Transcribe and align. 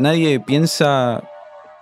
nadie 0.00 0.40
piensa 0.40 1.22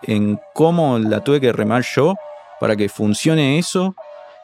en 0.03 0.41
cómo 0.53 0.99
la 0.99 1.22
tuve 1.22 1.41
que 1.41 1.53
remar 1.53 1.82
yo 1.82 2.15
para 2.60 2.76
que 2.76 2.88
funcione 2.88 3.58
eso 3.58 3.94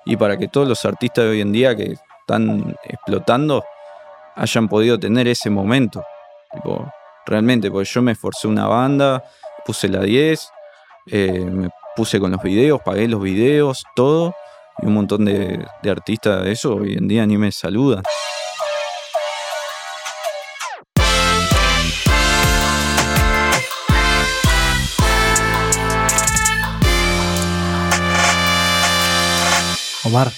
y 0.04 0.16
para 0.16 0.36
que 0.36 0.48
todos 0.48 0.68
los 0.68 0.84
artistas 0.84 1.24
de 1.24 1.30
hoy 1.30 1.40
en 1.40 1.52
día 1.52 1.76
que 1.76 1.96
están 2.20 2.76
explotando 2.84 3.64
hayan 4.36 4.68
podido 4.68 4.98
tener 4.98 5.28
ese 5.28 5.50
momento. 5.50 6.04
Tipo, 6.52 6.90
realmente, 7.26 7.70
porque 7.70 7.88
yo 7.88 8.02
me 8.02 8.12
esforcé 8.12 8.46
una 8.48 8.66
banda, 8.66 9.22
puse 9.64 9.88
la 9.88 10.00
10, 10.00 10.50
eh, 11.06 11.46
me 11.50 11.70
puse 11.96 12.20
con 12.20 12.30
los 12.30 12.42
videos, 12.42 12.80
pagué 12.82 13.08
los 13.08 13.20
videos, 13.20 13.84
todo, 13.94 14.34
y 14.82 14.86
un 14.86 14.94
montón 14.94 15.24
de, 15.24 15.64
de 15.82 15.90
artistas 15.90 16.42
de 16.44 16.52
eso 16.52 16.76
hoy 16.76 16.94
en 16.94 17.08
día 17.08 17.26
ni 17.26 17.38
me 17.38 17.52
saludan. 17.52 18.02
Omar, 30.14 30.30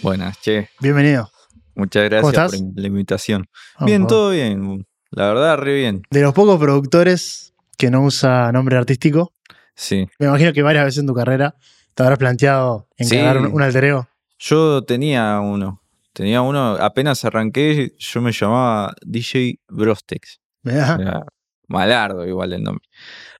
Buenas, 0.00 0.38
che. 0.40 0.68
bienvenido. 0.78 1.28
Muchas 1.74 2.04
gracias 2.08 2.52
por 2.52 2.60
la 2.80 2.86
invitación. 2.86 3.48
Ah, 3.74 3.84
bien, 3.84 4.06
todo 4.06 4.30
bien. 4.30 4.86
La 5.10 5.26
verdad, 5.26 5.56
re 5.58 5.74
bien. 5.74 6.02
De 6.08 6.20
los 6.22 6.32
pocos 6.32 6.56
productores 6.60 7.52
que 7.76 7.90
no 7.90 8.04
usa 8.04 8.52
nombre 8.52 8.76
artístico, 8.76 9.32
Sí. 9.74 10.06
me 10.20 10.26
imagino 10.26 10.52
que 10.52 10.62
varias 10.62 10.84
veces 10.84 11.00
en 11.00 11.08
tu 11.08 11.14
carrera 11.14 11.56
te 11.96 12.04
habrás 12.04 12.18
planteado 12.20 12.86
encargar 12.96 13.38
Sí. 13.38 13.42
un, 13.46 13.52
un 13.54 13.62
alter 13.62 13.84
ego. 13.86 14.08
Yo 14.38 14.84
tenía 14.84 15.40
uno. 15.40 15.82
Tenía 16.12 16.40
uno, 16.40 16.76
apenas 16.76 17.24
arranqué, 17.24 17.92
yo 17.98 18.20
me 18.20 18.30
llamaba 18.30 18.94
DJ 19.04 19.58
Brostex. 19.68 20.38
Era 20.62 21.26
malardo 21.66 22.24
igual 22.24 22.52
el 22.52 22.62
nombre. 22.62 22.84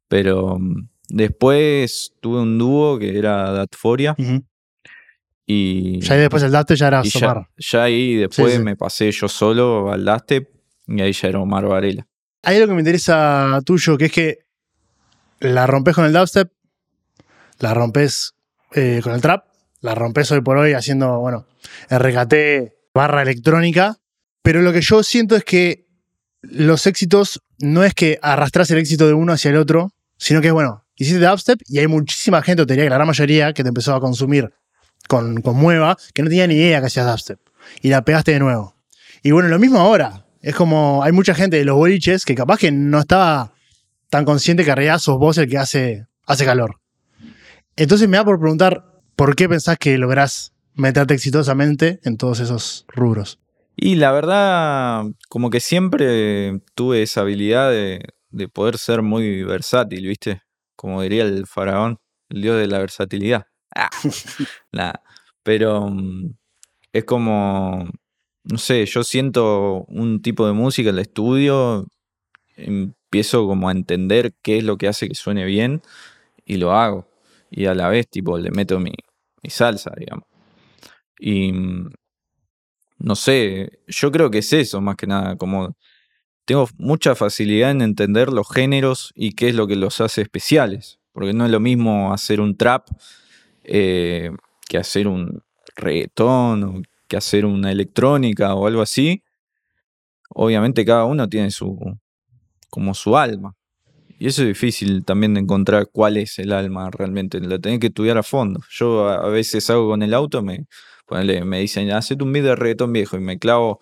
Pero 0.09 0.59
mm, 0.59 0.89
después 1.09 2.15
tuve 2.20 2.41
un 2.41 2.59
dúo 2.59 2.98
que 2.98 3.17
era 3.17 3.53
Datforia. 3.53 4.17
Y, 5.47 6.00
Ya 6.00 6.14
ahí 6.14 6.20
después 6.20 6.42
el 6.42 6.53
dato 6.53 6.75
ya 6.75 6.87
era 6.89 7.03
y 7.05 7.09
ya, 7.11 7.33
Omar. 7.33 7.48
ya 7.59 7.83
ahí 7.84 8.14
después 8.17 8.53
Sí, 8.53 8.59
sí. 8.59 8.62
me 8.64 8.77
pasé 8.77 9.11
yo 9.12 9.28
solo 9.28 9.92
al 9.92 10.05
Dastep 10.05 10.48
y 10.87 11.00
ahí 11.03 11.12
ya 11.12 11.28
era 11.28 11.41
Omar 11.41 11.67
Varela. 11.67 12.06
Hay 12.42 12.56
algo 12.56 12.69
que 12.69 12.75
me 12.75 12.81
interesa 12.81 13.61
tuyo, 13.65 13.97
que 13.97 14.06
es 14.06 14.12
que 14.12 14.39
la 15.41 15.67
rompes 15.67 15.95
con 15.95 16.05
el 16.05 16.12
dubstep, 16.12 16.50
la 17.59 17.75
rompes 17.75 18.34
eh, 18.72 19.00
con 19.03 19.12
el 19.15 19.20
trap, 19.20 19.47
la 19.81 19.95
rompes 19.95 20.31
hoy 20.33 20.41
por 20.41 20.56
hoy 20.56 20.72
haciendo, 20.72 21.20
bueno, 21.20 21.47
RKT 21.91 22.34
barra 22.95 23.22
electrónica, 23.22 23.97
pero 24.42 24.62
lo 24.62 24.72
que 24.72 24.81
yo 24.81 25.03
siento 25.03 25.37
es 25.37 25.45
que 25.45 25.87
los 26.42 26.87
éxitos 26.87 27.41
no 27.59 27.84
es 27.84 27.95
que 27.95 28.19
arrastras 28.22 28.70
el 28.70 28.78
éxito 28.78 29.06
de 29.06 29.15
uno 29.15 29.33
hacia 29.33 29.50
el 29.50 29.56
otro, 29.56 29.91
sino 30.17 30.41
que, 30.41 30.50
bueno, 30.50 30.84
hiciste 30.97 31.25
dubstep 31.25 31.61
y 31.67 31.78
hay 31.78 31.87
muchísima 31.87 32.42
gente, 32.42 32.62
o 32.62 32.67
te 32.67 32.75
diría 32.75 32.87
que 32.87 32.91
la 32.91 32.97
gran 32.97 33.09
mayoría, 33.09 33.53
que 33.53 33.62
te 33.62 33.69
empezó 33.69 33.95
a 33.95 34.00
consumir 34.00 34.50
con, 35.08 35.41
con 35.41 35.56
Mueva, 35.56 35.97
que 36.12 36.22
no 36.22 36.28
tenía 36.28 36.47
ni 36.47 36.55
idea 36.55 36.80
que 36.80 36.86
hacías 36.86 37.06
dubstep. 37.06 37.41
Y 37.83 37.88
la 37.88 38.05
pegaste 38.05 38.33
de 38.33 38.38
nuevo. 38.38 38.74
Y 39.22 39.30
bueno, 39.30 39.48
lo 39.48 39.58
mismo 39.58 39.78
ahora. 39.78 40.27
Es 40.41 40.55
como, 40.55 41.02
hay 41.02 41.12
mucha 41.12 41.34
gente 41.34 41.56
de 41.56 41.64
los 41.64 41.77
boliches 41.77 42.27
que 42.27 42.34
capaz 42.34 42.58
que 42.58 42.70
no 42.70 43.00
estaba 43.00 43.55
tan 44.10 44.27
consciente 44.27 44.62
que 44.62 44.70
en 44.70 44.77
realidad 44.77 44.98
sos 44.98 45.19
vos 45.19 45.38
el 45.38 45.48
que 45.48 45.56
hace, 45.56 46.06
hace 46.27 46.44
calor. 46.44 46.80
Entonces 47.77 48.08
me 48.08 48.19
da 48.19 48.25
por 48.25 48.38
preguntar, 48.38 48.84
¿por 49.16 49.34
qué 49.34 49.48
pensás 49.48 49.78
que 49.78 49.97
lográs 49.97 50.52
meterte 50.75 51.14
exitosamente 51.14 52.00
en 52.05 52.19
todos 52.19 52.41
esos 52.41 52.84
rubros? 52.88 53.41
Y 53.75 53.97
la 53.97 54.12
verdad, 54.12 55.05
como 55.28 55.50
que 55.50 55.60
siempre 55.60 56.60
tuve 56.75 57.02
esa 57.02 57.22
habilidad 57.22 57.70
de, 57.70 58.00
de 58.28 58.48
poder 58.48 58.78
ser 58.78 59.02
muy 59.02 59.42
versátil, 59.44 60.06
¿viste? 60.06 60.42
Como 60.77 61.00
diría 61.02 61.25
el 61.25 61.47
faraón, 61.47 61.98
el 62.28 62.42
dios 62.42 62.58
de 62.58 62.66
la 62.66 62.78
versatilidad. 62.78 63.47
Ah. 63.75 63.91
Pero 65.42 65.89
mm, 65.91 66.34
es 66.92 67.05
como, 67.05 67.88
no 68.44 68.59
sé, 68.59 68.87
yo 68.87 69.04
siento 69.04 69.84
un 69.88 70.22
tipo 70.22 70.47
de 70.47 70.53
música 70.53 70.91
en 70.91 70.97
el 70.97 71.03
estudio, 71.03 71.87
empiezo 72.56 73.47
como 73.47 73.69
a 73.69 73.72
entender 73.72 74.34
qué 74.43 74.59
es 74.59 74.65
lo 74.65 74.78
que 74.78 74.88
hace 74.88 75.09
que 75.09 75.15
suene 75.15 75.44
bien 75.44 75.82
y 76.44 76.56
lo 76.56 76.72
hago. 76.72 77.09
Y 77.50 77.66
a 77.66 77.75
la 77.75 77.88
vez, 77.88 78.09
tipo, 78.09 78.38
le 78.38 78.50
meto 78.50 78.81
mi, 78.81 78.93
mi 79.43 79.50
salsa, 79.50 79.93
digamos. 79.97 80.25
Y 81.19 81.53
mm, 81.53 81.91
no 82.99 83.16
sé, 83.16 83.81
yo 83.87 84.10
creo 84.10 84.31
que 84.31 84.38
es 84.38 84.53
eso 84.53 84.81
más 84.81 84.97
que 84.97 85.06
nada, 85.06 85.37
como 85.37 85.76
tengo 86.44 86.69
mucha 86.78 87.15
facilidad 87.15 87.70
en 87.70 87.82
entender 87.82 88.32
los 88.32 88.49
géneros 88.50 89.12
y 89.15 89.32
qué 89.32 89.49
es 89.49 89.54
lo 89.54 89.66
que 89.66 89.76
los 89.76 90.00
hace 90.00 90.22
especiales, 90.22 90.99
porque 91.12 91.32
no 91.32 91.44
es 91.44 91.50
lo 91.50 91.60
mismo 91.60 92.12
hacer 92.12 92.41
un 92.41 92.56
trap 92.56 92.88
eh, 93.64 94.30
que 94.69 94.78
hacer 94.78 95.08
un 95.08 95.42
reggaetón 95.76 96.64
o 96.64 96.82
que 97.08 97.16
hacer 97.16 97.44
una 97.44 97.72
electrónica 97.72 98.54
o 98.54 98.66
algo 98.66 98.82
así. 98.82 99.22
Obviamente 100.30 100.84
cada 100.84 101.04
uno 101.04 101.28
tiene 101.28 101.50
su 101.50 101.78
como 102.70 102.94
su 102.94 103.16
alma. 103.16 103.54
Y 104.19 104.26
eso 104.28 104.42
es 104.42 104.48
difícil 104.48 105.04
también 105.04 105.34
de 105.34 105.41
encontrar 105.41 105.88
cuál 105.92 106.16
es 106.16 106.38
el 106.38 106.52
alma 106.52 106.91
realmente. 106.91 107.41
Lo 107.41 107.60
tenés 107.60 107.80
que 107.80 107.88
estudiar 107.88 108.19
a 108.19 108.22
fondo. 108.22 108.60
Yo 108.70 109.08
a 109.08 109.28
veces 109.28 109.69
hago 109.70 109.88
con 109.88 110.02
el 110.02 110.14
auto, 110.14 110.42
me, 110.42 110.66
me 111.44 111.60
dicen, 111.60 111.91
hacete 111.91 112.25
un 112.25 112.32
video 112.32 112.50
de 112.50 112.56
reggaetón 112.56 112.92
viejo 112.92 113.16
y 113.16 113.20
me 113.20 113.38
clavo 113.38 113.81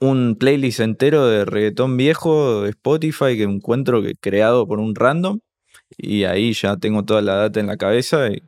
un 0.00 0.36
playlist 0.38 0.80
entero 0.80 1.26
de 1.26 1.44
reggaetón 1.44 1.96
viejo 1.96 2.62
de 2.62 2.70
Spotify 2.70 3.36
que 3.36 3.44
encuentro 3.44 4.02
que 4.02 4.16
creado 4.16 4.66
por 4.66 4.80
un 4.80 4.94
random 4.94 5.40
y 5.96 6.24
ahí 6.24 6.52
ya 6.52 6.76
tengo 6.76 7.04
toda 7.04 7.22
la 7.22 7.36
data 7.36 7.60
en 7.60 7.66
la 7.68 7.76
cabeza 7.76 8.28
y 8.28 8.42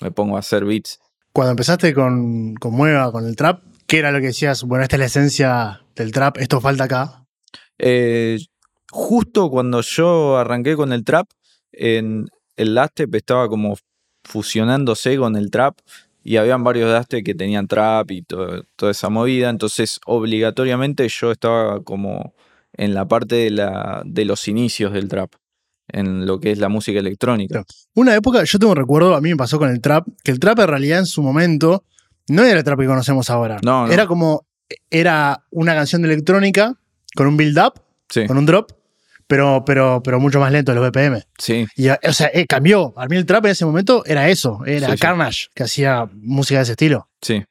me 0.00 0.10
pongo 0.10 0.36
a 0.36 0.40
hacer 0.40 0.64
beats. 0.64 0.98
Cuando 1.32 1.52
empezaste 1.52 1.94
con, 1.94 2.54
con 2.54 2.74
Mueva, 2.74 3.12
con 3.12 3.26
el 3.26 3.36
trap, 3.36 3.62
¿qué 3.86 3.98
era 3.98 4.10
lo 4.12 4.20
que 4.20 4.26
decías? 4.28 4.64
Bueno, 4.64 4.82
esta 4.82 4.96
es 4.96 5.00
la 5.00 5.06
esencia 5.06 5.82
del 5.94 6.12
trap, 6.12 6.38
esto 6.38 6.60
falta 6.60 6.84
acá. 6.84 7.24
Eh, 7.78 8.38
justo 8.90 9.50
cuando 9.50 9.80
yo 9.82 10.36
arranqué 10.36 10.74
con 10.76 10.92
el 10.92 11.04
trap, 11.04 11.28
en 11.72 12.26
el 12.56 12.74
Dastep 12.74 13.14
estaba 13.14 13.48
como 13.48 13.76
fusionándose 14.24 15.16
con 15.16 15.36
el 15.36 15.50
trap 15.50 15.78
y 16.24 16.36
habían 16.36 16.64
varios 16.64 16.90
Dastep 16.90 17.24
que 17.24 17.34
tenían 17.34 17.68
trap 17.68 18.10
y 18.10 18.22
to- 18.22 18.64
toda 18.76 18.92
esa 18.92 19.08
movida, 19.08 19.48
entonces 19.48 20.00
obligatoriamente 20.06 21.08
yo 21.08 21.30
estaba 21.30 21.82
como 21.82 22.34
en 22.72 22.94
la 22.94 23.06
parte 23.06 23.36
de, 23.36 23.50
la, 23.50 24.02
de 24.04 24.24
los 24.24 24.48
inicios 24.48 24.92
del 24.92 25.08
trap, 25.08 25.32
en 25.88 26.26
lo 26.26 26.38
que 26.40 26.50
es 26.52 26.58
la 26.58 26.68
música 26.68 26.98
electrónica. 26.98 27.64
Una 27.94 28.14
época, 28.14 28.44
yo 28.44 28.58
tengo 28.58 28.72
un 28.72 28.76
recuerdo, 28.78 29.14
a 29.14 29.20
mí 29.20 29.30
me 29.30 29.36
pasó 29.36 29.58
con 29.58 29.70
el 29.70 29.80
trap, 29.80 30.06
que 30.22 30.30
el 30.30 30.38
trap 30.38 30.58
en 30.60 30.68
realidad 30.68 30.98
en 31.00 31.06
su 31.06 31.22
momento 31.22 31.84
no 32.28 32.44
era 32.44 32.58
el 32.58 32.64
trap 32.64 32.78
que 32.80 32.86
conocemos 32.86 33.30
ahora. 33.30 33.58
No, 33.62 33.86
no. 33.86 33.92
Era 33.92 34.06
como, 34.06 34.46
era 34.90 35.44
una 35.50 35.74
canción 35.74 36.02
de 36.02 36.08
electrónica 36.12 36.74
con 37.14 37.26
un 37.26 37.36
build-up, 37.36 37.80
Sí, 38.10 38.26
con 38.26 38.38
un 38.38 38.46
drop, 38.46 38.72
pero, 39.26 39.62
pero, 39.66 40.02
pero 40.02 40.18
mucho 40.18 40.40
más 40.40 40.50
lento 40.50 40.72
de 40.72 40.80
los 40.80 40.90
BPM. 40.90 41.22
sí, 41.38 41.66
Y, 41.76 41.88
o 41.90 42.12
sea, 42.12 42.30
eh, 42.32 42.46
cambió. 42.46 42.94
A 42.96 43.06
mí 43.06 43.16
el 43.16 43.26
trap 43.26 43.44
en 43.46 43.50
ese 43.52 43.66
momento 43.66 44.02
era 44.06 44.28
eso, 44.30 44.60
era 44.64 44.86
Sí, 44.88 44.92
sí. 44.94 44.98
Carnage, 44.98 45.46
que 45.54 45.62
hacía 45.64 46.08
música 46.14 46.58
de 46.58 46.62
ese 46.64 46.72
estilo. 46.72 47.08
sí. 47.22 47.42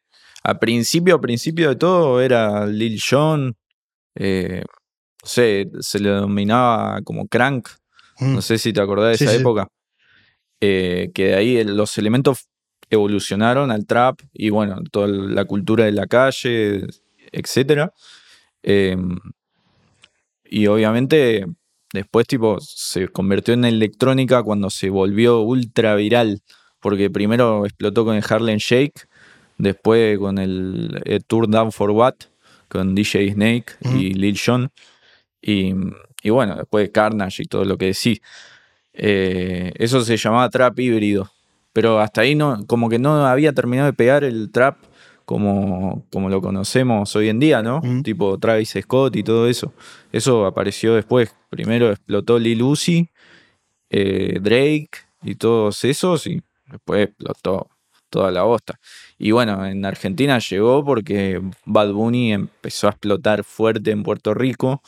A 0.43 0.59
principio, 0.59 1.15
a 1.15 1.19
principio 1.21 1.67
de 1.67 1.75
todo 1.75 2.21
era 2.21 2.65
Lil 2.67 3.01
Jon, 3.07 3.57
eh, 4.15 4.63
no 5.21 5.27
sé, 5.29 5.69
se 5.81 5.99
le 5.99 6.09
denominaba 6.09 7.01
como 7.03 7.27
Crank, 7.27 7.67
Mm. 8.19 8.35
No 8.35 8.41
sé 8.41 8.57
si 8.57 8.73
te 8.73 8.81
acordás 8.81 9.11
de 9.11 9.17
Sí, 9.17 9.23
esa 9.25 9.33
sí. 9.33 9.39
época. 9.39 9.67
Eh, 10.61 11.11
que 11.13 11.25
de 11.27 11.35
ahí 11.35 11.57
el- 11.57 11.77
los 11.77 11.97
elementos 11.97 12.47
evolucionaron 12.89 13.69
al 13.69 13.85
trap 13.85 14.19
y 14.33 14.49
bueno, 14.49 14.81
toda 14.91 15.07
la 15.07 15.45
cultura 15.45 15.85
de 15.85 15.91
la 15.91 16.07
calle, 16.07 16.85
etcétera. 17.31 17.93
Eh, 18.63 18.97
y 20.45 20.67
obviamente 20.67 21.45
después 21.93 22.27
tipo 22.27 22.59
se 22.59 23.07
convirtió 23.09 23.53
en 23.53 23.65
electrónica 23.65 24.43
cuando 24.43 24.69
se 24.69 24.89
volvió 24.89 25.41
ultra 25.41 25.95
viral. 25.95 26.41
Porque 26.79 27.09
primero 27.09 27.65
explotó 27.65 28.05
con 28.05 28.15
el 28.15 28.23
Harlem 28.27 28.57
Shake, 28.59 29.07
después 29.57 30.17
con 30.19 30.37
el, 30.37 31.01
eh, 31.05 31.19
Tour 31.25 31.49
Down 31.49 31.71
for 31.71 31.89
What, 31.91 32.15
con 32.69 32.93
DJ 32.95 33.33
Snake 33.33 33.65
y 33.93 34.13
Lil 34.13 34.39
Jon. 34.43 34.69
Y, 35.41 35.73
y 36.21 36.29
bueno, 36.29 36.55
después 36.55 36.89
Carnage 36.89 37.43
y 37.43 37.45
todo 37.45 37.65
lo 37.65 37.77
que 37.77 37.87
decís. 37.87 38.21
Eh, 38.93 39.71
eso 39.75 40.01
se 40.01 40.17
llamaba 40.17 40.49
trap 40.49 40.79
híbrido. 40.79 41.31
Pero 41.73 41.99
hasta 41.99 42.21
ahí 42.21 42.33
no, 42.33 42.65
como 42.65 42.89
que 42.89 42.97
no 42.97 43.25
había 43.27 43.53
terminado 43.53 43.85
de 43.85 43.93
pegar 43.93 44.23
el 44.23 44.51
trap 44.51 44.77
como, 45.25 46.05
como 46.11 46.29
lo 46.29 46.41
conocemos 46.41 47.15
hoy 47.15 47.29
en 47.29 47.39
día, 47.39 47.61
¿no? 47.61 47.81
Tipo 48.03 48.39
Travis 48.39 48.75
Scott 48.81 49.15
y 49.15 49.23
todo 49.23 49.47
eso. 49.47 49.73
Eso 50.11 50.45
apareció 50.45 50.95
después. 50.95 51.35
Primero 51.49 51.91
explotó 51.91 52.39
Lil 52.39 52.63
Uzi, 52.63 53.09
eh, 53.89 54.39
Drake 54.41 54.89
y 55.21 55.35
todos 55.35 55.83
esos, 55.83 56.25
y 56.27 56.41
después 56.65 57.09
explotó 57.09 57.67
toda 58.09 58.31
la 58.31 58.43
bosta. 58.43 58.79
Y 59.17 59.31
bueno, 59.31 59.65
en 59.65 59.85
Argentina 59.85 60.39
llegó 60.39 60.83
porque 60.83 61.41
Bad 61.65 61.91
Bunny 61.91 62.33
empezó 62.33 62.87
a 62.87 62.91
explotar 62.91 63.43
fuerte 63.43 63.91
en 63.91 64.03
Puerto 64.03 64.33
Rico 64.33 64.81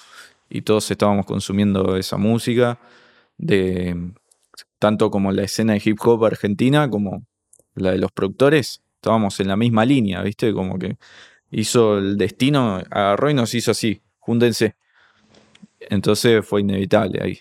y 0.50 0.62
todos 0.62 0.90
estábamos 0.92 1.26
consumiendo 1.26 1.96
esa 1.98 2.18
música. 2.18 2.80
de 3.38 4.14
tanto 4.80 5.12
como 5.12 5.32
la 5.32 5.44
escena 5.44 5.74
de 5.74 5.82
hip 5.84 5.98
hop 6.04 6.26
argentina 6.26 6.90
como 6.90 7.26
la 7.76 7.92
de 7.92 7.98
los 7.98 8.12
productores, 8.12 8.82
estábamos 8.96 9.40
en 9.40 9.48
la 9.50 9.58
misma 9.58 9.86
línea, 9.86 10.22
¿viste? 10.22 10.54
Como 10.54 10.80
que 10.80 10.98
hizo 11.52 11.98
el 11.98 12.18
destino, 12.18 12.82
agarró 12.90 13.30
y 13.30 13.34
nos 13.34 13.54
hizo 13.54 13.72
así, 13.72 14.02
júntense. 14.18 14.76
Entonces 15.80 16.46
fue 16.46 16.62
inevitable 16.62 17.20
ahí. 17.22 17.40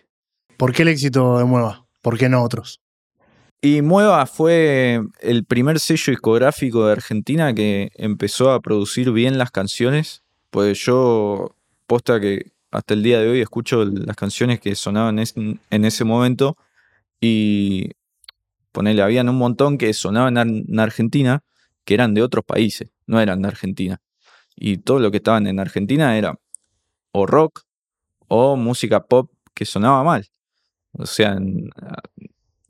¿Por 0.56 0.72
qué 0.72 0.82
el 0.82 0.88
éxito 0.88 1.38
de 1.38 1.44
Mueva? 1.44 1.86
¿Por 2.02 2.18
qué 2.18 2.28
no 2.28 2.42
otros? 2.42 2.80
Y 3.60 3.82
Mueva 3.82 4.26
fue 4.26 5.00
el 5.20 5.44
primer 5.44 5.80
sello 5.80 6.12
discográfico 6.12 6.86
de 6.86 6.92
Argentina 6.92 7.52
que 7.54 7.90
empezó 7.94 8.52
a 8.52 8.60
producir 8.60 9.10
bien 9.10 9.38
las 9.38 9.50
canciones. 9.50 10.22
Pues 10.50 10.78
yo, 10.84 11.56
posta 11.86 12.20
que 12.20 12.52
hasta 12.70 12.94
el 12.94 13.02
día 13.02 13.20
de 13.20 13.28
hoy 13.28 13.40
escucho 13.40 13.84
las 13.84 14.16
canciones 14.16 14.60
que 14.60 14.74
sonaban 14.74 15.18
en 15.18 15.84
ese 15.84 16.04
momento 16.04 16.56
y 17.20 17.90
ponele, 18.72 19.02
habían 19.02 19.28
un 19.28 19.38
montón 19.38 19.78
que 19.78 19.92
sonaban 19.92 20.36
en 20.38 20.80
Argentina 20.80 21.42
que 21.84 21.94
eran 21.94 22.14
de 22.14 22.22
otros 22.22 22.44
países, 22.44 22.90
no 23.06 23.20
eran 23.20 23.40
de 23.42 23.48
Argentina. 23.48 24.00
Y 24.54 24.78
todo 24.78 24.98
lo 24.98 25.10
que 25.10 25.16
estaban 25.18 25.46
en 25.46 25.58
Argentina 25.58 26.18
era 26.18 26.38
o 27.12 27.26
rock 27.26 27.62
o 28.28 28.56
música 28.56 29.04
pop 29.04 29.30
que 29.54 29.64
sonaba 29.64 30.04
mal. 30.04 30.26
O 30.92 31.06
sea, 31.06 31.38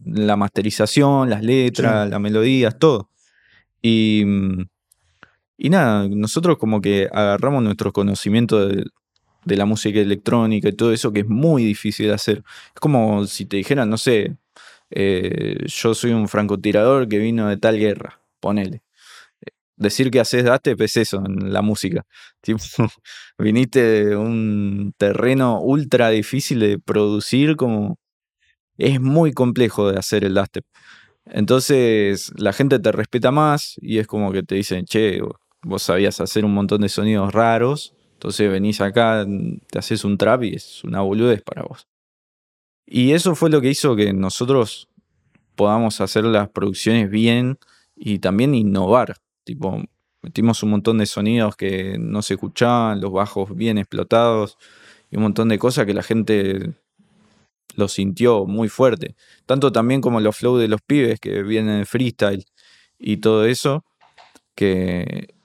la 0.04 0.36
masterización, 0.36 1.30
las 1.30 1.42
letras, 1.42 2.08
las 2.08 2.20
melodías, 2.20 2.78
todo. 2.78 3.10
Y, 3.82 4.24
y 5.56 5.70
nada, 5.70 6.08
nosotros 6.08 6.58
como 6.58 6.80
que 6.80 7.08
agarramos 7.12 7.62
nuestro 7.62 7.92
conocimiento 7.92 8.68
de, 8.68 8.84
de 9.48 9.56
la 9.56 9.64
música 9.64 9.98
electrónica 10.00 10.68
y 10.68 10.72
todo 10.72 10.92
eso 10.92 11.12
que 11.12 11.20
es 11.20 11.28
muy 11.28 11.64
difícil 11.64 12.08
de 12.08 12.14
hacer. 12.14 12.44
Es 12.74 12.80
como 12.80 13.26
si 13.26 13.46
te 13.46 13.56
dijeran, 13.56 13.90
no 13.90 13.98
sé, 13.98 14.36
eh, 14.90 15.64
yo 15.66 15.94
soy 15.94 16.12
un 16.12 16.28
francotirador 16.28 17.08
que 17.08 17.18
vino 17.18 17.48
de 17.48 17.56
tal 17.56 17.78
guerra, 17.78 18.20
ponele. 18.40 18.82
Decir 19.76 20.10
que 20.10 20.20
haces 20.20 20.44
date 20.44 20.74
es 20.78 20.96
eso 20.96 21.22
en 21.24 21.52
la 21.52 21.62
música. 21.62 22.04
Viniste 23.38 23.80
de 23.80 24.16
un 24.16 24.92
terreno 24.98 25.60
ultra 25.60 26.10
difícil 26.10 26.60
de 26.60 26.78
producir, 26.80 27.56
como 27.56 27.98
es 28.78 29.00
muy 29.00 29.32
complejo 29.32 29.90
de 29.90 29.98
hacer 29.98 30.24
el 30.24 30.34
dubstep. 30.34 30.64
Entonces 31.26 32.32
la 32.36 32.52
gente 32.52 32.78
te 32.80 32.92
respeta 32.92 33.30
más 33.30 33.76
y 33.80 33.98
es 33.98 34.06
como 34.06 34.32
que 34.32 34.42
te 34.42 34.56
dicen, 34.56 34.84
che, 34.86 35.20
vos 35.62 35.82
sabías 35.82 36.20
hacer 36.20 36.44
un 36.44 36.54
montón 36.54 36.80
de 36.82 36.88
sonidos 36.88 37.32
raros, 37.32 37.94
entonces 38.18 38.50
venís 38.50 38.80
acá, 38.80 39.24
te 39.70 39.78
haces 39.78 40.04
un 40.04 40.18
trap 40.18 40.42
y 40.42 40.56
es 40.56 40.82
una 40.82 41.02
boludez 41.02 41.40
para 41.42 41.62
vos. 41.62 41.86
Y 42.84 43.12
eso 43.12 43.36
fue 43.36 43.48
lo 43.48 43.60
que 43.60 43.70
hizo 43.70 43.94
que 43.94 44.12
nosotros 44.12 44.88
podamos 45.54 46.00
hacer 46.00 46.24
las 46.24 46.48
producciones 46.48 47.10
bien 47.10 47.58
y 47.94 48.18
también 48.18 48.56
innovar. 48.56 49.18
Tipo, 49.44 49.84
metimos 50.20 50.64
un 50.64 50.70
montón 50.70 50.98
de 50.98 51.06
sonidos 51.06 51.54
que 51.54 51.96
no 52.00 52.22
se 52.22 52.34
escuchaban, 52.34 53.00
los 53.00 53.12
bajos 53.12 53.54
bien 53.54 53.78
explotados 53.78 54.58
y 55.12 55.16
un 55.16 55.22
montón 55.22 55.48
de 55.48 55.60
cosas 55.60 55.86
que 55.86 55.94
la 55.94 56.02
gente 56.02 56.74
lo 57.76 57.86
sintió 57.86 58.46
muy 58.46 58.68
fuerte. 58.68 59.14
Tanto 59.46 59.70
también 59.70 60.00
como 60.00 60.20
los 60.20 60.36
flow 60.36 60.56
de 60.56 60.66
los 60.66 60.80
pibes 60.82 61.20
que 61.20 61.44
vienen 61.44 61.78
de 61.78 61.86
freestyle 61.86 62.46
y 62.98 63.18
todo 63.18 63.44
eso, 63.44 63.84
que 64.56 65.37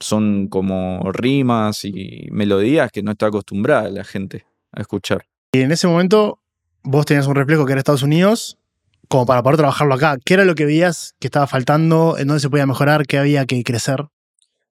son 0.00 0.48
como 0.48 1.10
rimas 1.12 1.84
y 1.84 2.28
melodías 2.30 2.90
que 2.92 3.02
no 3.02 3.12
está 3.12 3.26
acostumbrada 3.26 3.88
la 3.90 4.04
gente 4.04 4.44
a 4.72 4.80
escuchar. 4.80 5.26
Y 5.52 5.60
en 5.60 5.72
ese 5.72 5.86
momento 5.86 6.40
vos 6.82 7.06
tenías 7.06 7.26
un 7.26 7.34
reflejo 7.34 7.64
que 7.64 7.72
era 7.72 7.78
Estados 7.78 8.02
Unidos, 8.02 8.58
como 9.08 9.26
para 9.26 9.42
poder 9.42 9.58
trabajarlo 9.58 9.94
acá. 9.94 10.16
¿Qué 10.24 10.34
era 10.34 10.44
lo 10.44 10.54
que 10.54 10.64
veías 10.64 11.14
que 11.20 11.28
estaba 11.28 11.46
faltando? 11.46 12.16
¿En 12.18 12.28
dónde 12.28 12.40
se 12.40 12.50
podía 12.50 12.66
mejorar? 12.66 13.06
¿Qué 13.06 13.18
había 13.18 13.46
que 13.46 13.62
crecer? 13.62 14.06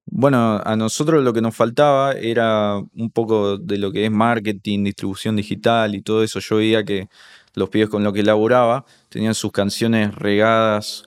Bueno, 0.05 0.61
a 0.63 0.75
nosotros 0.75 1.23
lo 1.23 1.33
que 1.33 1.41
nos 1.41 1.55
faltaba 1.55 2.11
era 2.11 2.75
un 2.77 3.09
poco 3.09 3.57
de 3.57 3.77
lo 3.77 3.91
que 3.91 4.05
es 4.05 4.11
marketing, 4.11 4.83
distribución 4.83 5.35
digital 5.37 5.95
y 5.95 6.01
todo 6.01 6.23
eso. 6.23 6.39
Yo 6.39 6.57
veía 6.57 6.83
que 6.83 7.07
los 7.55 7.69
pibes 7.69 7.89
con 7.89 8.03
lo 8.03 8.13
que 8.13 8.23
laburaba 8.23 8.85
tenían 9.09 9.35
sus 9.35 9.51
canciones 9.51 10.13
regadas 10.15 11.05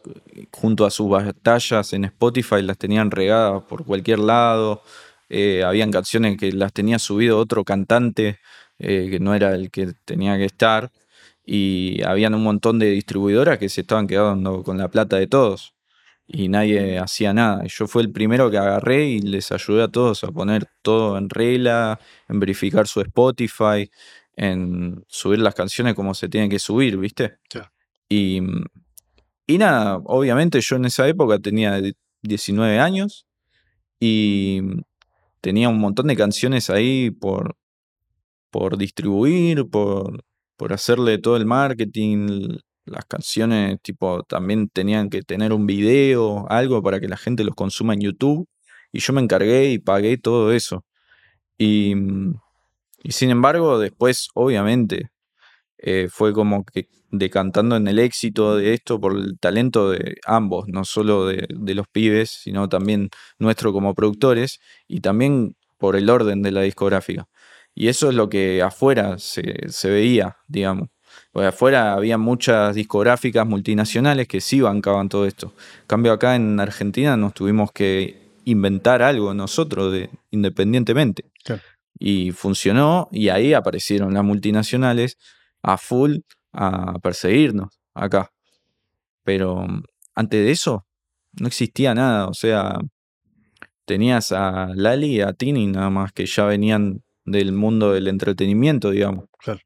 junto 0.53 0.87
a 0.87 0.91
sus 0.91 1.09
batallas 1.09 1.93
en 1.93 2.05
Spotify, 2.05 2.63
las 2.63 2.79
tenían 2.79 3.11
regadas 3.11 3.63
por 3.65 3.85
cualquier 3.85 4.21
lado. 4.21 4.83
Eh, 5.29 5.65
habían 5.65 5.91
canciones 5.91 6.37
que 6.37 6.53
las 6.53 6.73
tenía 6.73 6.99
subido 6.99 7.39
otro 7.39 7.65
cantante 7.65 8.39
eh, 8.79 9.09
que 9.11 9.21
no 9.21 9.35
era 9.35 9.55
el 9.55 9.71
que 9.71 9.93
tenía 10.05 10.37
que 10.37 10.45
estar. 10.45 10.93
Y 11.45 12.03
habían 12.03 12.35
un 12.35 12.43
montón 12.43 12.79
de 12.79 12.91
distribuidoras 12.91 13.59
que 13.59 13.69
se 13.69 13.83
estaban 13.83 14.07
quedando 14.07 14.63
con 14.65 14.79
la 14.79 14.89
plata 14.89 15.17
de 15.17 15.27
todos 15.29 15.77
y 16.27 16.49
nadie 16.49 16.99
hacía 16.99 17.33
nada. 17.33 17.65
Yo 17.67 17.87
fui 17.87 18.03
el 18.03 18.13
primero 18.13 18.51
que 18.51 18.59
agarré 18.59 19.07
y 19.07 19.21
les 19.21 19.53
ayudé 19.53 19.85
a 19.85 19.89
todos 19.89 20.25
a 20.25 20.29
poner 20.33 20.69
todo 20.83 21.19
en 21.19 21.31
regla, 21.31 22.01
en 22.29 22.41
verificar 22.41 22.89
su 22.89 23.01
Spotify, 23.01 23.91
en 24.37 25.05
subir 25.09 25.41
las 25.41 25.55
canciones 25.55 25.95
como 25.95 26.15
se 26.15 26.29
tienen 26.29 26.51
que 26.51 26.59
subir, 26.59 26.99
¿viste? 26.99 27.39
Y, 28.09 28.41
y 29.47 29.59
nada, 29.59 29.97
obviamente 30.05 30.61
yo 30.61 30.77
en 30.77 30.85
esa 30.85 31.09
época 31.09 31.39
tenía 31.39 31.81
19 32.23 32.79
años 32.79 33.27
y 33.99 34.61
tenía 35.41 35.69
un 35.69 35.79
montón 35.79 36.09
de 36.09 36.17
canciones 36.17 36.71
ahí 36.71 37.11
por, 37.11 37.57
por 38.51 38.77
distribuir, 38.79 39.69
por, 39.69 40.25
por 40.57 40.73
hacerle 40.73 41.19
todo 41.19 41.37
el 41.37 41.47
marketing. 41.47 42.59
Las 42.85 43.05
canciones, 43.07 43.79
tipo, 43.83 44.23
también 44.25 44.69
tenían 44.69 45.11
que 45.11 45.23
tener 45.23 45.53
un 45.53 45.67
video, 45.67 46.47
algo 46.51 46.83
para 46.83 47.01
que 47.01 47.09
la 47.09 47.17
gente 47.17 47.45
los 47.45 47.55
consuma 47.55 47.95
en 47.95 48.01
YouTube. 48.01 48.49
Y 48.93 49.01
yo 49.01 49.13
me 49.13 49.21
encargué 49.21 49.73
y 49.73 49.79
pagué 49.79 50.19
todo 50.19 50.53
eso. 50.53 50.85
Y 51.59 51.95
y 53.07 53.13
sin 53.13 53.31
embargo, 53.31 53.79
después, 53.79 54.31
obviamente, 54.35 55.11
eh, 55.79 56.09
fue 56.11 56.33
como 56.33 56.65
que 56.65 56.89
decantando 57.13 57.77
en 57.77 57.87
el 57.87 58.01
éxito 58.01 58.57
de 58.57 58.75
esto 58.75 59.01
por 59.01 59.17
el 59.17 59.39
talento 59.39 59.91
de 59.91 60.17
ambos, 60.27 60.67
no 60.67 60.85
solo 60.85 61.25
de, 61.25 61.47
los 61.49 61.87
pibes, 61.87 62.31
sino 62.43 62.69
también 62.69 63.11
nuestro 63.39 63.73
como 63.73 63.95
productores 63.95 64.59
y 64.89 65.03
también 65.03 65.55
por 65.79 65.95
el 65.95 66.11
orden 66.11 66.43
de 66.43 66.51
la 66.51 66.63
discográfica. 66.63 67.29
Y 67.77 67.87
eso 67.87 68.09
es 68.09 68.17
lo 68.17 68.29
que 68.29 68.61
afuera 68.61 69.19
se, 69.21 69.69
se 69.69 69.89
veía, 69.89 70.39
digamos. 70.49 70.89
Porque 71.31 71.47
afuera 71.47 71.93
había 71.93 72.19
muchas 72.19 72.75
discográficas 72.75 73.47
multinacionales 73.47 74.27
que 74.27 74.41
sí 74.41 74.61
bancaban 74.61 75.09
todo 75.09 75.27
esto. 75.27 75.55
En 75.83 75.87
cambio, 75.87 76.13
acá 76.13 76.35
en 76.35 76.59
Argentina 76.59 77.17
nos 77.17 77.35
tuvimos 77.35 77.71
que 77.71 78.33
inventar 78.45 79.01
algo 79.01 79.33
nosotros 79.33 79.93
de, 79.93 80.11
independientemente. 80.33 81.31
Y 81.99 82.33
funcionó 82.33 83.09
y 83.11 83.31
ahí 83.31 83.55
aparecieron 83.55 84.15
las 84.15 84.25
multinacionales 84.25 85.17
a 85.63 85.79
full 85.79 86.19
a 86.53 86.99
perseguirnos 87.01 87.81
acá. 87.95 88.31
Pero 89.25 89.67
mm, 89.67 89.83
antes 90.15 90.45
de 90.45 90.51
eso 90.51 90.87
no 91.41 91.47
existía 91.47 91.95
nada, 91.95 92.29
o 92.29 92.35
sea, 92.35 92.79
tenías 93.85 94.33
a 94.33 94.69
Lali 94.75 95.17
y 95.17 95.21
a 95.21 95.33
Tini 95.33 95.67
nada 95.67 95.91
más 95.91 96.13
que 96.13 96.27
ya 96.27 96.45
venían 96.45 97.03
del 97.25 97.53
mundo 97.53 97.93
del 97.93 98.09
entretenimiento, 98.09 98.91
digamos. 98.91 99.27
Claro. 99.39 99.61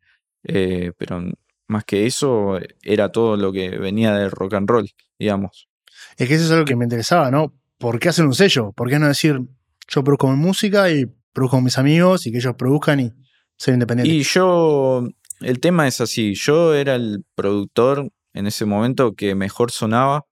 Eh, 0.45 0.93
pero 0.97 1.23
más 1.69 1.85
que 1.85 2.07
eso 2.07 2.59
era 2.83 3.13
todo 3.13 3.37
lo 3.37 3.53
que 3.53 3.79
venía 3.79 4.15
del 4.15 4.31
rock 4.31 4.55
and 4.55 4.69
roll, 4.69 4.91
digamos. 5.19 5.69
Es 6.17 6.29
que 6.29 6.35
eso 6.35 6.45
es 6.45 6.51
algo 6.51 6.65
que 6.65 6.77
me 6.77 6.85
interesaba, 6.85 7.31
¿no? 7.31 7.55
¿Por 7.79 7.99
qué 7.99 8.09
hacer 8.09 8.27
un 8.27 8.35
sello? 8.35 8.73
¿Por 8.73 8.89
qué 8.89 8.99
no 8.99 9.09
decir 9.09 9.41
yo 9.89 10.05
produzco 10.05 10.29
música 10.29 10.91
y 10.91 11.07
produzco 11.33 11.57
con 11.57 11.65
mis 11.65 11.79
amigos 11.79 12.27
y 12.27 12.33
que 12.33 12.39
ellos 12.39 12.55
produzcan 12.57 13.01
y 13.01 13.13
ser 13.57 13.75
independientes. 13.75 14.15
Y 14.15 14.23
yo, 14.23 15.07
el 15.41 15.61
tema 15.61 15.87
es 15.87 16.01
así, 16.01 16.35
yo 16.35 16.75
era 16.75 16.95
el 16.95 17.25
productor 17.35 18.11
en 18.33 18.47
ese 18.47 18.65
momento 18.65 19.15
que 19.15 19.35
mejor 19.35 19.71
sonaba 19.71 20.27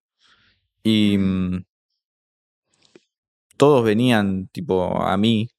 y 0.83 1.19
mm, 1.19 1.64
todos 3.57 3.85
venían 3.85 4.49
tipo 4.49 5.02
a 5.02 5.17
mí 5.17 5.50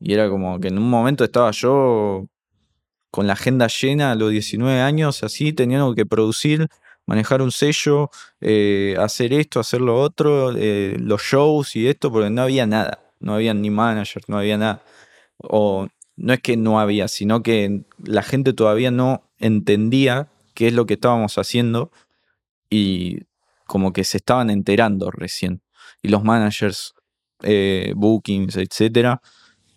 y 0.00 0.12
era 0.12 0.28
como 0.28 0.60
que 0.60 0.68
en 0.68 0.78
un 0.78 0.88
momento 0.88 1.24
estaba 1.24 1.50
yo 1.52 2.26
con 3.10 3.26
la 3.26 3.34
agenda 3.34 3.68
llena 3.68 4.10
a 4.10 4.14
los 4.16 4.32
19 4.32 4.80
años, 4.80 5.22
así, 5.22 5.52
teniendo 5.52 5.94
que 5.94 6.04
producir, 6.04 6.66
manejar 7.06 7.42
un 7.42 7.52
sello, 7.52 8.10
eh, 8.40 8.96
hacer 8.98 9.32
esto, 9.32 9.60
hacer 9.60 9.80
lo 9.80 10.00
otro, 10.00 10.52
eh, 10.56 10.96
los 10.98 11.22
shows 11.22 11.76
y 11.76 11.86
esto, 11.86 12.10
porque 12.10 12.30
no 12.30 12.42
había 12.42 12.66
nada 12.66 13.03
no 13.24 13.34
había 13.34 13.54
ni 13.54 13.70
manager, 13.70 14.22
no 14.28 14.38
había 14.38 14.58
nada. 14.58 14.82
O 15.38 15.88
no 16.16 16.32
es 16.32 16.40
que 16.40 16.56
no 16.56 16.78
había, 16.78 17.08
sino 17.08 17.42
que 17.42 17.84
la 17.98 18.22
gente 18.22 18.52
todavía 18.52 18.90
no 18.90 19.30
entendía 19.38 20.28
qué 20.54 20.68
es 20.68 20.74
lo 20.74 20.86
que 20.86 20.94
estábamos 20.94 21.38
haciendo 21.38 21.90
y 22.70 23.22
como 23.66 23.92
que 23.92 24.04
se 24.04 24.18
estaban 24.18 24.50
enterando 24.50 25.10
recién. 25.10 25.62
Y 26.02 26.08
los 26.08 26.22
managers, 26.22 26.94
eh, 27.42 27.94
bookings, 27.96 28.56
etcétera, 28.56 29.22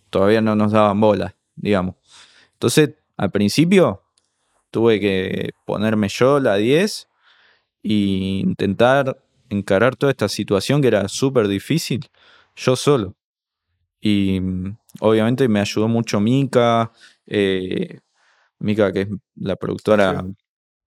todavía 0.10 0.42
no 0.42 0.56
nos 0.56 0.74
daban 0.74 1.00
bola, 1.00 1.36
digamos. 1.56 1.96
Entonces, 2.54 2.96
al 3.16 3.32
principio 3.32 4.04
tuve 4.72 5.00
que 5.00 5.52
ponerme 5.66 6.10
yo 6.10 6.40
la 6.40 6.56
10 6.56 7.08
e 7.84 7.94
intentar 7.94 9.24
encarar 9.50 9.96
toda 9.96 10.12
esta 10.12 10.28
situación 10.28 10.82
que 10.82 10.90
era 10.90 11.08
súper 11.08 11.48
difícil 11.48 12.10
yo 12.58 12.76
solo. 12.76 13.17
Y 14.08 14.40
mm, 14.40 14.78
obviamente 15.02 15.50
me 15.50 15.60
ayudó 15.60 15.90
mucho 15.90 16.22
Mika, 16.22 16.94
eh, 17.26 18.00
Mika 18.60 18.94
que 18.94 19.02
es 19.02 19.08
la 19.36 19.58
productora, 19.58 20.24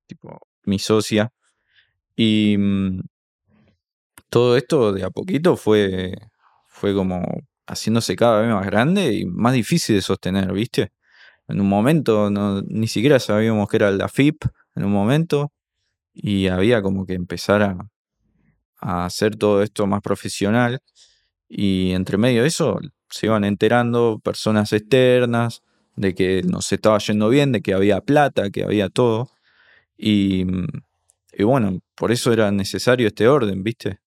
tipo 0.06 0.40
mi 0.64 0.78
socia. 0.78 1.30
Y 2.16 2.56
mm, 2.58 3.00
todo 4.30 4.56
esto 4.56 4.92
de 4.92 5.04
a 5.04 5.10
poquito 5.10 5.56
fue, 5.56 6.14
fue 6.68 6.94
como 6.94 7.22
haciéndose 7.66 8.16
cada 8.16 8.40
vez 8.40 8.50
más 8.50 8.64
grande 8.64 9.12
y 9.12 9.26
más 9.26 9.52
difícil 9.52 9.96
de 9.96 10.02
sostener, 10.02 10.52
¿viste? 10.52 10.92
En 11.48 11.60
un 11.60 11.68
momento 11.68 12.30
no, 12.30 12.62
ni 12.62 12.88
siquiera 12.88 13.18
sabíamos 13.18 13.68
que 13.68 13.76
era 13.76 13.90
la 13.90 14.08
FIP 14.08 14.44
en 14.76 14.84
un 14.84 14.92
momento 14.92 15.52
y 16.14 16.48
había 16.48 16.80
como 16.82 17.04
que 17.06 17.14
empezar 17.14 17.62
a, 17.62 17.76
a 18.78 19.04
hacer 19.04 19.36
todo 19.36 19.62
esto 19.62 19.86
más 19.86 20.00
profesional 20.00 20.80
y 21.48 21.92
entre 21.92 22.16
medio 22.18 22.42
de 22.42 22.48
eso 22.48 22.80
se 23.10 23.26
iban 23.26 23.44
enterando 23.44 24.20
personas 24.22 24.72
externas 24.72 25.62
de 25.96 26.14
que 26.14 26.42
nos 26.42 26.72
estaba 26.72 26.98
yendo 26.98 27.28
bien, 27.28 27.52
de 27.52 27.60
que 27.60 27.74
había 27.74 28.00
plata, 28.00 28.50
que 28.50 28.64
había 28.64 28.88
todo. 28.88 29.30
Y, 29.96 30.46
y 31.32 31.42
bueno, 31.44 31.80
por 31.94 32.12
eso 32.12 32.32
era 32.32 32.50
necesario 32.50 33.06
este 33.08 33.28
orden, 33.28 33.62
¿viste? 33.62 33.98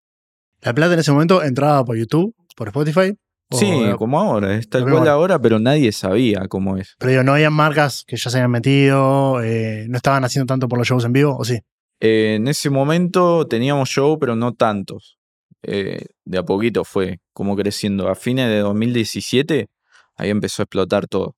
La 0.62 0.74
plata 0.74 0.93
en 0.93 1.00
ese 1.00 1.12
momento 1.12 1.43
entraba 1.43 1.83
por 1.83 1.98
YouTube, 1.98 2.33
por 2.55 2.69
Spotify. 2.69 3.15
Sí, 3.51 3.72
como 3.98 4.19
ahora, 4.19 4.55
está 4.55 4.79
igual 4.79 5.07
ahora, 5.07 5.39
pero 5.39 5.60
nadie 5.60 5.91
sabía 5.91 6.48
cómo 6.48 6.77
es. 6.77 6.95
Pero 6.98 7.12
digo, 7.12 7.24
no 7.24 7.33
había 7.33 7.51
marcas 7.51 8.03
que 8.07 8.17
ya 8.17 8.31
se 8.31 8.38
habían 8.38 8.50
metido, 8.51 9.43
eh, 9.43 9.86
no 9.89 9.98
estaban 9.98 10.24
haciendo 10.24 10.48
tanto 10.48 10.67
por 10.67 10.79
los 10.79 10.88
shows 10.88 11.05
en 11.05 11.13
vivo, 11.13 11.38
¿o 11.38 11.43
sí? 11.43 11.60
Eh, 12.00 12.36
en 12.36 12.48
ese 12.48 12.69
momento 12.69 13.45
teníamos 13.48 13.89
show, 13.89 14.17
pero 14.17 14.36
no 14.36 14.53
tantos. 14.53 15.19
Eh, 15.63 16.05
de 16.25 16.38
a 16.38 16.43
poquito 16.43 16.84
fue 16.84 17.20
como 17.34 17.55
creciendo. 17.55 18.10
A 18.10 18.15
fines 18.15 18.50
de 18.50 18.60
2017, 18.60 19.70
ahí 20.15 20.29
empezó 20.29 20.62
a 20.62 20.65
explotar 20.65 21.08
todo. 21.08 21.36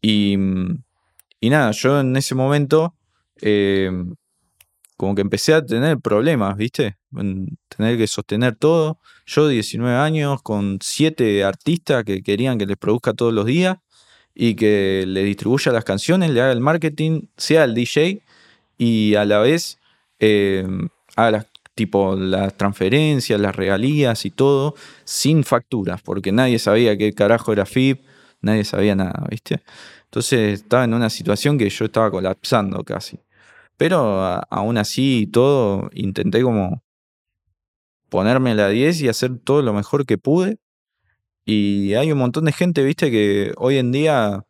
Y, 0.00 0.36
y 1.40 1.50
nada, 1.50 1.70
yo 1.72 2.00
en 2.00 2.16
ese 2.16 2.34
momento 2.34 2.94
eh, 3.40 3.90
como 4.96 5.14
que 5.14 5.22
empecé 5.22 5.54
a 5.54 5.64
tener 5.64 5.98
problemas, 5.98 6.56
¿viste? 6.56 6.96
tener 7.68 7.98
que 7.98 8.06
sostener 8.06 8.56
todo. 8.56 9.00
Yo, 9.26 9.48
19 9.48 9.96
años, 9.96 10.42
con 10.42 10.78
7 10.80 11.44
artistas 11.44 12.04
que 12.04 12.22
querían 12.22 12.58
que 12.58 12.66
les 12.66 12.76
produzca 12.76 13.12
todos 13.12 13.32
los 13.32 13.46
días 13.46 13.78
y 14.34 14.54
que 14.54 15.04
le 15.06 15.24
distribuya 15.24 15.72
las 15.72 15.84
canciones, 15.84 16.30
le 16.30 16.40
haga 16.40 16.52
el 16.52 16.60
marketing, 16.60 17.22
sea 17.36 17.64
el 17.64 17.74
DJ 17.74 18.22
y 18.78 19.14
a 19.14 19.24
la 19.24 19.38
vez 19.38 19.78
eh, 20.18 20.66
haga 21.16 21.30
las 21.30 21.46
tipo 21.74 22.16
las 22.16 22.56
transferencias, 22.56 23.40
las 23.40 23.54
regalías 23.54 24.24
y 24.24 24.30
todo, 24.30 24.74
sin 25.04 25.44
facturas, 25.44 26.02
porque 26.02 26.32
nadie 26.32 26.58
sabía 26.58 26.96
qué 26.96 27.12
carajo 27.12 27.52
era 27.52 27.66
FIP, 27.66 28.02
nadie 28.40 28.64
sabía 28.64 28.94
nada, 28.94 29.26
¿viste? 29.30 29.62
Entonces 30.04 30.60
estaba 30.60 30.84
en 30.84 30.94
una 30.94 31.10
situación 31.10 31.58
que 31.58 31.68
yo 31.68 31.86
estaba 31.86 32.10
colapsando 32.10 32.84
casi. 32.84 33.18
Pero 33.76 34.40
aún 34.50 34.78
así 34.78 35.28
todo 35.32 35.90
intenté 35.92 36.42
como 36.42 36.84
ponerme 38.08 38.54
la 38.54 38.68
10 38.68 39.02
y 39.02 39.08
hacer 39.08 39.38
todo 39.40 39.62
lo 39.62 39.72
mejor 39.72 40.06
que 40.06 40.18
pude. 40.18 40.58
Y 41.44 41.94
hay 41.94 42.12
un 42.12 42.18
montón 42.18 42.44
de 42.46 42.52
gente, 42.52 42.84
viste, 42.84 43.10
que 43.10 43.52
hoy 43.56 43.78
en 43.78 43.92
día 43.92 44.44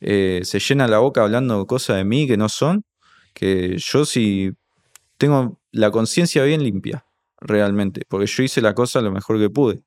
eh, 0.00 0.40
se 0.44 0.58
llena 0.60 0.88
la 0.88 0.98
boca 0.98 1.22
hablando 1.22 1.66
cosas 1.66 1.98
de 1.98 2.04
mí 2.04 2.26
que 2.26 2.36
no 2.38 2.48
son. 2.48 2.84
Que 3.34 3.76
yo 3.78 4.04
si 4.06 4.52
tengo 5.18 5.60
la 5.72 5.90
conciencia 5.90 6.44
bien 6.44 6.62
limpia, 6.62 7.04
realmente, 7.40 8.02
porque 8.08 8.26
yo 8.26 8.42
hice 8.42 8.60
la 8.60 8.74
cosa 8.74 9.00
lo 9.00 9.10
mejor 9.10 9.38
que 9.38 9.50
pude. 9.50 9.82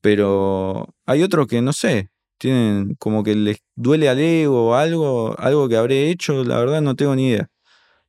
Pero 0.00 0.94
hay 1.06 1.22
otros 1.22 1.46
que 1.46 1.62
no 1.62 1.72
sé, 1.72 2.10
tienen 2.38 2.94
como 2.98 3.22
que 3.22 3.34
les 3.34 3.58
duele 3.76 4.08
al 4.08 4.18
ego 4.18 4.68
o 4.70 4.74
algo, 4.74 5.38
algo 5.38 5.68
que 5.68 5.76
habré 5.76 6.10
hecho, 6.10 6.44
la 6.44 6.58
verdad 6.58 6.82
no 6.82 6.96
tengo 6.96 7.14
ni 7.16 7.28
idea. 7.28 7.48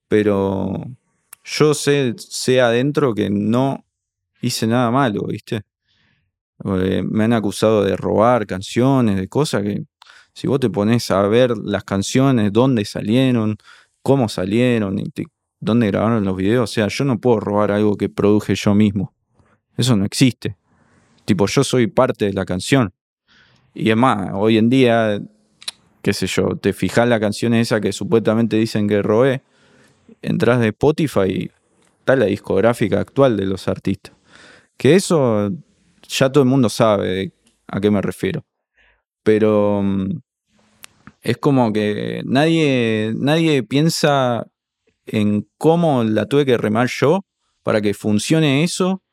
Pero 0.08 0.86
yo 1.44 1.74
sé, 1.74 2.16
sé 2.18 2.62
adentro 2.62 3.14
que 3.14 3.30
no 3.30 3.86
hice 4.42 4.68
nada 4.68 4.92
malo, 4.92 5.24
¿viste? 5.28 5.64
me 6.64 7.24
han 7.24 7.34
acusado 7.34 7.84
de 7.84 7.98
robar 7.98 8.46
canciones, 8.46 9.18
de 9.18 9.28
cosas 9.28 9.64
que 9.64 9.84
si 10.34 10.48
vos 10.48 10.60
te 10.60 10.70
pones 10.70 11.10
a 11.12 11.22
ver 11.24 11.58
las 11.58 11.84
canciones, 11.84 12.54
dónde 12.54 12.86
salieron, 12.86 13.58
cómo 14.02 14.30
salieron, 14.30 15.00
y 15.00 15.10
te 15.10 15.26
dónde 15.62 15.88
grabaron 15.88 16.26
los 16.26 16.36
videos. 16.36 16.70
O 16.70 16.74
sea, 16.74 16.88
yo 16.88 17.06
no 17.06 17.20
puedo 17.20 17.40
robar 17.40 17.72
algo 17.72 17.96
que 17.96 18.10
produje 18.10 18.56
yo 18.56 18.76
mismo. 18.76 19.14
Eso 19.78 19.96
no 19.96 20.04
existe. 20.04 20.58
Tipo, 21.24 21.48
yo 21.48 21.64
soy 21.64 21.88
parte 21.88 22.26
de 22.26 22.34
la 22.34 22.44
canción. 22.44 22.94
Y 23.74 23.90
es 23.90 23.96
más, 23.96 24.32
hoy 24.34 24.58
en 24.58 24.70
día, 24.70 25.22
qué 26.02 26.14
sé 26.14 26.28
yo, 26.28 26.58
te 26.58 26.74
fijas 26.74 27.08
la 27.08 27.20
canción 27.20 27.54
esa 27.54 27.80
que 27.80 27.94
supuestamente 27.94 28.58
dicen 28.58 28.88
que 28.88 29.02
robé, 29.02 29.44
entras 30.22 30.60
de 30.60 30.70
Spotify 30.70 31.28
y 31.28 31.52
está 32.00 32.16
la 32.18 32.26
discográfica 32.26 33.00
actual 33.00 33.38
de 33.38 33.46
los 33.46 33.68
artistas. 33.68 34.14
Que 34.76 34.96
eso 34.96 35.52
ya 36.08 36.32
todo 36.32 36.44
el 36.44 36.50
mundo 36.50 36.68
sabe 36.68 37.32
a 37.68 37.80
qué 37.80 37.90
me 37.92 38.02
refiero. 38.02 38.44
Pero 39.24 39.82
mm, 39.84 40.20
es 41.22 41.38
como 41.38 41.72
que 41.72 42.24
nadie, 42.26 43.14
nadie 43.16 43.64
piensa 43.64 44.51
en 45.06 45.48
cómo 45.58 46.04
la 46.04 46.26
tuve 46.26 46.46
que 46.46 46.58
remar 46.58 46.88
yo 46.88 47.26
para 47.64 47.82
que 47.82 47.94
funcione 47.94 48.64
eso 48.64 49.04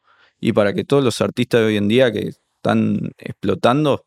y 0.41 0.53
para 0.53 0.73
que 0.73 0.85
todos 0.85 1.05
los 1.05 1.21
artistas 1.21 1.61
de 1.61 1.67
hoy 1.67 1.77
en 1.77 1.89
día 1.89 2.13
que 2.13 2.29
están 2.29 3.13
explotando 3.19 4.07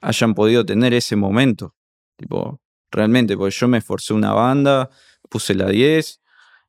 hayan 0.00 0.34
podido 0.34 0.64
tener 0.64 0.94
ese 0.94 1.16
momento. 1.16 1.74
Tipo, 2.16 2.60
realmente, 2.90 3.36
porque 3.36 3.54
yo 3.54 3.68
me 3.68 3.78
esforcé 3.78 4.14
una 4.14 4.32
banda, 4.32 4.90
puse 5.28 5.54
la 5.54 5.68
10, 5.68 6.20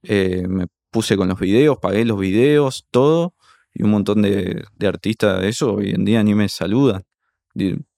eh, 0.04 0.46
me 0.48 0.68
puse 0.92 1.16
con 1.18 1.28
los 1.28 1.40
videos, 1.40 1.78
pagué 1.80 2.06
los 2.06 2.20
videos, 2.20 2.88
todo, 2.92 3.36
y 3.74 3.84
un 3.84 3.92
montón 3.92 4.22
de, 4.22 4.66
de 4.76 4.88
artistas 4.88 5.42
de 5.42 5.50
eso 5.50 5.76
hoy 5.76 5.92
en 5.92 6.06
día 6.06 6.24
ni 6.24 6.34
me 6.34 6.50
saludan. 6.50 7.04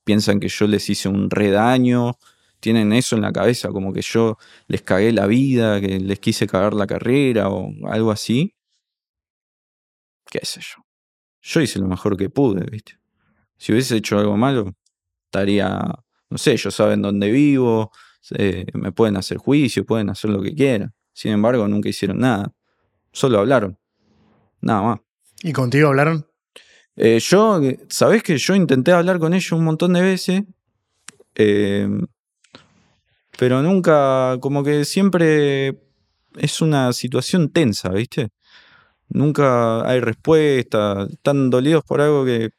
Piensan 0.03 0.39
que 0.39 0.49
yo 0.49 0.67
les 0.67 0.89
hice 0.89 1.09
un 1.09 1.29
redaño, 1.29 2.17
tienen 2.61 2.93
eso 2.93 3.15
en 3.17 3.23
la 3.23 3.33
cabeza, 3.33 3.69
como 3.69 3.91
que 3.91 4.01
yo 4.01 4.37
les 4.67 4.81
cagué 4.81 5.11
la 5.11 5.27
vida, 5.27 5.81
que 5.81 5.99
les 5.99 6.19
quise 6.19 6.47
cagar 6.47 6.73
la 6.73 6.87
carrera 6.87 7.49
o 7.49 7.73
algo 7.87 8.11
así. 8.11 8.55
¿Qué 10.29 10.39
sé 10.43 10.61
yo? 10.61 10.85
Yo 11.41 11.59
hice 11.59 11.79
lo 11.79 11.87
mejor 11.87 12.15
que 12.15 12.29
pude, 12.29 12.63
¿viste? 12.71 12.99
Si 13.57 13.73
hubiese 13.73 13.97
hecho 13.97 14.17
algo 14.17 14.37
malo, 14.37 14.73
estaría, 15.25 15.81
no 16.29 16.37
sé, 16.37 16.53
ellos 16.53 16.73
saben 16.73 17.01
dónde 17.01 17.31
vivo, 17.31 17.91
me 18.73 18.91
pueden 18.91 19.17
hacer 19.17 19.37
juicio, 19.37 19.85
pueden 19.85 20.09
hacer 20.09 20.29
lo 20.29 20.41
que 20.41 20.53
quieran. 20.53 20.93
Sin 21.13 21.31
embargo, 21.31 21.67
nunca 21.67 21.89
hicieron 21.89 22.19
nada. 22.19 22.53
Solo 23.11 23.39
hablaron. 23.39 23.77
Nada 24.61 24.81
más. 24.83 24.99
¿Y 25.43 25.51
contigo 25.51 25.89
hablaron? 25.89 26.25
Eh, 26.95 27.19
yo, 27.19 27.59
sabés 27.89 28.23
que 28.23 28.37
yo 28.37 28.55
intenté 28.55 28.91
hablar 28.91 29.19
con 29.19 29.33
ellos 29.33 29.51
un 29.53 29.63
montón 29.63 29.93
de 29.93 30.01
veces. 30.01 30.43
Eh, 31.35 31.87
pero 33.41 33.63
nunca, 33.63 34.37
como 34.39 34.63
que 34.63 34.85
siempre 34.85 35.81
es 36.37 36.61
una 36.61 36.93
situación 36.93 37.49
tensa, 37.49 37.89
¿viste? 37.89 38.29
Nunca 39.09 39.83
hay 39.89 39.99
respuesta, 39.99 41.07
están 41.09 41.49
dolidos 41.49 41.83
por 41.83 42.01
algo 42.01 42.23
que 42.23 42.51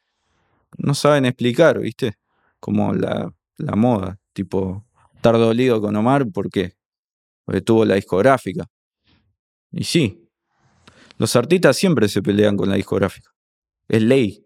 no 0.77 0.93
saben 0.93 1.23
explicar, 1.23 1.79
¿viste? 1.79 2.15
Como 2.59 2.93
la, 2.93 3.33
la 3.55 3.75
moda, 3.77 4.19
tipo, 4.33 4.85
estar 5.15 5.37
dolido 5.37 5.79
con 5.79 5.95
Omar, 5.95 6.29
¿por 6.29 6.49
qué? 6.49 6.73
Porque 7.45 7.61
tuvo 7.61 7.85
la 7.85 7.95
discográfica. 7.95 8.65
Y 9.71 9.85
sí, 9.85 10.27
los 11.17 11.33
artistas 11.37 11.77
siempre 11.77 12.09
se 12.09 12.21
pelean 12.21 12.57
con 12.57 12.67
la 12.67 12.75
discográfica. 12.75 13.31
Es 13.87 14.01
ley. 14.01 14.45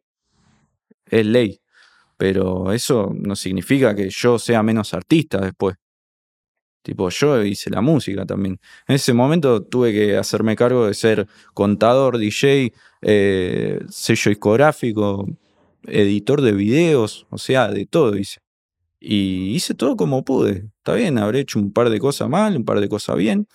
Es 1.07 1.25
ley. 1.25 1.59
Pero 2.15 2.71
eso 2.73 3.11
no 3.11 3.35
significa 3.35 3.95
que 3.95 4.11
yo 4.11 4.37
sea 4.37 4.61
menos 4.61 4.93
artista 4.93 5.39
después. 5.39 5.77
Tipo, 6.87 7.09
yo 7.09 7.43
hice 7.43 7.69
la 7.69 7.81
música 7.81 8.25
también. 8.25 8.61
En 8.87 8.95
ese 8.95 9.11
momento 9.11 9.61
tuve 9.61 9.91
que 9.91 10.15
hacerme 10.15 10.55
cargo 10.55 10.87
de 10.87 10.93
ser 10.93 11.27
contador, 11.53 12.17
DJ, 12.17 12.71
eh, 13.01 13.81
sello 13.89 14.29
discográfico, 14.29 15.27
editor 15.83 16.41
de 16.41 16.53
videos, 16.53 17.27
o 17.29 17.37
sea, 17.37 17.67
de 17.67 17.85
todo 17.87 18.15
hice. 18.15 18.39
Y 19.01 19.53
hice 19.53 19.73
todo 19.73 19.97
como 19.97 20.23
pude. 20.23 20.69
Está 20.77 20.93
bien, 20.93 21.17
habré 21.17 21.41
hecho 21.41 21.59
un 21.59 21.73
par 21.73 21.89
de 21.89 21.99
cosas 21.99 22.29
mal, 22.29 22.55
un 22.55 22.63
par 22.63 22.79
de 22.79 22.87
cosas 22.87 23.17
bien. 23.17 23.49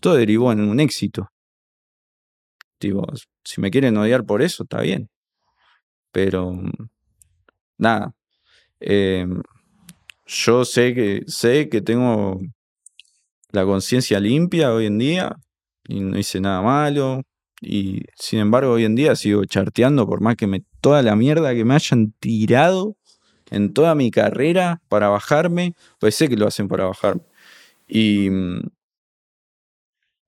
Todo 0.00 0.14
derivó 0.14 0.52
en 0.52 0.60
un 0.60 0.78
éxito. 0.78 1.28
Tipo, 2.78 3.04
si 3.42 3.60
me 3.60 3.72
quieren 3.72 3.96
odiar 3.96 4.24
por 4.24 4.42
eso, 4.42 4.62
está 4.62 4.80
bien. 4.80 5.10
Pero, 6.12 6.54
nada. 7.78 8.14
Eh, 8.78 9.26
yo 10.26 10.64
sé 10.64 10.94
que, 10.94 11.24
sé 11.26 11.68
que 11.68 11.80
tengo 11.82 12.40
la 13.52 13.64
conciencia 13.64 14.20
limpia 14.20 14.72
hoy 14.72 14.86
en 14.86 14.98
día 14.98 15.36
y 15.86 16.00
no 16.00 16.18
hice 16.18 16.40
nada 16.40 16.62
malo. 16.62 17.22
Y 17.60 18.04
sin 18.16 18.38
embargo, 18.38 18.72
hoy 18.72 18.84
en 18.84 18.94
día 18.94 19.14
sigo 19.16 19.44
charteando 19.44 20.06
por 20.06 20.20
más 20.20 20.36
que 20.36 20.62
toda 20.80 21.02
la 21.02 21.16
mierda 21.16 21.54
que 21.54 21.64
me 21.64 21.74
hayan 21.74 22.12
tirado 22.18 22.96
en 23.50 23.72
toda 23.74 23.94
mi 23.94 24.10
carrera 24.10 24.80
para 24.88 25.08
bajarme, 25.08 25.74
pues 25.98 26.14
sé 26.14 26.28
que 26.28 26.36
lo 26.36 26.46
hacen 26.46 26.68
para 26.68 26.86
bajarme. 26.86 27.22
Y, 27.88 28.28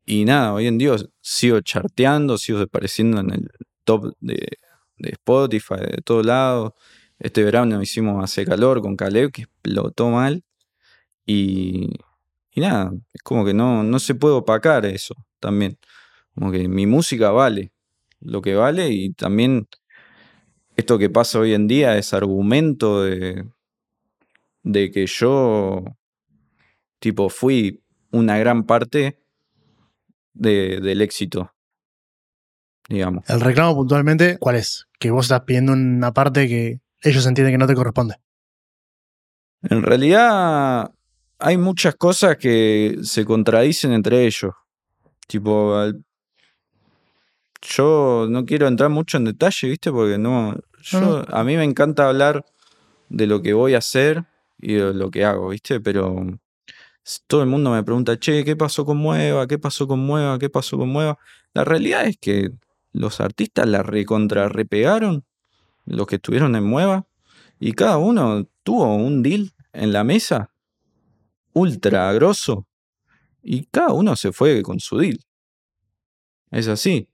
y 0.04 0.24
nada, 0.24 0.52
hoy 0.52 0.66
en 0.66 0.78
día 0.78 0.96
sigo 1.20 1.60
charteando, 1.60 2.36
sigo 2.36 2.60
apareciendo 2.60 3.20
en 3.20 3.30
el 3.30 3.50
top 3.84 4.14
de, 4.20 4.58
de 4.98 5.10
Spotify, 5.10 5.76
de 5.76 6.02
todos 6.04 6.26
lados. 6.26 6.72
Este 7.18 7.44
verano 7.44 7.80
hicimos 7.80 8.22
Hace 8.22 8.44
Calor 8.44 8.82
con 8.82 8.96
Caleb, 8.96 9.30
que 9.30 9.42
explotó 9.42 10.10
mal. 10.10 10.42
Y, 11.24 11.90
y 12.54 12.60
nada, 12.60 12.92
es 13.12 13.22
como 13.22 13.44
que 13.44 13.54
no, 13.54 13.82
no 13.82 13.98
se 13.98 14.14
puede 14.14 14.34
opacar 14.34 14.84
eso 14.86 15.14
también. 15.40 15.78
Como 16.34 16.50
que 16.50 16.68
mi 16.68 16.86
música 16.86 17.30
vale 17.30 17.72
lo 18.20 18.40
que 18.40 18.54
vale 18.54 18.88
y 18.90 19.12
también 19.12 19.68
esto 20.76 20.98
que 20.98 21.10
pasa 21.10 21.38
hoy 21.38 21.54
en 21.54 21.66
día 21.66 21.96
es 21.98 22.14
argumento 22.14 23.02
de, 23.02 23.44
de 24.62 24.90
que 24.90 25.06
yo, 25.06 25.84
tipo, 26.98 27.28
fui 27.28 27.82
una 28.10 28.38
gran 28.38 28.64
parte 28.64 29.18
de, 30.32 30.80
del 30.80 31.02
éxito, 31.02 31.52
digamos. 32.88 33.28
El 33.28 33.40
reclamo 33.40 33.74
puntualmente, 33.74 34.38
¿cuál 34.38 34.56
es? 34.56 34.86
Que 34.98 35.10
vos 35.10 35.26
estás 35.26 35.42
pidiendo 35.42 35.72
una 35.72 36.12
parte 36.12 36.48
que 36.48 36.80
ellos 37.00 37.26
entienden 37.26 37.54
que 37.54 37.58
no 37.58 37.66
te 37.66 37.74
corresponde. 37.74 38.16
En 39.62 39.82
realidad 39.82 40.92
hay 41.42 41.56
muchas 41.58 41.96
cosas 41.96 42.36
que 42.36 42.98
se 43.02 43.24
contradicen 43.24 43.92
entre 43.92 44.26
ellos. 44.26 44.54
Tipo, 45.26 45.74
yo 47.60 48.26
no 48.30 48.44
quiero 48.44 48.68
entrar 48.68 48.90
mucho 48.90 49.16
en 49.16 49.24
detalle, 49.24 49.68
¿viste? 49.68 49.90
Porque 49.90 50.18
no, 50.18 50.54
yo, 50.82 51.24
a 51.28 51.42
mí 51.42 51.56
me 51.56 51.64
encanta 51.64 52.08
hablar 52.08 52.44
de 53.08 53.26
lo 53.26 53.42
que 53.42 53.54
voy 53.54 53.74
a 53.74 53.78
hacer 53.78 54.24
y 54.58 54.74
de 54.74 54.94
lo 54.94 55.10
que 55.10 55.24
hago, 55.24 55.48
¿viste? 55.48 55.80
Pero 55.80 56.24
todo 57.26 57.42
el 57.42 57.48
mundo 57.48 57.72
me 57.72 57.82
pregunta, 57.82 58.16
che, 58.20 58.44
¿qué 58.44 58.54
pasó 58.54 58.84
con 58.84 58.98
Mueva? 58.98 59.48
¿Qué 59.48 59.58
pasó 59.58 59.88
con 59.88 59.98
Mueva? 59.98 60.38
¿Qué 60.38 60.48
pasó 60.48 60.78
con 60.78 60.90
Mueva? 60.90 61.18
La 61.54 61.64
realidad 61.64 62.06
es 62.06 62.18
que 62.18 62.50
los 62.92 63.20
artistas 63.20 63.66
la 63.66 63.82
recontra 63.82 64.48
repegaron, 64.48 65.24
los 65.86 66.06
que 66.06 66.16
estuvieron 66.16 66.54
en 66.54 66.64
Mueva, 66.64 67.06
y 67.58 67.72
cada 67.72 67.98
uno 67.98 68.46
tuvo 68.62 68.94
un 68.94 69.24
deal 69.24 69.50
en 69.72 69.92
la 69.92 70.04
mesa 70.04 70.51
ultra 71.54 72.12
grosso, 72.12 72.66
y 73.42 73.66
cada 73.66 73.92
uno 73.92 74.16
se 74.16 74.32
fue 74.32 74.62
con 74.62 74.80
su 74.80 74.98
deal. 74.98 75.18
Es 76.50 76.68
así. 76.68 77.08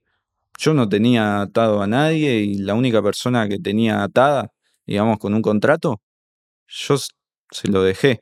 Yo 0.59 0.73
no 0.73 0.89
tenía 0.89 1.41
atado 1.41 1.81
a 1.81 1.87
nadie 1.87 2.41
y 2.41 2.55
la 2.59 2.75
única 2.75 3.01
persona 3.01 3.47
que 3.47 3.59
tenía 3.59 4.03
atada, 4.03 4.51
digamos, 4.85 5.17
con 5.17 5.33
un 5.33 5.41
contrato, 5.41 6.01
yo 6.67 6.97
se 6.97 7.67
lo 7.69 7.83
dejé. 7.83 8.21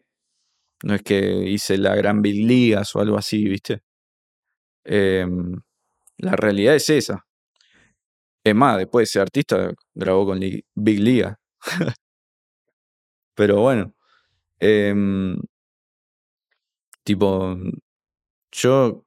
No 0.83 0.95
es 0.95 1.03
que 1.03 1.49
hice 1.49 1.77
la 1.77 1.95
gran 1.95 2.21
Big 2.21 2.45
Ligas 2.45 2.95
o 2.95 3.01
algo 3.01 3.17
así, 3.17 3.43
¿viste? 3.49 3.81
Em, 4.85 5.53
la 6.17 6.35
realidad 6.35 6.75
es 6.75 6.89
esa. 6.89 7.25
Es 8.43 8.55
más, 8.55 8.77
después 8.77 9.09
ese 9.09 9.19
artista 9.19 9.73
grabó 9.93 10.25
con 10.27 10.39
Big 10.39 10.99
Liga. 10.99 11.39
Pero 13.35 13.61
bueno, 13.61 13.93
em, 14.59 15.37
tipo, 17.07 17.55
yo 18.51 19.05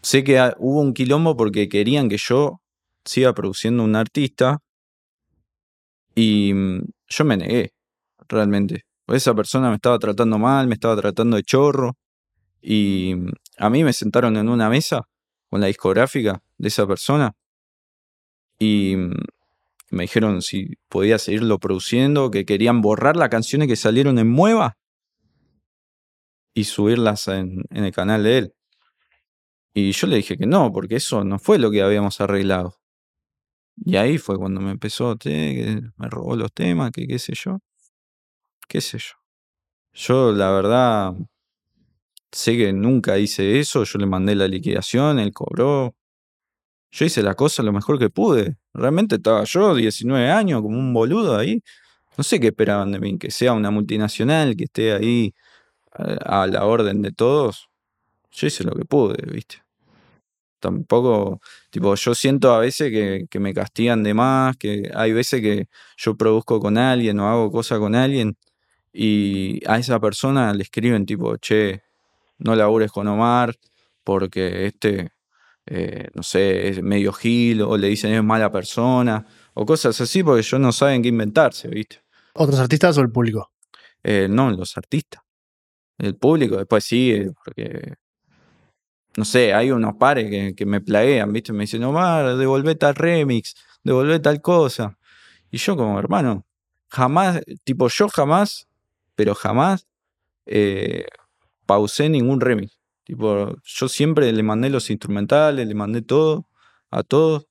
sé 0.00 0.24
que 0.24 0.40
hubo 0.58 0.80
un 0.80 0.94
quilombo 0.94 1.36
porque 1.36 1.68
querían 1.68 2.08
que 2.08 2.16
yo 2.16 2.62
siga 3.04 3.34
produciendo 3.34 3.84
un 3.84 3.94
artista 3.94 4.60
y 6.14 6.54
mm, 6.54 6.86
yo 7.08 7.24
me 7.26 7.36
negué, 7.36 7.74
realmente. 8.26 8.86
Esa 9.08 9.34
persona 9.34 9.68
me 9.68 9.74
estaba 9.74 9.98
tratando 9.98 10.38
mal, 10.38 10.66
me 10.66 10.74
estaba 10.74 10.96
tratando 10.96 11.36
de 11.36 11.42
chorro 11.42 11.98
y 12.62 13.14
mm, 13.14 13.32
a 13.58 13.68
mí 13.68 13.84
me 13.84 13.92
sentaron 13.92 14.38
en 14.38 14.48
una 14.48 14.70
mesa 14.70 15.02
con 15.50 15.60
la 15.60 15.66
discográfica 15.66 16.42
de 16.56 16.68
esa 16.68 16.86
persona 16.86 17.34
y 18.58 18.96
mm, 18.96 19.14
me 19.90 20.04
dijeron 20.04 20.40
si 20.40 20.70
podía 20.88 21.18
seguirlo 21.18 21.58
produciendo, 21.58 22.30
que 22.30 22.46
querían 22.46 22.80
borrar 22.80 23.14
las 23.14 23.28
canciones 23.28 23.68
que 23.68 23.76
salieron 23.76 24.18
en 24.18 24.30
Mueva 24.30 24.78
y 26.56 26.64
subirlas 26.64 27.28
en, 27.28 27.64
el 27.70 27.92
canal 27.92 28.22
de 28.24 28.38
él. 28.38 28.54
Y 29.74 29.92
yo 29.92 30.06
le 30.06 30.16
dije 30.16 30.38
que 30.38 30.46
no, 30.46 30.72
porque 30.72 30.96
eso 30.96 31.22
no 31.22 31.38
fue 31.38 31.58
lo 31.58 31.70
que 31.70 31.82
habíamos 31.82 32.20
arreglado. 32.22 32.76
Y 33.76 33.96
ahí 33.96 34.18
fue 34.18 34.38
cuando 34.38 34.60
me 34.62 34.70
empezó, 34.72 35.16
"Che, 35.16 35.30
que 35.30 35.82
me 35.98 36.08
robó 36.08 36.34
los 36.36 36.52
temas, 36.52 36.92
que 36.92 37.06
qué 37.06 37.18
sé 37.18 37.34
yo. 37.34 37.58
Qué 38.68 38.80
sé 38.80 38.98
yo. 38.98 39.14
Yo, 39.94 40.32
la 40.32 40.50
verdad, 40.50 41.14
sé 42.32 42.56
que 42.56 42.72
nunca 42.72 43.18
hice 43.18 43.60
eso. 43.60 43.84
Yo 43.84 43.98
le 43.98 44.06
mandé 44.06 44.34
la 44.34 44.48
liquidación, 44.48 45.18
él 45.18 45.32
cobró. 45.32 45.94
Yo 46.92 47.04
hice 47.06 47.22
la 47.22 47.34
cosa 47.34 47.62
lo 47.62 47.72
mejor 47.72 47.98
que 47.98 48.10
pude. 48.10 48.56
Realmente 48.74 49.16
estaba 49.16 49.44
yo, 49.44 49.74
19 49.74 50.30
años, 50.30 50.62
como 50.62 50.78
un 50.78 50.92
boludo 50.94 51.36
ahí. 51.38 51.62
No 52.18 52.24
sé 52.24 52.40
qué 52.40 52.48
esperaban 52.48 52.92
de 52.92 53.00
mí, 53.00 53.18
que 53.18 53.30
sea 53.30 53.52
una 53.54 53.70
multinacional, 53.70 54.56
que 54.56 54.64
esté 54.64 54.92
ahí 54.94 55.34
a, 55.98 56.46
la 56.46 56.64
orden 56.64 57.02
de 57.02 57.12
todos. 57.12 57.68
Yo 58.32 58.46
hice 58.46 58.64
lo 58.64 58.72
que 58.72 58.84
pude, 58.84 59.16
¿viste? 59.30 59.62
Tampoco, 60.60 61.40
tipo, 61.70 61.94
yo 61.94 62.14
siento 62.14 62.54
a 62.54 62.58
veces 62.60 62.90
que, 62.90 63.26
que 63.30 63.40
me 63.40 63.54
castigan 63.54 64.02
de 64.02 64.14
más, 64.14 64.56
que 64.56 64.90
hay 64.94 65.12
veces 65.12 65.40
que 65.40 65.68
yo 65.96 66.16
produzco 66.16 66.60
con 66.60 66.78
alguien 66.78 67.20
o 67.20 67.28
hago 67.28 67.50
cosas 67.52 67.78
con 67.78 67.94
alguien 67.94 68.36
y 68.92 69.60
a 69.68 69.78
esa 69.78 70.00
persona 70.00 70.54
le 70.54 70.62
escriben 70.62 71.04
tipo, 71.04 71.36
che, 71.36 71.82
no 72.38 72.54
labures 72.54 72.90
con 72.90 73.06
Omar 73.06 73.54
porque 74.02 74.66
este, 74.66 75.10
eh, 75.66 76.08
no 76.14 76.22
sé, 76.22 76.68
es 76.68 76.82
medio 76.82 77.12
gil 77.12 77.62
o 77.62 77.76
le 77.76 77.88
dicen 77.88 78.14
es 78.14 78.24
mala 78.24 78.50
persona 78.50 79.26
o 79.54 79.66
cosas 79.66 80.00
así 80.00 80.22
porque 80.22 80.40
ellos 80.40 80.60
no 80.60 80.72
saben 80.72 81.02
qué 81.02 81.08
inventarse, 81.08 81.68
¿viste? 81.68 82.02
¿Otros 82.34 82.58
artistas 82.58 82.96
o 82.98 83.00
el 83.00 83.10
público? 83.10 83.52
Eh, 84.02 84.28
no, 84.30 84.50
los 84.50 84.76
artistas. 84.76 85.25
El 85.98 86.16
público 86.16 86.56
después 86.56 86.84
sí, 86.84 87.26
porque, 87.44 87.94
no 89.16 89.24
sé, 89.24 89.54
hay 89.54 89.70
unos 89.70 89.94
pares 89.96 90.30
que, 90.30 90.54
que 90.54 90.66
me 90.66 90.80
plaguean, 90.80 91.32
¿viste? 91.32 91.52
Me 91.52 91.64
dicen, 91.64 91.84
Omar, 91.84 92.36
devolvé 92.36 92.74
tal 92.74 92.94
remix, 92.94 93.54
devolvé 93.82 94.20
tal 94.20 94.40
cosa. 94.42 94.98
Y 95.50 95.58
yo 95.58 95.76
como, 95.76 95.98
hermano, 95.98 96.46
jamás, 96.88 97.40
tipo, 97.64 97.88
yo 97.88 98.08
jamás, 98.08 98.68
pero 99.14 99.34
jamás 99.34 99.86
eh, 100.46 101.06
pausé 101.66 102.08
ningún 102.08 102.40
remix. 102.40 102.78
Tipo, 103.04 103.56
yo 103.64 103.88
siempre 103.88 104.32
le 104.32 104.42
mandé 104.42 104.70
los 104.70 104.90
instrumentales, 104.90 105.66
le 105.66 105.74
mandé 105.74 106.02
todo, 106.02 106.48
a 106.90 107.02
todos. 107.02 107.46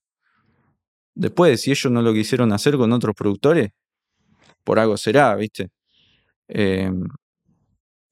Después, 1.16 1.62
si 1.62 1.72
ellos 1.72 1.92
no 1.92 2.02
lo 2.02 2.14
quisieron 2.14 2.52
hacer 2.54 2.78
con 2.78 2.92
otros 2.92 3.16
productores, 3.16 3.72
por 4.64 4.80
algo 4.80 4.98
será, 4.98 5.36
¿viste? 5.36 5.70
Eh, 6.50 6.92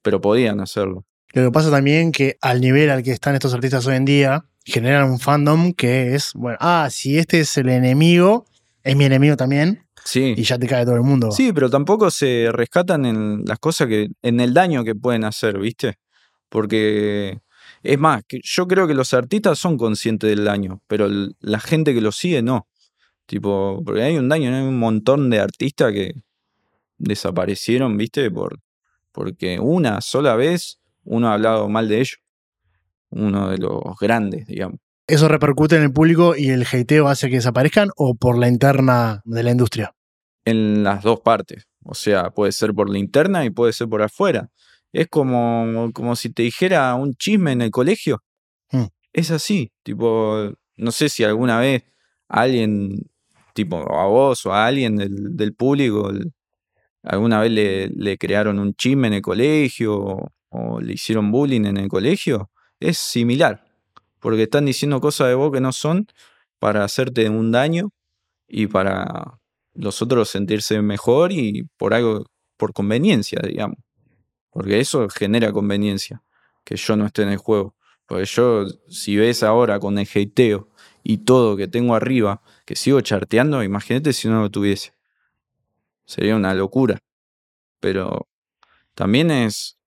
pero 0.04 0.22
podían 0.22 0.60
hacerlo. 0.60 1.06
Lo 1.34 1.46
que 1.46 1.52
pasa 1.52 1.72
también 1.72 2.12
que 2.12 2.38
al 2.42 2.62
nivel 2.62 2.92
al 2.92 3.02
que 3.02 3.12
están 3.12 3.34
estos 3.34 3.54
artistas 3.56 3.88
hoy 3.88 3.96
en 3.96 4.06
día, 4.06 4.46
generan 4.66 5.10
un 5.10 5.20
fandom 5.20 5.74
que 5.74 6.14
es, 6.14 6.34
bueno, 6.36 6.58
ah, 6.62 6.88
si 6.92 7.18
este 7.18 7.40
es 7.40 7.58
el 7.58 7.70
enemigo, 7.70 8.46
es 8.84 8.96
mi 8.96 9.06
enemigo 9.06 9.36
también, 9.36 9.84
Sí. 10.06 10.36
y 10.38 10.44
ya 10.44 10.60
te 10.60 10.68
cae 10.68 10.86
todo 10.86 10.96
el 10.96 11.02
mundo. 11.02 11.32
Sí, 11.32 11.52
pero 11.54 11.70
tampoco 11.70 12.12
se 12.12 12.50
rescatan 12.52 13.06
en 13.06 13.46
las 13.46 13.58
cosas 13.58 13.88
que, 13.88 14.10
en 14.22 14.40
el 14.40 14.54
daño 14.54 14.84
que 14.84 14.94
pueden 14.94 15.24
hacer, 15.24 15.58
¿viste? 15.58 15.98
Porque 16.50 17.40
es 17.82 17.98
más, 18.00 18.24
yo 18.30 18.68
creo 18.68 18.88
que 18.88 18.94
los 18.94 19.14
artistas 19.14 19.58
son 19.58 19.78
conscientes 19.78 20.30
del 20.30 20.46
daño, 20.46 20.82
pero 20.88 21.08
la 21.40 21.60
gente 21.60 21.94
que 21.94 22.02
los 22.02 22.16
sigue 22.16 22.42
no. 22.42 22.68
Tipo, 23.26 23.82
porque 23.86 24.04
hay 24.04 24.18
un 24.18 24.30
daño, 24.30 24.54
hay 24.54 24.62
un 24.62 24.78
montón 24.78 25.30
de 25.30 25.40
artistas 25.40 25.94
que 25.94 26.14
desaparecieron, 26.98 27.98
¿viste? 27.98 28.30
Por, 28.30 28.60
porque 29.14 29.60
una 29.60 30.02
sola 30.02 30.36
vez 30.36 30.80
uno 31.06 31.30
ha 31.30 31.36
hablado 31.36 31.70
mal 31.70 31.88
de 31.88 32.00
ellos. 32.00 32.20
Uno 33.10 33.50
de 33.50 33.60
los 33.60 33.82
grandes, 34.02 34.48
digamos. 34.48 34.80
¿Eso 35.08 35.28
repercute 35.28 35.76
en 35.76 35.84
el 35.84 35.94
público 35.94 36.36
y 36.36 36.50
el 36.50 36.66
hateo 36.66 37.08
hace 37.08 37.30
que 37.30 37.36
desaparezcan 37.36 37.90
o 37.96 38.16
por 38.16 38.38
la 38.38 38.48
interna 38.48 39.22
de 39.26 39.44
la 39.44 39.52
industria? 39.52 39.94
en 40.46 40.84
las 40.84 41.04
dos 41.04 41.22
partes. 41.22 41.68
O 41.84 41.94
sea, 41.94 42.32
puede 42.32 42.52
ser 42.52 42.74
por 42.74 42.90
la 42.90 42.98
interna 42.98 43.46
y 43.46 43.50
puede 43.50 43.74
ser 43.74 43.88
por 43.90 44.02
afuera. 44.02 44.50
Es 44.92 45.08
como, 45.08 45.92
como 45.94 46.16
si 46.16 46.30
te 46.30 46.44
dijera 46.44 46.94
un 46.96 47.14
chisme 47.16 47.52
en 47.52 47.62
el 47.62 47.72
colegio. 47.72 48.24
Mm. 48.72 48.86
Es 49.12 49.32
así. 49.32 49.72
Tipo, 49.84 50.54
no 50.78 50.92
sé 50.92 51.10
si 51.10 51.24
alguna 51.24 51.60
vez 51.60 51.84
alguien, 52.28 53.10
tipo 53.54 53.78
a 53.78 54.08
vos 54.08 54.46
o 54.46 54.54
a 54.54 54.68
alguien 54.68 54.96
del, 54.96 55.36
del 55.36 55.54
público, 55.54 56.12
alguna 57.04 57.40
vez 57.42 57.52
le, 57.52 58.18
crearon 58.18 58.60
un 58.60 58.74
chisme 58.74 59.08
en 59.08 59.14
el 59.14 59.22
colegio 59.22 59.96
o, 59.96 60.32
o 60.50 60.80
le 60.82 60.94
hicieron 60.94 61.32
bullying 61.32 61.66
en 61.66 61.78
el 61.78 61.90
colegio, 61.90 62.50
es 62.80 62.98
similar. 62.98 63.64
Porque 64.20 64.44
están 64.44 64.66
diciendo 64.66 65.02
cosas 65.02 65.28
de 65.28 65.36
vos 65.36 65.52
que 65.52 65.62
no 65.62 65.72
son 65.74 66.08
para 66.60 66.84
hacerte 66.84 67.30
un 67.30 67.52
daño 67.52 67.90
y 68.48 68.68
para 68.68 69.40
los 69.74 70.02
otros 70.02 70.30
sentirse 70.30 70.82
mejor 70.82 71.32
y 71.32 71.64
por 71.78 71.94
algo, 71.94 72.26
por 72.58 72.74
conveniencia, 72.74 73.40
digamos. 73.46 73.78
Porque 74.50 74.80
eso 74.80 75.10
genera 75.10 75.52
conveniencia, 75.52 76.24
que 76.64 76.76
yo 76.76 76.96
no 76.96 77.06
esté 77.06 77.24
en 77.24 77.30
el 77.30 77.38
juego. 77.38 77.76
Porque 78.06 78.26
yo, 78.26 78.68
si 78.88 79.18
ves 79.18 79.44
ahora 79.44 79.80
con 79.80 79.98
el 79.98 80.08
hateo 80.08 80.70
y 81.04 81.18
todo 81.20 81.58
que 81.58 81.68
tengo 81.68 81.96
arriba, 81.96 82.42
que 82.66 82.76
sigo 82.76 83.02
charteando, 83.02 83.64
imagínate 83.64 84.14
si 84.14 84.28
no 84.28 84.42
lo 84.42 84.52
tuviese. 84.52 84.94
Sería 86.06 86.36
una 86.36 86.54
locura. 86.54 87.00
Pero 87.80 88.28
también 88.94 89.32
es, 89.32 89.78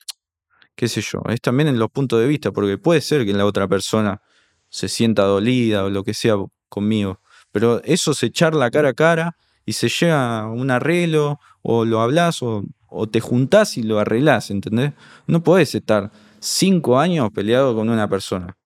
qué 0.74 0.88
sé 0.88 1.00
yo, 1.00 1.22
es 1.28 1.40
también 1.40 1.68
en 1.68 1.78
los 1.78 1.90
puntos 1.90 2.20
de 2.20 2.26
vista, 2.26 2.52
porque 2.52 2.78
puede 2.78 3.00
ser 3.00 3.24
que 3.24 3.32
la 3.32 3.46
otra 3.46 3.68
persona 3.68 4.20
se 4.68 4.88
sienta 4.88 5.24
dolida 5.24 5.84
o 5.84 5.90
lo 5.90 6.04
que 6.04 6.14
sea 6.14 6.36
conmigo. 6.68 7.20
Pero 7.52 7.82
eso 7.84 8.14
se 8.14 8.30
charla 8.30 8.70
cara 8.70 8.90
a 8.90 8.94
cara 8.94 9.36
y 9.64 9.72
se 9.72 9.88
llega 9.88 10.40
a 10.40 10.46
un 10.50 10.70
arreglo 10.70 11.38
o 11.62 11.84
lo 11.84 12.00
hablas 12.00 12.42
o, 12.42 12.64
o 12.88 13.08
te 13.08 13.20
juntás 13.20 13.76
y 13.76 13.82
lo 13.82 13.98
arreglás, 13.98 14.50
¿entendés? 14.50 14.92
No 15.26 15.42
podés 15.42 15.74
estar 15.74 16.10
cinco 16.40 16.98
años 16.98 17.30
peleado 17.32 17.74
con 17.74 17.88
una 17.88 18.08
persona. 18.08 18.56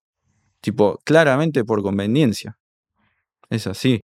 Tipo, 0.61 0.99
claramente 1.03 1.63
por 1.65 1.81
conveniencia. 1.81 2.57
Es 3.49 3.67
así. 3.67 4.01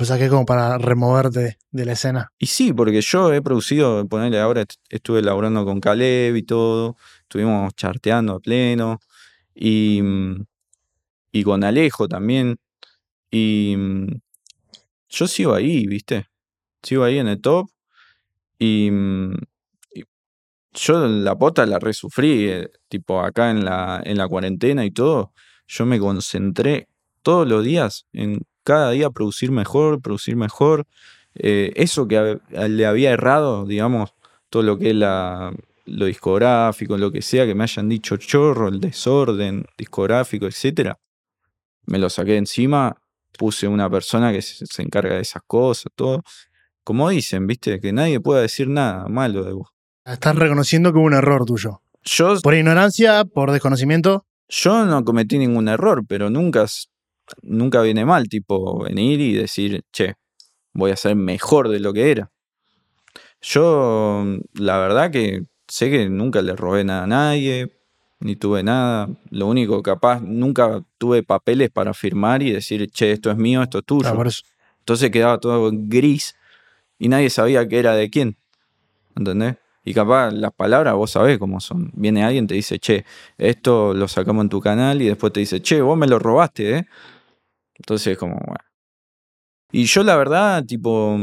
O 0.00 0.04
sea 0.04 0.30
como 0.30 0.46
para 0.46 0.78
removerte 0.78 1.58
de 1.70 1.84
la 1.84 1.92
escena. 1.92 2.32
Y 2.38 2.46
sí, 2.46 2.72
porque 2.72 3.02
yo 3.02 3.34
he 3.34 3.42
producido, 3.42 4.06
ponerle 4.08 4.40
ahora 4.40 4.64
estuve 4.88 5.20
laburando 5.20 5.66
con 5.66 5.78
Caleb 5.78 6.36
y 6.36 6.42
todo, 6.42 6.96
estuvimos 7.22 7.74
charteando 7.74 8.36
a 8.36 8.40
pleno, 8.40 8.98
y, 9.54 10.00
y 11.32 11.42
con 11.42 11.64
Alejo 11.64 12.08
también. 12.08 12.56
Y 13.30 13.76
yo 15.10 15.26
sigo 15.28 15.54
ahí, 15.54 15.86
¿viste? 15.86 16.26
Sigo 16.82 17.04
ahí 17.04 17.18
en 17.18 17.28
el 17.28 17.40
top. 17.40 17.68
Y, 18.58 18.90
yo 20.72 21.06
la 21.08 21.36
pota 21.36 21.66
la 21.66 21.78
resufrí, 21.78 22.48
eh, 22.48 22.70
tipo 22.88 23.20
acá 23.20 23.50
en 23.50 23.64
la, 23.64 24.00
en 24.04 24.16
la 24.16 24.28
cuarentena 24.28 24.84
y 24.84 24.92
todo. 24.92 25.32
Yo 25.66 25.84
me 25.84 25.98
concentré 25.98 26.88
todos 27.22 27.46
los 27.46 27.64
días 27.64 28.06
en 28.12 28.40
cada 28.64 28.90
día 28.90 29.10
producir 29.10 29.50
mejor, 29.50 30.00
producir 30.00 30.36
mejor. 30.36 30.86
Eh, 31.34 31.72
eso 31.76 32.08
que 32.08 32.38
le 32.50 32.86
había 32.86 33.10
errado, 33.12 33.64
digamos, 33.66 34.14
todo 34.48 34.62
lo 34.62 34.78
que 34.78 34.90
es 34.90 34.96
la, 34.96 35.52
lo 35.86 36.06
discográfico, 36.06 36.98
lo 36.98 37.12
que 37.12 37.22
sea, 37.22 37.46
que 37.46 37.54
me 37.54 37.64
hayan 37.64 37.88
dicho 37.88 38.16
chorro, 38.16 38.68
el 38.68 38.80
desorden 38.80 39.64
discográfico, 39.78 40.46
etcétera, 40.46 40.98
me 41.86 41.98
lo 41.98 42.10
saqué 42.10 42.36
encima, 42.36 42.96
puse 43.38 43.68
una 43.68 43.88
persona 43.88 44.32
que 44.32 44.42
se, 44.42 44.66
se 44.66 44.82
encarga 44.82 45.14
de 45.14 45.20
esas 45.22 45.42
cosas, 45.46 45.92
todo. 45.94 46.22
Como 46.84 47.08
dicen, 47.10 47.46
viste, 47.46 47.78
que 47.80 47.92
nadie 47.92 48.20
pueda 48.20 48.40
decir 48.42 48.68
nada 48.68 49.06
malo 49.08 49.44
de 49.44 49.52
vos. 49.52 49.68
Estás 50.04 50.34
reconociendo 50.34 50.92
que 50.92 50.98
hubo 50.98 51.06
un 51.06 51.14
error 51.14 51.44
tuyo. 51.44 51.82
Yo, 52.02 52.34
Por 52.42 52.54
ignorancia, 52.54 53.24
por 53.24 53.52
desconocimiento. 53.52 54.24
yo 54.48 54.84
no 54.86 55.04
cometí 55.04 55.38
ningún 55.38 55.68
error, 55.68 56.02
pero 56.08 56.30
nunca, 56.30 56.66
nunca 57.42 57.82
viene 57.82 58.04
mal, 58.04 58.28
tipo, 58.28 58.82
venir 58.84 59.20
y 59.20 59.34
decir, 59.34 59.82
che, 59.92 60.14
voy 60.72 60.90
a 60.90 60.96
ser 60.96 61.16
mejor 61.16 61.68
de 61.68 61.80
lo 61.80 61.92
que 61.92 62.10
era. 62.10 62.30
Yo, 63.40 64.24
la 64.54 64.78
verdad 64.78 65.10
que 65.10 65.44
sé 65.66 65.90
que 65.90 66.08
nunca 66.08 66.42
le 66.42 66.54
robé 66.56 66.84
nada 66.84 67.04
a 67.04 67.06
nadie, 67.06 67.72
ni 68.20 68.36
tuve 68.36 68.62
nada. 68.62 69.08
Lo 69.30 69.46
único 69.46 69.82
capaz, 69.82 70.20
nunca 70.20 70.84
tuve 70.98 71.22
papeles 71.22 71.70
para 71.70 71.94
firmar 71.94 72.42
y 72.42 72.52
decir, 72.52 72.90
che, 72.90 73.12
esto 73.12 73.30
es 73.30 73.36
mío, 73.36 73.62
esto 73.62 73.78
es 73.78 73.84
tuyo. 73.84 74.08
Ah, 74.08 74.26
eso. 74.26 74.42
Entonces 74.80 75.10
quedaba 75.10 75.38
todo 75.38 75.70
gris 75.72 76.34
y 76.98 77.08
nadie 77.08 77.30
sabía 77.30 77.66
qué 77.66 77.78
era 77.78 77.94
de 77.94 78.10
quién. 78.10 78.36
¿Entendés? 79.16 79.56
Y 79.84 79.94
capaz 79.94 80.30
las 80.30 80.52
palabras 80.52 80.94
vos 80.94 81.10
sabés 81.10 81.38
cómo 81.38 81.60
son. 81.60 81.90
Viene 81.94 82.22
alguien, 82.22 82.46
te 82.46 82.54
dice, 82.54 82.78
che, 82.78 83.04
esto 83.38 83.94
lo 83.94 84.08
sacamos 84.08 84.42
en 84.42 84.48
tu 84.50 84.60
canal 84.60 85.00
y 85.00 85.06
después 85.06 85.32
te 85.32 85.40
dice, 85.40 85.62
che, 85.62 85.80
vos 85.80 85.96
me 85.96 86.06
lo 86.06 86.18
robaste, 86.18 86.76
¿eh? 86.76 86.86
Entonces 87.80 88.18
como, 88.18 88.34
bueno. 88.34 88.64
Y 89.72 89.84
yo 89.84 90.02
la 90.04 90.16
verdad, 90.16 90.64
tipo, 90.64 91.18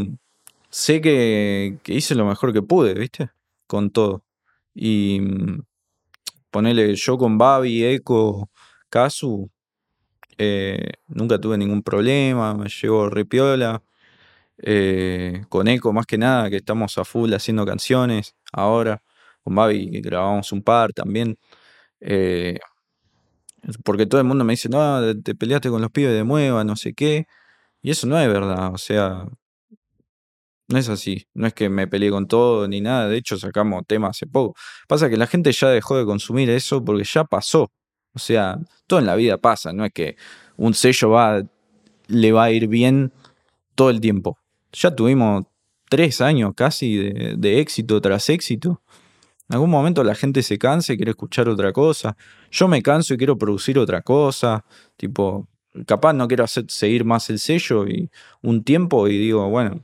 sé 0.70 1.02
que, 1.02 1.78
hice 1.88 2.16
lo 2.16 2.26
mejor 2.26 2.54
que 2.54 2.62
pude, 2.62 2.94
¿viste? 2.94 3.30
Con 3.68 3.92
todo. 3.92 4.24
Y 4.74 5.20
mm, 5.22 5.64
ponele 6.52 6.96
yo 6.96 7.18
con 7.18 7.38
Babi, 7.38 7.84
Eco, 7.86 8.50
Kazu, 8.90 9.50
eh, 10.38 10.94
nunca 11.08 11.40
tuve 11.40 11.58
ningún 11.58 11.84
problema, 11.84 12.54
me 12.56 12.70
llevo 12.70 13.10
repiola. 13.10 13.84
Eh, 14.60 15.46
con 15.50 15.68
Eco 15.68 15.94
más 15.94 16.06
que 16.08 16.18
nada, 16.18 16.50
que 16.50 16.58
estamos 16.58 16.98
a 16.98 17.06
full 17.06 17.34
haciendo 17.34 17.66
canciones 17.66 18.36
ahora. 18.52 19.04
Con 19.44 19.56
Babi 19.56 20.02
grabamos 20.02 20.52
un 20.52 20.64
par 20.64 20.94
también. 20.94 21.38
Eh, 22.02 22.60
porque 23.84 24.06
todo 24.06 24.22
el 24.22 24.28
mundo 24.28 24.44
me 24.46 24.54
dice, 24.54 24.70
no, 24.70 25.02
te 25.22 25.36
peleaste 25.36 25.70
con 25.70 25.82
los 25.82 25.92
pibes 25.92 26.14
de 26.14 26.24
Mueva, 26.24 26.64
no 26.64 26.76
sé 26.76 26.94
qué. 26.94 27.28
Y 27.82 27.92
eso 27.92 28.08
no 28.08 28.20
es 28.20 28.28
verdad, 28.28 28.74
o 28.74 28.78
sea, 28.78 29.28
no 30.68 30.78
es 30.78 30.90
así. 30.90 31.28
No 31.34 31.48
es 31.48 31.54
que 31.54 31.70
me 31.70 31.88
peleé 31.88 32.12
con 32.12 32.28
todo 32.28 32.68
ni 32.68 32.82
nada. 32.82 33.08
De 33.08 33.18
hecho, 33.18 33.38
sacamos 33.38 33.84
temas 33.88 34.12
hace 34.12 34.28
poco. 34.28 34.56
Pasa 34.88 35.10
que 35.10 35.18
la 35.18 35.28
gente 35.28 35.52
ya 35.52 35.70
dejó 35.70 35.98
de 35.98 36.06
consumir 36.06 36.50
eso 36.50 36.84
porque 36.84 37.04
ya 37.04 37.24
pasó. 37.24 37.72
O 38.14 38.20
sea, 38.20 38.58
todo 38.88 39.00
en 39.00 39.06
la 39.06 39.16
vida 39.16 39.38
pasa. 39.38 39.72
No 39.74 39.86
es 39.86 39.94
que 39.94 40.18
un 40.58 40.74
sello 40.74 41.10
va, 41.12 41.42
le 42.08 42.32
va 42.32 42.46
a 42.46 42.52
ir 42.52 42.68
bien 42.68 43.14
todo 43.76 43.90
el 43.90 44.02
tiempo. 44.02 44.38
Ya 44.74 44.94
tuvimos 44.96 45.46
tres 45.90 46.20
años 46.22 46.54
casi 46.56 46.98
de 46.98 47.60
éxito 47.60 48.02
tras 48.02 48.30
éxito. 48.30 48.82
En 49.50 49.56
algún 49.56 49.70
momento 49.70 50.04
la 50.04 50.16
gente 50.16 50.44
se 50.44 50.58
cansa 50.58 50.94
y 50.94 50.98
quiere 50.98 51.12
escuchar 51.12 51.48
otra 51.48 51.72
cosa. 51.72 52.18
Yo 52.52 52.68
me 52.68 52.82
canso 52.82 53.14
y 53.14 53.18
quiero 53.18 53.38
producir 53.38 53.80
otra 53.80 54.02
cosa. 54.02 54.66
Tipo, 54.98 55.48
capaz 55.86 56.14
no 56.14 56.28
quiero 56.28 56.46
seguir 56.48 57.06
más 57.06 57.30
el 57.30 57.40
sello 57.40 57.88
y 57.88 58.10
un 58.42 58.64
tiempo 58.64 59.08
y 59.08 59.18
digo, 59.18 59.50
bueno, 59.50 59.84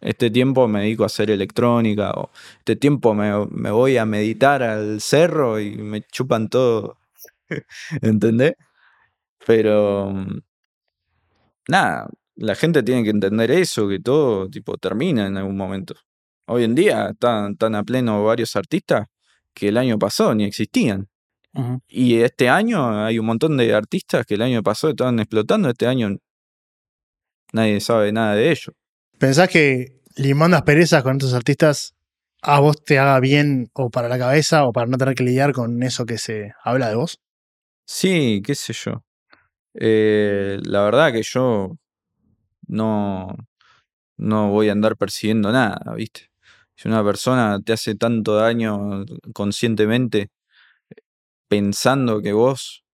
este 0.00 0.30
tiempo 0.30 0.68
me 0.68 0.80
dedico 0.82 1.04
a 1.04 1.06
hacer 1.06 1.30
electrónica 1.30 2.10
o 2.12 2.30
este 2.58 2.76
tiempo 2.76 3.14
me, 3.14 3.46
me 3.50 3.70
voy 3.70 3.96
a 3.96 4.04
meditar 4.06 4.62
al 4.62 5.00
cerro 5.00 5.60
y 5.60 5.76
me 5.76 6.02
chupan 6.02 6.48
todo. 6.48 6.98
¿Entendés? 8.02 8.54
Pero 9.46 10.12
nada, 11.68 12.08
la 12.36 12.54
gente 12.54 12.82
tiene 12.82 13.04
que 13.04 13.10
entender 13.10 13.50
eso, 13.50 13.88
que 13.88 14.00
todo 14.00 14.48
tipo 14.50 14.76
termina 14.78 15.26
en 15.26 15.36
algún 15.36 15.56
momento. 15.56 15.94
Hoy 16.46 16.64
en 16.64 16.74
día 16.74 17.10
están, 17.10 17.52
están 17.52 17.74
a 17.74 17.84
pleno 17.84 18.22
varios 18.24 18.54
artistas 18.56 19.06
que 19.54 19.68
el 19.68 19.76
año 19.76 19.98
pasado 19.98 20.34
ni 20.34 20.44
existían. 20.44 21.08
Y 21.86 22.16
este 22.16 22.48
año 22.48 23.04
hay 23.04 23.20
un 23.20 23.26
montón 23.26 23.56
de 23.56 23.72
artistas 23.72 24.26
que 24.26 24.34
el 24.34 24.42
año 24.42 24.62
pasado 24.62 24.90
estaban 24.90 25.20
explotando, 25.20 25.70
este 25.70 25.86
año 25.86 26.16
nadie 27.52 27.80
sabe 27.80 28.10
nada 28.10 28.34
de 28.34 28.50
ellos. 28.50 28.72
¿Pensás 29.18 29.48
que 29.48 30.00
limando 30.16 30.56
asperezas 30.56 31.04
con 31.04 31.16
estos 31.16 31.32
artistas 31.32 31.94
a 32.42 32.58
vos 32.58 32.82
te 32.84 32.98
haga 32.98 33.20
bien 33.20 33.70
o 33.72 33.88
para 33.88 34.08
la 34.08 34.18
cabeza 34.18 34.64
o 34.64 34.72
para 34.72 34.88
no 34.88 34.98
tener 34.98 35.14
que 35.14 35.22
lidiar 35.22 35.52
con 35.52 35.80
eso 35.84 36.04
que 36.04 36.18
se 36.18 36.52
habla 36.64 36.88
de 36.88 36.96
vos? 36.96 37.20
Sí, 37.86 38.42
qué 38.44 38.56
sé 38.56 38.72
yo. 38.72 39.04
Eh, 39.74 40.58
la 40.64 40.82
verdad 40.82 41.12
que 41.12 41.22
yo 41.22 41.78
no, 42.66 43.36
no 44.16 44.50
voy 44.50 44.68
a 44.68 44.72
andar 44.72 44.96
persiguiendo 44.96 45.52
nada, 45.52 45.80
¿viste? 45.96 46.33
Si 46.76 46.88
una 46.88 47.04
persona 47.04 47.60
te 47.60 47.72
hace 47.72 47.94
tanto 47.96 48.36
daño 48.36 49.04
conscientemente, 49.32 50.30
pensando 51.48 52.20
que 52.22 52.32
vos, 52.32 52.84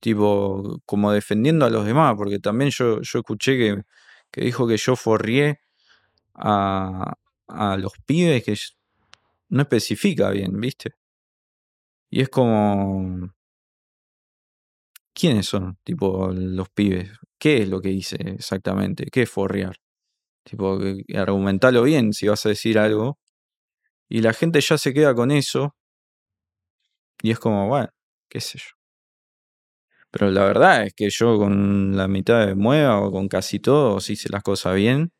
tipo, 0.00 0.80
como 0.86 1.12
defendiendo 1.12 1.66
a 1.66 1.70
los 1.70 1.86
demás, 1.86 2.14
porque 2.16 2.38
también 2.38 2.70
yo, 2.70 3.00
yo 3.02 3.18
escuché 3.20 3.56
que, 3.58 3.82
que 4.30 4.42
dijo 4.42 4.66
que 4.68 4.76
yo 4.76 4.96
forrié 4.96 5.60
a, 6.34 7.14
a 7.48 7.76
los 7.78 7.92
pibes 8.06 8.44
que 8.44 8.56
no 9.50 9.62
especifica 9.62 10.30
bien, 10.30 10.60
¿viste? 10.60 10.94
Y 12.10 12.20
es 12.20 12.28
como, 12.28 13.32
¿quiénes 15.14 15.46
son, 15.46 15.78
tipo, 15.84 16.30
los 16.32 16.68
pibes? 16.70 17.10
¿Qué 17.38 17.62
es 17.62 17.68
lo 17.68 17.80
que 17.80 17.90
hice 17.90 18.16
exactamente? 18.34 19.06
¿Qué 19.10 19.22
es 19.22 19.30
forrear? 19.30 19.76
Tipo, 20.44 20.78
argumentalo 21.16 21.82
bien 21.84 22.12
si 22.14 22.28
vas 22.28 22.46
a 22.46 22.50
decir 22.50 22.78
algo. 22.78 23.18
Y 24.10 24.22
la 24.22 24.32
gente 24.34 24.60
ya 24.60 24.76
se 24.76 24.92
queda 24.92 25.14
con 25.14 25.30
eso. 25.30 25.76
Y 27.22 27.30
es 27.30 27.38
como, 27.38 27.68
bueno, 27.68 27.88
qué 28.28 28.40
sé 28.40 28.58
yo. 28.58 28.70
Pero 30.10 30.30
la 30.30 30.44
verdad 30.44 30.84
es 30.84 30.94
que 30.94 31.08
yo 31.10 31.38
con 31.38 31.96
la 31.96 32.08
mitad 32.08 32.46
de 32.46 32.56
Mueva 32.56 33.00
o 33.00 33.12
con 33.12 33.28
casi 33.28 33.60
todos 33.60 34.10
hice 34.10 34.28
las 34.30 34.42
cosas 34.42 34.74
bien. 34.74 35.12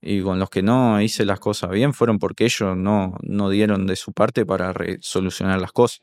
Y 0.00 0.22
con 0.22 0.38
los 0.38 0.50
que 0.50 0.62
no 0.62 1.02
hice 1.02 1.24
las 1.24 1.40
cosas 1.40 1.70
bien 1.70 1.92
fueron 1.94 2.20
porque 2.20 2.44
ellos 2.44 2.76
no, 2.76 3.16
no 3.22 3.50
dieron 3.50 3.86
de 3.86 3.96
su 3.96 4.12
parte 4.12 4.46
para 4.46 4.72
solucionar 5.00 5.60
las 5.60 5.72
cosas. 5.72 6.02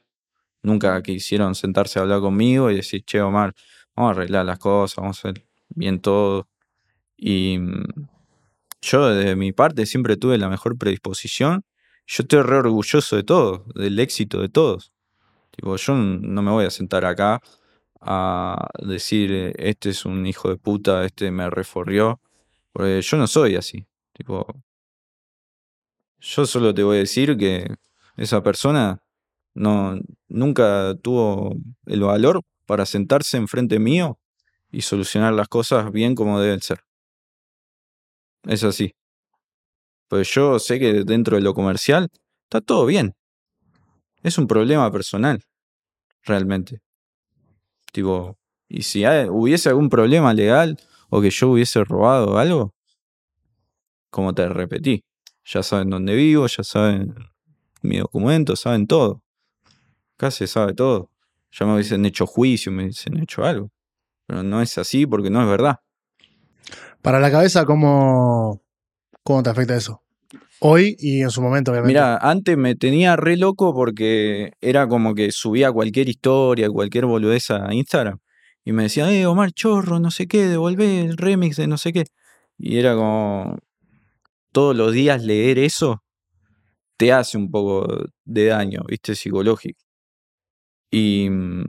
nunca 0.63 1.01
quisieron 1.03 1.55
sentarse 1.55 1.99
a 1.99 2.03
hablar 2.03 2.21
conmigo 2.21 2.71
y 2.71 2.77
decir, 2.77 3.03
che, 3.05 3.21
Omar, 3.21 3.53
vamos 3.95 4.11
a 4.11 4.15
arreglar 4.19 4.45
las 4.45 4.59
cosas, 4.59 4.97
vamos 4.97 5.25
a 5.25 5.29
hacer 5.29 5.45
bien 5.69 6.01
todo. 6.01 6.49
Y 7.17 7.59
mm, 7.59 8.07
yo, 8.81 9.09
de 9.09 9.35
mi 9.35 9.53
parte, 9.53 9.85
siempre 9.85 10.17
tuve 10.17 10.37
la 10.37 10.49
mejor 10.49 10.77
predisposición. 10.77 11.65
Yo 12.07 12.21
estoy 12.23 12.41
re 12.41 12.57
orgulloso 12.57 13.15
de 13.15 13.23
todo, 13.23 13.65
del 13.75 13.99
éxito 13.99 14.41
de 14.41 14.49
todos. 14.49 14.91
Tipo, 15.51 15.75
yo 15.77 15.93
no 15.95 16.41
me 16.41 16.51
voy 16.51 16.65
a 16.65 16.69
sentar 16.69 17.05
acá 17.05 17.41
a 18.01 18.69
decir, 18.79 19.31
eh, 19.31 19.53
este 19.57 19.89
es 19.89 20.05
un 20.05 20.25
hijo 20.27 20.49
de 20.49 20.57
puta, 20.57 21.05
este 21.05 21.31
me 21.31 21.49
reforrió. 21.49 22.19
Porque 22.73 23.01
yo 23.01 23.17
no 23.17 23.27
soy 23.27 23.55
así. 23.55 23.87
Tipo, 24.13 24.45
yo 26.19 26.45
solo 26.45 26.73
te 26.73 26.83
voy 26.83 26.97
a 26.97 26.99
decir 26.99 27.37
que 27.37 27.75
esa 28.17 28.43
persona 28.43 29.01
no, 29.53 29.99
nunca 30.27 30.95
tuvo 31.01 31.55
el 31.85 32.01
valor 32.01 32.41
para 32.65 32.85
sentarse 32.85 33.37
enfrente 33.37 33.79
mío 33.79 34.19
y 34.71 34.81
solucionar 34.81 35.33
las 35.33 35.47
cosas 35.47 35.91
bien 35.91 36.15
como 36.15 36.39
deben 36.39 36.61
ser. 36.61 36.81
Es 38.43 38.63
así. 38.63 38.93
Pues 40.07 40.29
yo 40.33 40.59
sé 40.59 40.79
que 40.79 41.03
dentro 41.03 41.35
de 41.37 41.41
lo 41.41 41.53
comercial 41.53 42.09
está 42.43 42.61
todo 42.61 42.85
bien. 42.85 43.13
Es 44.23 44.37
un 44.37 44.47
problema 44.47 44.91
personal, 44.91 45.43
realmente. 46.23 46.81
Tipo, 47.91 48.37
y 48.67 48.83
si 48.83 49.05
hubiese 49.29 49.69
algún 49.69 49.89
problema 49.89 50.33
legal 50.33 50.77
o 51.09 51.21
que 51.21 51.29
yo 51.29 51.49
hubiese 51.49 51.83
robado 51.83 52.37
algo, 52.37 52.73
como 54.09 54.33
te 54.33 54.47
repetí, 54.47 55.03
ya 55.43 55.61
saben 55.61 55.89
dónde 55.89 56.15
vivo, 56.15 56.47
ya 56.47 56.63
saben 56.63 57.13
mi 57.81 57.97
documento, 57.97 58.55
saben 58.55 58.87
todo. 58.87 59.21
Se 60.31 60.47
sabe 60.47 60.73
todo. 60.73 61.11
Ya 61.51 61.65
me 61.65 61.73
hubiesen 61.73 62.05
hecho 62.05 62.25
juicio, 62.25 62.71
me 62.71 62.83
hubiesen 62.83 63.17
hecho 63.17 63.43
algo. 63.43 63.69
Pero 64.25 64.43
no 64.43 64.61
es 64.61 64.77
así 64.77 65.05
porque 65.05 65.29
no 65.29 65.41
es 65.41 65.47
verdad. 65.47 65.79
Para 67.01 67.19
la 67.19 67.29
cabeza, 67.29 67.65
¿cómo, 67.65 68.64
cómo 69.25 69.43
te 69.43 69.49
afecta 69.49 69.75
eso? 69.75 70.01
Hoy 70.59 70.95
y 70.99 71.21
en 71.21 71.31
su 71.31 71.41
momento, 71.41 71.71
obviamente. 71.71 71.89
Mira, 71.89 72.17
antes 72.17 72.55
me 72.57 72.75
tenía 72.75 73.15
re 73.15 73.35
loco 73.35 73.73
porque 73.73 74.53
era 74.61 74.87
como 74.87 75.13
que 75.15 75.31
subía 75.31 75.71
cualquier 75.71 76.07
historia, 76.07 76.69
cualquier 76.69 77.05
boludez 77.05 77.51
a 77.51 77.73
Instagram. 77.73 78.19
Y 78.63 78.71
me 78.71 78.83
decía, 78.83 79.11
eh, 79.11 79.25
Omar 79.25 79.51
Chorro, 79.51 79.99
no 79.99 80.11
sé 80.11 80.27
qué, 80.27 80.47
devolvé 80.47 81.01
el 81.01 81.17
remix 81.17 81.57
de 81.57 81.67
no 81.67 81.77
sé 81.77 81.91
qué. 81.91 82.05
Y 82.57 82.77
era 82.77 82.95
como, 82.95 83.57
todos 84.51 84.75
los 84.75 84.93
días 84.93 85.23
leer 85.23 85.59
eso 85.59 86.03
te 86.97 87.11
hace 87.11 87.37
un 87.37 87.51
poco 87.51 88.05
de 88.23 88.45
daño, 88.45 88.81
viste, 88.87 89.15
psicológico. 89.15 89.79
Y 90.91 91.29
mm, 91.29 91.65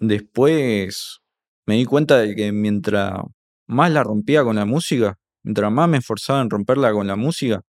después 0.00 1.18
me 1.66 1.74
di 1.74 1.84
cuenta 1.84 2.18
de 2.18 2.34
que 2.34 2.52
mientras 2.52 3.20
más 3.66 3.90
la 3.92 4.02
rompía 4.02 4.44
con 4.44 4.56
la 4.56 4.64
música, 4.64 5.18
mientras 5.48 5.72
más 5.72 5.88
me 5.88 5.96
esforzaba 5.96 6.42
en 6.42 6.50
romperla 6.50 6.92
con 6.92 7.06
la 7.06 7.16
música 7.16 7.62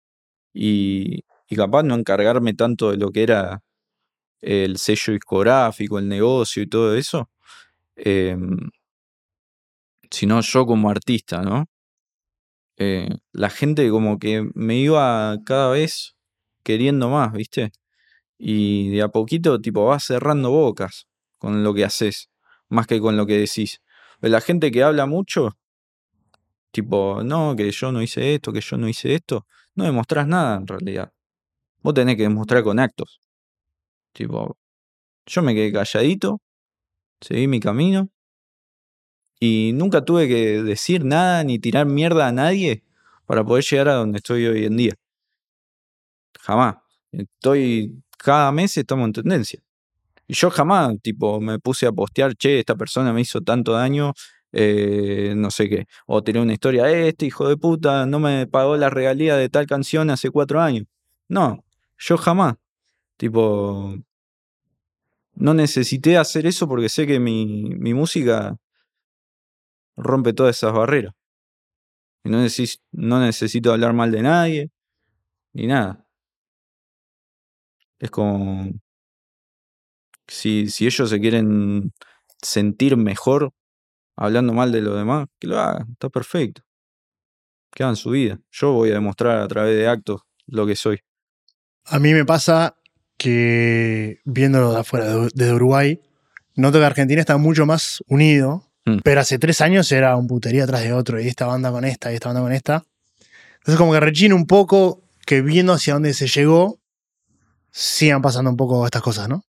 y, 0.54 1.22
capaz 1.54 1.82
no 1.82 1.94
encargarme 1.94 2.54
tanto 2.54 2.90
de 2.90 2.96
lo 2.96 3.12
que 3.12 3.22
era 3.22 3.62
el 4.40 4.78
sello 4.78 5.12
discográfico, 5.12 5.98
el 5.98 6.08
negocio 6.08 6.62
y 6.62 6.68
todo 6.68 6.96
eso, 6.96 7.30
em, 7.96 8.56
sino 10.10 10.40
yo 10.40 10.66
como 10.66 10.90
artista, 10.90 11.42
¿no? 11.42 11.66
Eh, 12.78 13.08
la 13.32 13.50
gente 13.50 13.90
como 13.90 14.18
que 14.18 14.48
me 14.54 14.76
iba 14.76 15.36
cada 15.44 15.70
vez 15.70 16.16
queriendo 16.62 17.10
más, 17.10 17.32
¿viste? 17.32 17.72
Y 18.38 18.90
de 18.90 19.02
a 19.02 19.08
poquito, 19.08 19.60
tipo, 19.60 19.86
vas 19.86 20.04
cerrando 20.04 20.50
bocas 20.50 21.08
con 21.38 21.64
lo 21.64 21.74
que 21.74 21.84
haces, 21.84 22.30
más 22.70 22.86
que 22.86 23.00
con 23.00 23.16
lo 23.18 23.26
que 23.26 23.38
decís. 23.38 23.82
La 24.20 24.40
gente 24.40 24.70
que 24.70 24.82
habla 24.82 25.06
mucho, 25.06 25.56
tipo, 26.76 27.22
no, 27.24 27.56
que 27.56 27.70
yo 27.70 27.90
no 27.90 28.02
hice 28.02 28.34
esto, 28.34 28.52
que 28.52 28.60
yo 28.60 28.76
no 28.76 28.86
hice 28.86 29.14
esto, 29.14 29.46
no 29.76 29.84
demostrás 29.84 30.26
nada 30.28 30.58
en 30.58 30.66
realidad. 30.66 31.10
Vos 31.82 31.94
tenés 31.94 32.16
que 32.16 32.24
demostrar 32.24 32.62
con 32.62 32.78
actos. 32.78 33.22
Tipo, 34.12 34.58
yo 35.24 35.40
me 35.40 35.54
quedé 35.54 35.72
calladito, 35.72 36.42
seguí 37.18 37.48
mi 37.48 37.60
camino 37.60 38.10
y 39.40 39.72
nunca 39.72 40.04
tuve 40.04 40.28
que 40.28 40.62
decir 40.62 41.02
nada 41.02 41.44
ni 41.44 41.58
tirar 41.58 41.86
mierda 41.86 42.28
a 42.28 42.32
nadie 42.32 42.82
para 43.24 43.42
poder 43.42 43.64
llegar 43.64 43.88
a 43.88 43.94
donde 43.94 44.18
estoy 44.18 44.44
hoy 44.46 44.66
en 44.66 44.76
día. 44.76 44.94
Jamás. 46.38 46.76
Estoy, 47.10 48.02
cada 48.18 48.52
mes 48.52 48.76
estamos 48.76 49.06
en 49.06 49.12
tendencia. 49.14 49.60
Y 50.26 50.34
yo 50.34 50.50
jamás, 50.50 51.00
tipo, 51.00 51.40
me 51.40 51.58
puse 51.58 51.86
a 51.86 51.92
postear, 51.92 52.36
che, 52.36 52.58
esta 52.58 52.74
persona 52.74 53.14
me 53.14 53.22
hizo 53.22 53.40
tanto 53.40 53.72
daño, 53.72 54.12
eh, 54.58 55.34
no 55.36 55.50
sé 55.50 55.68
qué. 55.68 55.86
O 56.06 56.22
tiré 56.22 56.40
una 56.40 56.54
historia, 56.54 56.90
este 56.90 57.26
hijo 57.26 57.46
de 57.48 57.58
puta 57.58 58.06
no 58.06 58.18
me 58.18 58.46
pagó 58.46 58.76
la 58.78 58.88
regalía 58.88 59.36
de 59.36 59.50
tal 59.50 59.66
canción 59.66 60.08
hace 60.10 60.30
cuatro 60.30 60.60
años. 60.62 60.86
No, 61.28 61.62
yo 61.98 62.16
jamás. 62.16 62.54
Tipo, 63.18 63.96
no 65.34 65.54
necesité 65.54 66.16
hacer 66.16 66.46
eso 66.46 66.68
porque 66.68 66.88
sé 66.88 67.06
que 67.06 67.20
mi, 67.20 67.74
mi 67.78 67.92
música 67.94 68.56
rompe 69.96 70.32
todas 70.32 70.56
esas 70.56 70.72
barreras. 70.72 71.12
Y 72.24 72.30
no, 72.30 72.38
no 72.92 73.20
necesito 73.20 73.72
hablar 73.72 73.92
mal 73.92 74.10
de 74.10 74.22
nadie, 74.22 74.70
ni 75.52 75.66
nada. 75.66 76.06
Es 77.98 78.10
como, 78.10 78.70
si, 80.26 80.68
si 80.68 80.86
ellos 80.86 81.10
se 81.10 81.20
quieren 81.20 81.92
sentir 82.42 82.96
mejor 82.96 83.52
hablando 84.16 84.52
mal 84.52 84.72
de 84.72 84.80
los 84.80 84.96
demás, 84.96 85.28
que 85.38 85.46
lo 85.46 85.58
hagan, 85.58 85.88
está 85.92 86.08
perfecto. 86.08 86.62
Que 87.72 87.82
hagan 87.82 87.96
su 87.96 88.10
vida. 88.10 88.40
Yo 88.50 88.72
voy 88.72 88.90
a 88.90 88.94
demostrar 88.94 89.38
a 89.38 89.48
través 89.48 89.76
de 89.76 89.86
actos 89.86 90.22
lo 90.46 90.66
que 90.66 90.76
soy. 90.76 91.00
A 91.84 91.98
mí 91.98 92.14
me 92.14 92.24
pasa 92.24 92.76
que 93.16 94.20
viéndolo 94.24 94.72
de 94.72 94.80
afuera, 94.80 95.06
de 95.32 95.52
Uruguay, 95.52 96.00
noto 96.54 96.78
que 96.78 96.84
Argentina 96.84 97.20
está 97.20 97.36
mucho 97.36 97.66
más 97.66 98.02
unido 98.08 98.66
Mm. 98.86 98.98
Pero 99.02 99.20
hace 99.20 99.38
tres 99.38 99.60
años 99.60 99.90
era 99.92 100.16
un 100.16 100.28
putería 100.28 100.64
atrás 100.64 100.82
de 100.82 100.92
otro, 100.92 101.20
y 101.20 101.26
esta 101.26 101.46
banda 101.46 101.70
con 101.70 101.84
esta, 101.84 102.12
y 102.12 102.14
esta 102.14 102.28
banda 102.28 102.40
con 102.40 102.52
esta. 102.52 102.84
Entonces, 103.58 103.76
como 103.76 103.92
que 103.92 104.00
rechina 104.00 104.34
un 104.34 104.46
poco 104.46 105.02
que 105.26 105.42
viendo 105.42 105.72
hacia 105.72 105.94
dónde 105.94 106.14
se 106.14 106.28
llegó, 106.28 106.78
sigan 107.70 108.22
pasando 108.22 108.48
un 108.48 108.56
poco 108.56 108.86
estas 108.86 109.02
cosas, 109.02 109.28
¿no? 109.28 109.44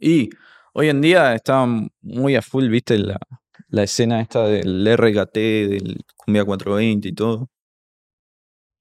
Y 0.00 0.30
hoy 0.72 0.88
en 0.88 1.00
día 1.00 1.34
está 1.34 1.66
muy 2.00 2.36
a 2.36 2.42
full, 2.42 2.68
viste, 2.68 2.98
la, 2.98 3.18
la 3.72 3.84
escena 3.84 4.20
esta 4.20 4.46
del 4.46 4.86
RKT, 4.86 5.34
del 5.34 6.04
Cumbia 6.16 6.44
420 6.44 7.08
y 7.08 7.12
todo. 7.14 7.50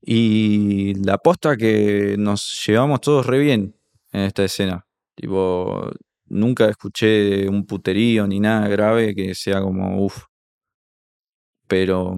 Y 0.02 0.96
la 1.06 1.14
aposta 1.16 1.56
que 1.56 2.16
nos 2.20 2.66
llevamos 2.68 3.00
todos 3.02 3.26
re 3.26 3.40
bien 3.40 3.76
en 4.12 4.22
esta 4.22 4.44
escena. 4.44 4.86
Tipo, 5.16 5.92
nunca 6.26 6.68
escuché 6.70 7.48
un 7.48 7.66
puterío 7.66 8.28
ni 8.28 8.40
nada 8.42 8.68
grave 8.68 9.16
que 9.16 9.34
sea 9.34 9.62
como 9.62 10.04
uff. 10.04 10.26
Pero 11.68 12.16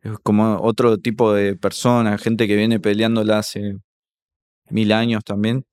es 0.00 0.18
como 0.22 0.56
otro 0.60 0.98
tipo 0.98 1.32
de 1.32 1.56
persona, 1.56 2.18
gente 2.18 2.48
que 2.48 2.56
viene 2.56 2.80
peleándola 2.80 3.38
hace 3.38 3.76
mil 4.70 4.92
años 4.92 5.22
también. 5.24 5.64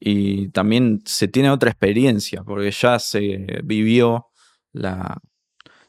Y 0.00 0.48
también 0.50 1.00
se 1.04 1.28
tiene 1.28 1.50
otra 1.50 1.70
experiencia, 1.70 2.42
porque 2.44 2.70
ya 2.70 2.98
se 2.98 3.46
vivió 3.64 4.28
la, 4.72 5.18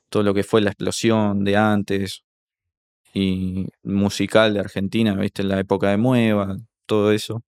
todo 0.10 0.24
lo 0.24 0.34
que 0.34 0.44
fue 0.44 0.62
la 0.62 0.72
explosión 0.72 1.44
de 1.44 1.58
antes 1.58 2.24
y 3.13 3.68
musical 3.84 4.54
de 4.54 4.62
Argentina, 4.62 5.15
viste, 5.15 5.44
la 5.44 5.60
época 5.60 5.89
de 5.92 5.98
Mueva, 5.98 6.58
todo 6.86 7.12
eso. 7.12 7.44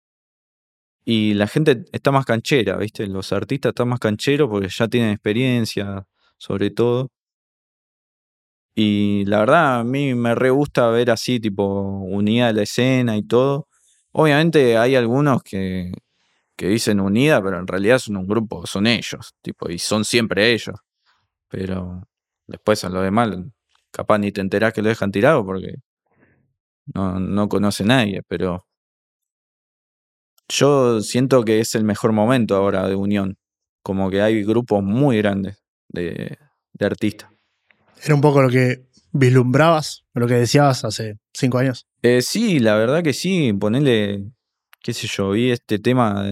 Y 1.04 1.34
la 1.34 1.46
gente 1.46 1.84
está 1.92 2.10
más 2.10 2.24
canchera, 2.26 2.76
¿viste? 2.76 3.06
Los 3.06 3.32
artistas 3.32 3.70
están 3.70 3.88
más 3.88 4.00
cancheros 4.00 4.48
porque 4.50 4.68
ya 4.68 4.88
tienen 4.88 5.10
experiencia, 5.10 6.04
sobre 6.36 6.70
todo. 6.70 7.10
Y 8.74 9.24
la 9.24 9.38
verdad, 9.40 9.80
a 9.80 9.84
mí 9.84 10.14
me 10.14 10.34
re 10.34 10.50
gusta 10.50 10.88
ver 10.90 11.10
así, 11.10 11.40
tipo, 11.40 11.64
unida 11.64 12.52
la 12.52 12.62
escena 12.62 13.16
y 13.16 13.22
todo. 13.22 13.68
Obviamente 14.12 14.76
hay 14.76 14.96
algunos 14.96 15.42
que, 15.42 15.92
que 16.56 16.68
dicen 16.68 17.00
unida, 17.00 17.42
pero 17.42 17.58
en 17.58 17.66
realidad 17.66 17.98
son 17.98 18.16
un 18.18 18.26
grupo, 18.26 18.66
son 18.66 18.86
ellos, 18.86 19.34
tipo, 19.42 19.70
y 19.70 19.78
son 19.78 20.04
siempre 20.04 20.52
ellos. 20.52 20.76
Pero 21.56 22.06
después 22.46 22.84
a 22.84 22.90
lo 22.90 23.00
demás, 23.00 23.30
capaz 23.90 24.18
ni 24.18 24.30
te 24.30 24.42
enterás 24.42 24.74
que 24.74 24.82
lo 24.82 24.90
dejan 24.90 25.10
tirado 25.10 25.42
porque 25.42 25.76
no, 26.92 27.18
no 27.18 27.48
conoce 27.48 27.82
nadie, 27.82 28.20
pero 28.28 28.66
yo 30.50 31.00
siento 31.00 31.46
que 31.46 31.60
es 31.60 31.74
el 31.74 31.84
mejor 31.84 32.12
momento 32.12 32.56
ahora 32.56 32.86
de 32.86 32.94
unión. 32.94 33.38
Como 33.82 34.10
que 34.10 34.20
hay 34.20 34.44
grupos 34.44 34.82
muy 34.82 35.16
grandes 35.16 35.64
de, 35.88 36.36
artistas. 36.78 37.30
Era 38.04 38.14
un 38.14 38.20
poco 38.20 38.42
lo 38.42 38.50
que 38.50 38.84
vislumbrabas, 39.12 40.04
lo 40.12 40.26
que 40.26 40.34
decías 40.34 40.84
hace 40.84 41.18
cinco 41.32 41.56
años. 41.56 41.86
Eh, 42.02 42.20
sí, 42.20 42.58
la 42.58 42.74
verdad 42.74 43.02
que 43.02 43.14
sí. 43.14 43.54
Ponerle. 43.54 44.26
Qué 44.82 44.92
sé 44.92 45.06
yo, 45.08 45.30
vi 45.30 45.50
este 45.50 45.78
tema 45.78 46.22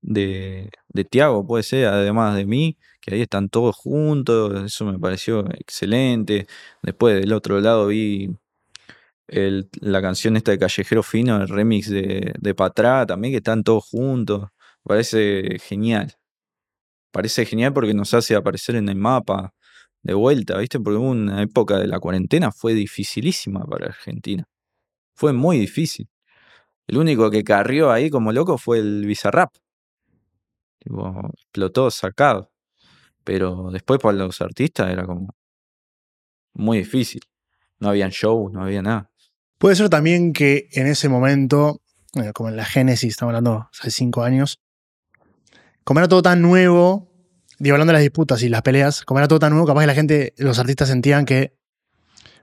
de, 0.00 0.70
de 0.88 1.04
Tiago, 1.04 1.46
puede 1.46 1.62
ser, 1.62 1.86
además 1.86 2.36
de 2.36 2.46
mí, 2.46 2.78
que 3.00 3.14
ahí 3.14 3.22
están 3.22 3.48
todos 3.48 3.76
juntos, 3.76 4.64
eso 4.64 4.84
me 4.86 4.98
pareció 4.98 5.44
excelente. 5.52 6.46
Después 6.82 7.20
del 7.20 7.32
otro 7.32 7.60
lado 7.60 7.86
vi 7.88 8.30
la 9.28 10.02
canción 10.02 10.36
esta 10.36 10.52
de 10.52 10.58
Callejero 10.58 11.02
Fino, 11.02 11.40
el 11.40 11.48
remix 11.48 11.90
de, 11.90 12.34
de 12.38 12.54
Patrá, 12.54 13.06
también 13.06 13.32
que 13.32 13.38
están 13.38 13.62
todos 13.62 13.84
juntos. 13.84 14.48
Parece 14.82 15.58
genial. 15.60 16.14
Parece 17.12 17.44
genial 17.44 17.72
porque 17.72 17.94
nos 17.94 18.14
hace 18.14 18.34
aparecer 18.36 18.76
en 18.76 18.88
el 18.88 18.96
mapa 18.96 19.54
de 20.02 20.14
vuelta, 20.14 20.58
¿viste? 20.58 20.80
Porque 20.80 20.98
una 20.98 21.42
época 21.42 21.78
de 21.78 21.86
la 21.86 22.00
cuarentena 22.00 22.52
fue 22.52 22.74
dificilísima 22.74 23.64
para 23.66 23.86
Argentina. 23.86 24.44
Fue 25.14 25.32
muy 25.32 25.58
difícil. 25.58 26.08
El 26.88 26.96
único 26.96 27.30
que 27.30 27.44
carrió 27.44 27.92
ahí 27.92 28.08
como 28.08 28.32
loco 28.32 28.56
fue 28.56 28.78
el 28.78 29.04
Bizarrap. 29.04 29.54
explotó 30.80 31.90
sacado. 31.90 32.50
Pero 33.24 33.68
después 33.70 34.00
para 34.00 34.16
los 34.16 34.40
artistas 34.40 34.90
era 34.90 35.04
como 35.04 35.28
muy 36.54 36.78
difícil. 36.78 37.20
No 37.78 37.90
habían 37.90 38.10
shows, 38.10 38.50
no 38.52 38.62
había 38.62 38.80
nada. 38.80 39.10
Puede 39.58 39.76
ser 39.76 39.90
también 39.90 40.32
que 40.32 40.68
en 40.72 40.86
ese 40.86 41.10
momento, 41.10 41.82
como 42.32 42.48
en 42.48 42.56
la 42.56 42.64
Génesis, 42.64 43.10
estamos 43.10 43.32
hablando 43.32 43.68
hace 43.78 43.90
cinco 43.90 44.22
años, 44.22 44.60
como 45.84 46.00
era 46.00 46.08
todo 46.08 46.22
tan 46.22 46.40
nuevo, 46.40 47.12
digo, 47.58 47.74
hablando 47.74 47.92
de 47.92 47.98
las 47.98 48.02
disputas 48.02 48.42
y 48.42 48.48
las 48.48 48.62
peleas, 48.62 49.04
como 49.04 49.20
era 49.20 49.28
todo 49.28 49.40
tan 49.40 49.50
nuevo, 49.50 49.66
capaz 49.66 49.82
que 49.82 49.86
la 49.88 49.94
gente, 49.94 50.34
los 50.38 50.58
artistas 50.58 50.88
sentían 50.88 51.24
que, 51.26 51.57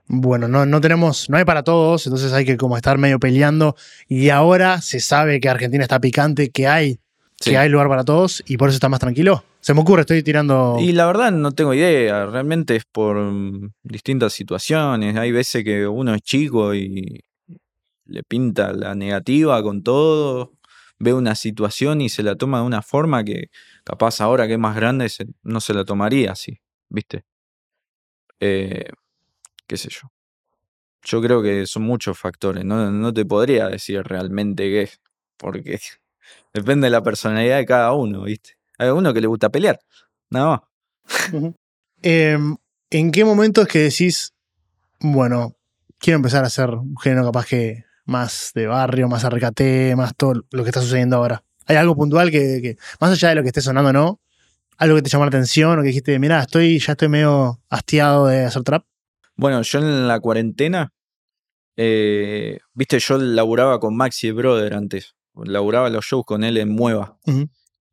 bueno, 0.08 0.48
no, 0.48 0.66
no 0.66 0.80
tenemos, 0.80 1.28
no 1.28 1.36
hay 1.36 1.44
para 1.44 1.62
todos, 1.62 2.06
entonces 2.06 2.32
hay 2.32 2.44
que 2.44 2.56
como 2.56 2.76
estar 2.76 2.98
medio 2.98 3.18
peleando. 3.18 3.76
Y 4.08 4.30
ahora 4.30 4.80
se 4.80 5.00
sabe 5.00 5.40
que 5.40 5.48
Argentina 5.48 5.82
está 5.82 6.00
picante, 6.00 6.50
que 6.50 6.68
hay, 6.68 7.00
que 7.40 7.58
hay 7.58 7.68
lugar 7.68 7.88
para 7.88 8.04
todos 8.04 8.42
y 8.46 8.56
por 8.56 8.68
eso 8.68 8.76
está 8.76 8.88
más 8.88 9.00
tranquilo. 9.00 9.44
Se 9.60 9.74
me 9.74 9.80
ocurre, 9.80 10.02
estoy 10.02 10.22
tirando. 10.22 10.76
Y 10.80 10.92
la 10.92 11.06
verdad 11.06 11.32
no 11.32 11.52
tengo 11.52 11.74
idea, 11.74 12.26
realmente 12.26 12.76
es 12.76 12.84
por 12.84 13.16
mm, 13.16 13.72
distintas 13.82 14.32
situaciones. 14.32 15.16
Hay 15.16 15.32
veces 15.32 15.64
que 15.64 15.86
uno 15.88 16.14
es 16.14 16.22
chico 16.22 16.74
y 16.74 17.24
le 18.04 18.22
pinta 18.22 18.72
la 18.72 18.94
negativa 18.94 19.60
con 19.62 19.82
todo 19.82 20.52
ve 20.98 21.12
una 21.12 21.34
situación 21.34 22.00
y 22.00 22.08
se 22.08 22.22
la 22.22 22.36
toma 22.36 22.60
de 22.60 22.64
una 22.64 22.82
forma 22.82 23.24
que 23.24 23.50
capaz 23.84 24.20
ahora 24.20 24.46
que 24.46 24.54
es 24.54 24.58
más 24.58 24.76
grande 24.76 25.10
no 25.42 25.60
se 25.60 25.74
la 25.74 25.84
tomaría 25.84 26.32
así, 26.32 26.60
¿viste? 26.88 27.24
Eh, 28.40 28.90
qué 29.66 29.76
sé 29.76 29.88
yo. 29.90 30.10
Yo 31.02 31.22
creo 31.22 31.42
que 31.42 31.66
son 31.66 31.82
muchos 31.82 32.18
factores, 32.18 32.64
no, 32.64 33.12
te 33.12 33.24
podría 33.24 33.68
decir 33.68 34.02
realmente 34.02 34.64
qué 34.64 34.82
es, 34.82 35.00
porque 35.36 35.78
depende 36.54 36.86
de 36.86 36.90
la 36.90 37.02
personalidad 37.02 37.58
de 37.58 37.66
cada 37.66 37.92
uno, 37.92 38.22
¿viste? 38.22 38.58
Hay 38.78 38.88
uno 38.88 39.14
que 39.14 39.20
le 39.20 39.26
gusta 39.26 39.48
pelear, 39.48 39.78
nada 40.30 40.46
más. 41.30 41.52
Em, 42.02 42.56
¿En 42.90 43.10
qué 43.10 43.24
momento 43.24 43.62
es 43.62 43.68
que 43.68 43.78
decís, 43.78 44.32
bueno, 45.00 45.56
quiero 45.98 46.16
empezar 46.16 46.44
a 46.44 46.48
hacer 46.48 46.70
un 46.70 46.96
género 46.98 47.24
capaz 47.26 47.46
que 47.46 47.84
más 48.04 48.52
de 48.54 48.66
barrio, 48.66 49.08
más 49.08 49.24
arrecate, 49.24 49.94
más 49.96 50.14
todo 50.16 50.44
lo 50.50 50.62
que 50.62 50.70
está 50.70 50.80
sucediendo 50.80 51.16
ahora? 51.16 51.42
¿Hay 51.66 51.76
algo 51.76 51.96
puntual 51.96 52.30
que, 52.30 52.76
más 53.00 53.10
allá 53.10 53.30
de 53.30 53.34
lo 53.36 53.42
que 53.42 53.48
esté 53.48 53.60
sonando 53.60 53.92
no, 53.92 54.20
algo 54.76 54.96
que 54.96 55.02
te 55.02 55.10
llamó 55.10 55.24
la 55.24 55.28
atención 55.28 55.78
o 55.78 55.82
que 55.82 55.88
dijiste, 55.88 56.18
mira, 56.18 56.40
estoy, 56.40 56.78
ya 56.78 56.92
estoy 56.92 57.08
medio 57.08 57.60
hastiado 57.68 58.26
de 58.26 58.44
hacer 58.44 58.62
trap? 58.62 58.84
Bueno, 59.36 59.62
yo 59.62 59.78
en 59.78 60.08
la 60.08 60.20
cuarentena, 60.20 60.92
eh, 61.76 62.58
viste, 62.74 62.98
yo 62.98 63.18
laburaba 63.18 63.80
con 63.80 63.96
Maxi 63.96 64.30
Brother 64.30 64.74
antes, 64.74 65.14
laburaba 65.34 65.90
los 65.90 66.04
shows 66.04 66.24
con 66.24 66.44
él 66.44 66.56
en 66.56 66.70
Mueva. 66.70 67.18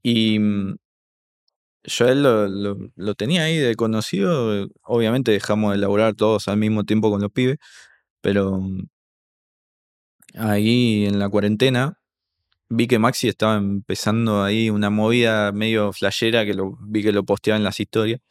Y 0.01 0.39
mm, 0.39 0.75
yo 1.83 2.07
él 2.07 2.23
lo, 2.23 2.47
lo, 2.47 3.15
tenía 3.15 3.43
ahí 3.43 3.57
de 3.57 3.75
conocido, 3.75 4.67
obviamente 4.83 5.31
dejamos 5.31 5.73
de 5.73 5.79
laburar 5.79 6.15
todos 6.15 6.47
al 6.47 6.57
mismo 6.57 6.85
tiempo 6.85 7.11
con 7.11 7.21
los 7.21 7.31
pibes, 7.31 7.57
pero 8.21 8.59
mm, 8.59 8.87
ahí 10.35 11.05
en 11.05 11.19
la 11.19 11.29
cuarentena, 11.29 11.99
vi 12.69 12.87
que 12.87 12.99
Maxi 12.99 13.27
estaba 13.27 13.57
empezando 13.57 14.43
ahí 14.43 14.69
una 14.69 14.89
movida 14.89 15.51
medio 15.51 15.93
flashera 15.93 16.45
que 16.45 16.53
lo 16.53 16.77
vi 16.81 17.03
que 17.03 17.11
lo 17.11 17.23
posteaba 17.25 17.57
en 17.57 17.63
las 17.63 17.79
historias 17.79 18.21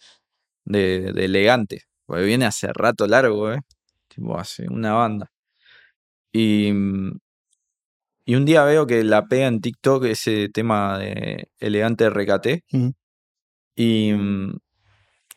de, 0.65 1.09
elegante. 1.17 1.85
Porque 2.07 2.25
viene 2.25 2.45
hace 2.45 2.73
rato 2.73 3.07
largo, 3.07 3.53
¿eh? 3.53 3.61
Tipo, 4.09 4.39
hace 4.39 4.67
una 4.69 4.93
banda. 4.93 5.31
Y, 6.33 6.73
mm, 6.73 7.19
y 8.25 8.35
un 8.35 8.45
día 8.45 8.65
veo 8.65 8.87
que 8.87 9.05
la 9.05 9.27
pega 9.27 9.47
en 9.47 9.61
TikTok 9.61 10.05
ese 10.05 10.49
tema 10.49 10.99
de 10.99 11.49
elegante 11.59 12.09
RKT. 12.09 12.65
Y, 13.75 14.13
mm, 14.13 14.59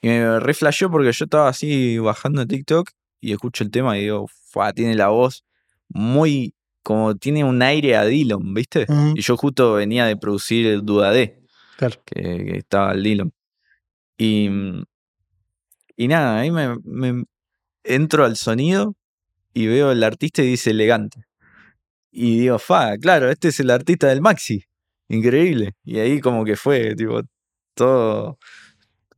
y 0.02 0.08
me 0.08 0.40
reflashó 0.40 0.92
porque 0.92 1.12
yo 1.12 1.26
estaba 1.26 1.50
así 1.50 1.98
bajando 1.98 2.46
TikTok 2.46 2.92
y 3.22 3.32
escucho 3.32 3.64
el 3.64 3.72
tema 3.72 3.98
y 3.98 4.02
digo, 4.02 4.28
tiene 4.76 4.96
la 4.96 5.08
voz 5.08 5.44
muy 5.90 6.54
como 6.84 7.16
tiene 7.16 7.44
un 7.44 7.64
aire 7.64 7.96
a 7.96 8.06
Dillon, 8.06 8.54
¿viste? 8.54 8.86
Y 9.16 9.22
yo 9.22 9.36
justo 9.38 9.74
venía 9.74 10.06
de 10.06 10.18
producir 10.18 10.68
el 10.68 10.86
Dudadé, 10.86 11.42
claro. 11.78 12.00
que, 12.06 12.58
estaba 12.58 12.92
el 12.92 13.02
Dillon. 13.02 13.34
Y, 14.20 14.50
y 15.98 16.08
nada, 16.08 16.40
ahí 16.40 16.52
me, 16.52 17.24
entro 17.84 18.26
al 18.26 18.36
sonido 18.38 18.96
y 19.54 19.68
veo 19.68 19.92
el 19.92 20.04
artista 20.04 20.44
y 20.44 20.48
dice 20.48 20.72
elegante. 20.72 21.24
Y 22.12 22.40
digo, 22.40 22.60
fa, 22.60 22.98
claro, 22.98 23.30
este 23.30 23.50
es 23.50 23.60
el 23.60 23.72
artista 23.72 24.08
del 24.08 24.22
Maxi. 24.22 24.64
Increíble. 25.10 25.74
Y 25.84 26.00
ahí 26.00 26.22
como 26.22 26.46
que 26.46 26.56
fue, 26.58 26.96
tipo, 26.96 27.22
todo 27.76 28.38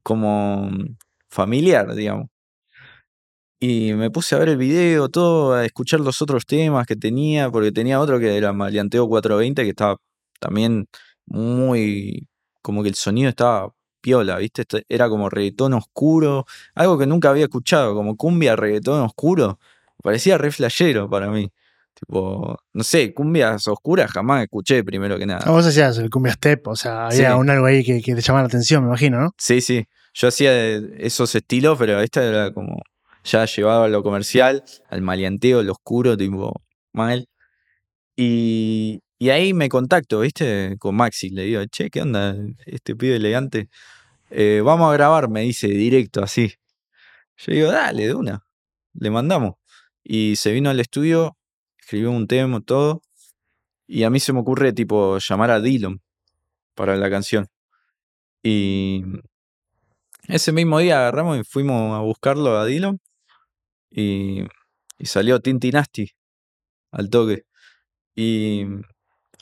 como 0.04 0.72
familiar, 1.30 1.94
digamos. 1.96 2.28
Y 3.60 3.94
me 3.94 4.12
puse 4.12 4.36
a 4.36 4.40
ver 4.40 4.50
el 4.50 4.58
video, 4.58 5.10
todo, 5.10 5.54
a 5.54 5.66
escuchar 5.66 6.00
los 6.00 6.22
otros 6.22 6.46
temas 6.46 6.86
que 6.86 6.96
tenía, 6.96 7.50
porque 7.50 7.72
tenía 7.72 8.00
otro 8.00 8.20
que 8.20 8.38
era 8.38 8.54
Malianteo 8.54 9.08
420, 9.08 9.64
que 9.64 9.70
estaba 9.70 9.98
también 10.40 10.88
muy. 11.26 12.28
como 12.62 12.84
que 12.84 12.90
el 12.90 12.96
sonido 12.96 13.30
estaba 13.30 13.74
piola, 14.02 14.38
¿viste? 14.38 14.66
Era 14.90 15.10
como 15.10 15.30
reggaetón 15.30 15.74
oscuro, 15.74 16.46
algo 16.76 16.98
que 16.98 17.08
nunca 17.08 17.30
había 17.30 17.46
escuchado, 17.46 17.94
como 17.96 18.16
cumbia 18.16 18.56
reggaetón 18.56 19.02
oscuro. 19.02 19.60
Parecía 20.04 20.38
re 20.38 20.52
flashero 20.52 21.10
para 21.10 21.30
mí. 21.30 21.52
Tipo, 21.94 22.58
no 22.74 22.84
sé, 22.84 23.14
cumbias 23.14 23.68
oscuras 23.68 24.12
jamás 24.12 24.44
escuché 24.44 24.84
primero 24.84 25.18
que 25.18 25.26
nada. 25.26 25.50
vos 25.50 25.66
hacías 25.66 25.98
el 25.98 26.12
cumbia 26.12 26.34
step, 26.34 26.68
o 26.68 26.76
sea, 26.76 27.08
había 27.08 27.36
un 27.36 27.50
algo 27.50 27.66
ahí 27.66 27.84
que, 27.84 28.02
que 28.02 28.14
te 28.14 28.22
llamaba 28.22 28.44
la 28.44 28.48
atención, 28.48 28.84
me 28.84 28.90
imagino, 28.90 29.20
¿no? 29.20 29.34
Sí, 29.38 29.62
sí. 29.62 29.88
Yo 30.14 30.28
hacía 30.28 30.76
esos 30.98 31.34
estilos, 31.34 31.78
pero 31.78 32.00
esta 32.00 32.24
era 32.24 32.54
como 32.54 32.82
ya 33.24 33.46
llevaba 33.46 33.88
lo 33.88 34.04
comercial, 34.04 34.64
al 34.90 35.02
maleanteo, 35.02 35.64
lo 35.64 35.74
oscuro, 35.74 36.16
tipo, 36.16 36.62
mal. 36.94 37.28
Y, 38.16 39.02
y 39.20 39.30
ahí 39.30 39.54
me 39.54 39.70
contacto, 39.70 40.20
¿viste? 40.22 40.78
Con 40.80 40.96
Maxi, 40.96 41.30
le 41.30 41.44
digo, 41.44 41.66
che, 41.66 41.90
¿qué 41.90 42.02
onda? 42.02 42.36
Este 42.66 42.96
pibe 42.96 43.16
elegante. 43.16 43.70
Eh, 44.30 44.62
vamos 44.64 44.90
a 44.90 44.94
grabar, 44.94 45.30
me 45.30 45.42
dice, 45.42 45.68
directo, 45.68 46.24
así. 46.24 46.54
Yo 47.38 47.54
digo, 47.54 47.72
dale, 47.72 48.08
de 48.08 48.14
una. 48.16 48.46
Le 48.94 49.10
mandamos. 49.12 49.56
Y 50.04 50.36
se 50.38 50.52
vino 50.52 50.70
al 50.70 50.80
estudio, 50.80 51.38
escribió 51.80 52.12
un 52.12 52.28
tema, 52.28 52.62
todo. 52.62 53.02
Y 53.88 54.04
a 54.04 54.10
mí 54.10 54.20
se 54.20 54.34
me 54.34 54.40
ocurre, 54.40 54.74
tipo, 54.74 55.18
llamar 55.20 55.52
a 55.52 55.62
Dylan 55.62 56.02
para 56.76 56.96
la 56.98 57.10
canción. 57.10 57.48
Y 58.44 59.04
ese 60.28 60.52
mismo 60.52 60.80
día 60.80 61.00
agarramos 61.00 61.40
y 61.40 61.44
fuimos 61.44 61.98
a 61.98 62.02
buscarlo 62.02 62.58
a 62.58 62.66
Dylan 62.66 63.00
y, 63.90 64.44
y 65.00 65.06
salió 65.06 65.40
Tintinasti 65.40 66.12
al 66.92 67.10
toque. 67.10 67.46
Y 68.16 68.66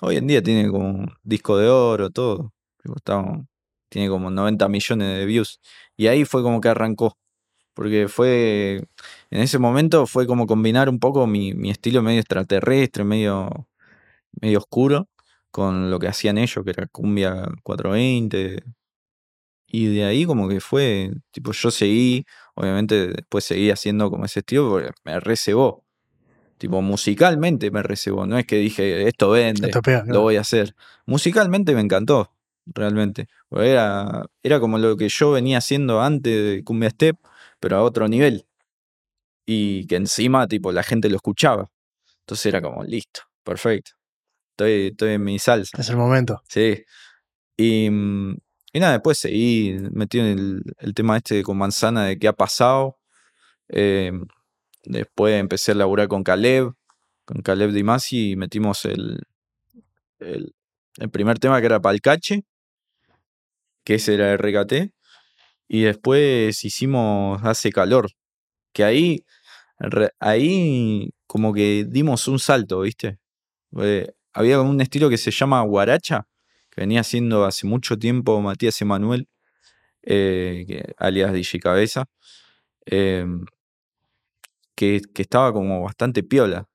hoy 0.01 0.17
en 0.17 0.27
día 0.27 0.41
tiene 0.43 0.69
como 0.69 1.05
disco 1.23 1.57
de 1.57 1.69
oro, 1.69 2.09
todo. 2.09 2.53
tiene 3.89 4.09
como 4.09 4.29
90 4.29 4.67
millones 4.69 5.17
de 5.19 5.25
views. 5.25 5.59
Y 5.97 6.07
ahí 6.07 6.25
fue 6.25 6.43
como 6.43 6.61
que 6.61 6.69
arrancó. 6.69 7.17
Porque 7.73 8.07
fue, 8.09 8.87
en 9.31 9.41
ese 9.41 9.59
momento 9.59 10.07
fue 10.07 10.27
como 10.27 10.47
combinar 10.47 10.89
un 10.89 10.99
poco 10.99 11.27
mi, 11.27 11.53
mi 11.53 11.71
estilo 11.71 12.01
medio 12.01 12.21
extraterrestre, 12.21 13.03
medio, 13.03 13.67
medio 14.41 14.59
oscuro, 14.59 15.09
con 15.51 15.91
lo 15.91 15.99
que 15.99 16.07
hacían 16.09 16.37
ellos, 16.37 16.63
que 16.65 16.71
era 16.71 16.87
cumbia 16.87 17.45
420, 17.63 18.63
y 19.67 19.87
de 19.87 20.05
ahí 20.05 20.25
como 20.25 20.47
que 20.47 20.61
fue, 20.61 21.11
tipo, 21.31 21.51
yo 21.51 21.71
seguí, 21.71 22.25
obviamente 22.55 23.07
después 23.07 23.45
seguí 23.45 23.71
haciendo 23.71 24.09
como 24.11 24.25
ese 24.25 24.39
estilo 24.41 24.69
porque 24.69 24.91
me 25.03 25.19
recebó. 25.19 25.84
Tipo, 26.57 26.81
musicalmente 26.81 27.69
me 27.69 27.83
recebó. 27.83 28.25
No 28.25 28.37
es 28.37 28.45
que 28.45 28.57
dije, 28.57 29.07
esto 29.07 29.31
vende, 29.31 29.71
lo 30.05 30.21
voy 30.21 30.37
a 30.37 30.41
hacer. 30.41 30.75
Musicalmente 31.05 31.75
me 31.75 31.81
encantó, 31.81 32.31
realmente. 32.65 33.27
era, 33.51 34.25
era 34.41 34.59
como 34.59 34.77
lo 34.77 34.95
que 34.95 35.09
yo 35.09 35.31
venía 35.31 35.57
haciendo 35.57 36.01
antes 36.01 36.33
de 36.33 36.63
Cumbia 36.63 36.89
Step, 36.89 37.17
pero 37.59 37.77
a 37.77 37.83
otro 37.83 38.07
nivel. 38.07 38.45
Y 39.45 39.85
que 39.87 39.97
encima, 39.97 40.47
tipo, 40.47 40.71
la 40.71 40.83
gente 40.83 41.09
lo 41.09 41.17
escuchaba. 41.17 41.69
Entonces 42.21 42.45
era 42.47 42.61
como, 42.61 42.83
listo, 42.83 43.21
perfecto. 43.43 43.91
estoy, 44.51 44.87
estoy 44.87 45.13
en 45.13 45.23
mi 45.23 45.37
salsa. 45.39 45.79
Es 45.79 45.89
el 45.89 45.97
momento. 45.97 46.41
Sí. 46.47 46.83
Y, 47.57 47.87
y 47.87 48.79
nada, 48.79 48.93
después 48.93 49.17
seguí 49.17 49.77
metido 49.91 50.25
en 50.25 50.39
el, 50.39 50.61
el 50.79 50.93
tema 50.93 51.17
este 51.17 51.43
con 51.43 51.57
Manzana 51.57 52.05
de 52.05 52.17
qué 52.17 52.27
ha 52.27 52.33
pasado. 52.33 52.97
Eh, 53.67 54.11
después 54.85 55.39
empecé 55.39 55.71
a 55.71 55.75
laburar 55.75 56.07
con 56.07 56.23
Caleb, 56.23 56.73
con 57.25 57.41
Caleb 57.41 57.71
Dimasi 57.71 58.31
y 58.31 58.35
metimos 58.35 58.85
el, 58.85 59.23
el, 60.19 60.53
primer 61.11 61.39
tema 61.39 61.59
que 61.59 61.65
era 61.65 61.81
Palcache, 61.81 62.43
que 63.83 63.95
ese 63.95 64.15
era 64.15 64.33
RKT. 64.37 64.91
Y 65.67 65.81
después 65.81 66.63
hicimos 66.63 67.43
Hace 67.43 67.71
Calor, 67.71 68.11
que 68.71 68.83
ahí, 68.83 69.25
ahí 70.19 71.09
como 71.27 71.53
que 71.53 71.85
dimos 71.87 72.27
un 72.27 72.39
salto, 72.39 72.81
¿viste? 72.81 73.17
Eh, 73.81 74.11
había 74.33 74.61
un 74.61 74.79
estilo 74.81 75.09
que 75.09 75.17
se 75.17 75.31
llama 75.31 75.61
Guaracha, 75.61 76.27
que 76.69 76.81
venía 76.81 77.01
haciendo 77.01 77.45
hace 77.45 77.65
mucho 77.65 77.97
tiempo 77.97 78.39
Matías 78.41 78.79
Emanuel, 78.81 79.27
eh, 80.03 80.93
alias 80.97 81.33
DJ 81.33 81.59
Cabeza, 81.59 82.05
eh, 82.85 83.25
que, 84.75 85.01
que 85.13 85.21
estaba 85.21 85.53
como 85.53 85.81
bastante 85.83 86.23
piola. 86.23 86.67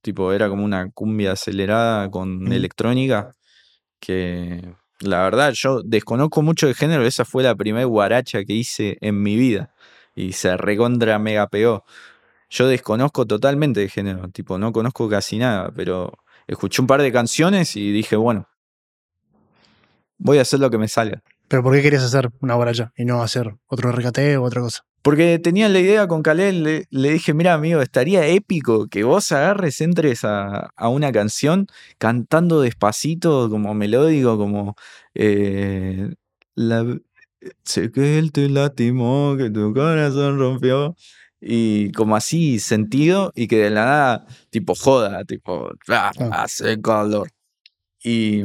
Tipo, 0.00 0.32
era 0.32 0.48
como 0.48 0.64
una 0.64 0.90
cumbia 0.90 1.32
acelerada 1.32 2.10
con 2.10 2.44
Ujú. 2.44 2.52
electrónica, 2.52 3.32
que 4.00 4.74
la 5.00 5.22
verdad 5.22 5.52
yo 5.52 5.82
desconozco 5.82 6.42
mucho 6.42 6.66
de 6.66 6.74
género, 6.74 7.04
esa 7.04 7.24
fue 7.24 7.42
la 7.42 7.54
primera 7.54 7.84
guaracha 7.84 8.44
que 8.44 8.52
hice 8.52 8.96
en 9.00 9.22
mi 9.22 9.36
vida 9.36 9.74
y 10.14 10.32
se 10.32 10.56
recontra 10.56 11.18
mega 11.18 11.48
pegó. 11.48 11.84
Yo 12.50 12.66
desconozco 12.66 13.26
totalmente 13.26 13.80
de 13.80 13.88
género, 13.88 14.28
tipo, 14.30 14.58
no 14.58 14.72
conozco 14.72 15.08
casi 15.08 15.38
nada, 15.38 15.70
pero 15.74 16.12
escuché 16.46 16.80
un 16.80 16.86
par 16.86 17.02
de 17.02 17.12
canciones 17.12 17.76
y 17.76 17.92
dije, 17.92 18.16
bueno, 18.16 18.48
voy 20.16 20.38
a 20.38 20.42
hacer 20.42 20.60
lo 20.60 20.70
que 20.70 20.78
me 20.78 20.88
salga. 20.88 21.22
Pero 21.48 21.62
¿por 21.62 21.74
qué 21.74 21.82
querías 21.82 22.02
hacer 22.02 22.30
una 22.40 22.54
guaracha 22.54 22.92
y 22.96 23.04
no 23.04 23.22
hacer 23.22 23.56
otro 23.66 23.90
RKT 23.90 24.36
o 24.38 24.42
otra 24.42 24.60
cosa? 24.60 24.84
Porque 25.02 25.38
tenía 25.38 25.68
la 25.68 25.78
idea 25.80 26.06
con 26.08 26.22
Caleb, 26.22 26.54
le, 26.54 26.86
le 26.90 27.10
dije, 27.10 27.32
mira 27.34 27.54
amigo, 27.54 27.80
estaría 27.80 28.26
épico 28.26 28.88
que 28.88 29.04
vos 29.04 29.30
agarres, 29.32 29.80
entres 29.80 30.24
a, 30.24 30.70
a 30.76 30.88
una 30.88 31.12
canción 31.12 31.66
cantando 31.98 32.60
despacito, 32.60 33.48
como 33.48 33.74
melódico, 33.74 34.36
como... 34.36 34.74
eh, 35.14 36.10
la- 36.54 36.98
sé 37.64 37.90
que 37.92 38.18
él 38.18 38.32
te 38.32 38.48
lastimó, 38.48 39.36
que 39.38 39.50
tu 39.50 39.72
corazón 39.72 40.38
rompió. 40.38 40.96
Y 41.40 41.92
como 41.92 42.16
así 42.16 42.58
sentido 42.58 43.30
y 43.36 43.46
que 43.46 43.58
de 43.58 43.70
la 43.70 43.84
nada, 43.84 44.26
tipo 44.50 44.74
joda, 44.74 45.24
tipo, 45.24 45.70
ah, 45.88 46.10
hace 46.42 46.80
calor. 46.80 47.28
Y, 48.02 48.42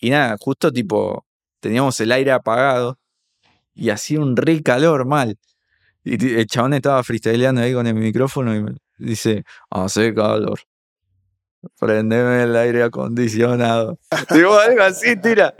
y 0.00 0.10
nada, 0.10 0.36
justo 0.40 0.72
tipo, 0.72 1.26
teníamos 1.60 2.00
el 2.00 2.12
aire 2.12 2.32
apagado 2.32 2.98
y 3.74 3.90
hacía 3.90 4.20
un 4.20 4.36
re 4.36 4.62
calor 4.62 5.04
mal. 5.06 5.36
Y 6.10 6.36
el 6.36 6.46
chabón 6.46 6.72
estaba 6.72 7.04
freestyleando 7.04 7.60
ahí 7.60 7.74
con 7.74 7.86
el 7.86 7.94
micrófono 7.94 8.56
y 8.56 8.62
me 8.62 8.72
dice, 8.96 9.44
hace 9.68 10.14
calor. 10.14 10.58
Prendeme 11.78 12.44
el 12.44 12.56
aire 12.56 12.84
acondicionado. 12.84 13.98
Digo, 14.30 14.58
algo 14.58 14.82
así, 14.82 15.20
tira. 15.20 15.54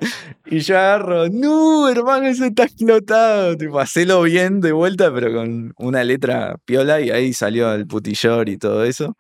Y 0.47 0.61
yo 0.61 0.79
agarro, 0.79 1.29
no, 1.29 1.87
hermano, 1.91 2.29
eso 2.29 2.47
está 2.47 2.63
explotado. 2.65 3.59
Tipo, 3.59 3.79
hacelo 3.79 4.23
bien 4.23 4.61
de 4.61 4.73
vuelta, 4.73 5.13
pero 5.13 5.35
con 5.35 5.75
una 5.77 6.03
letra 6.03 6.57
piola. 6.65 7.01
Y 7.03 7.11
ahí 7.11 7.35
salió 7.35 7.75
el 7.75 7.87
putillor 7.87 8.49
y 8.49 8.57
todo 8.57 8.85
eso. 8.85 9.19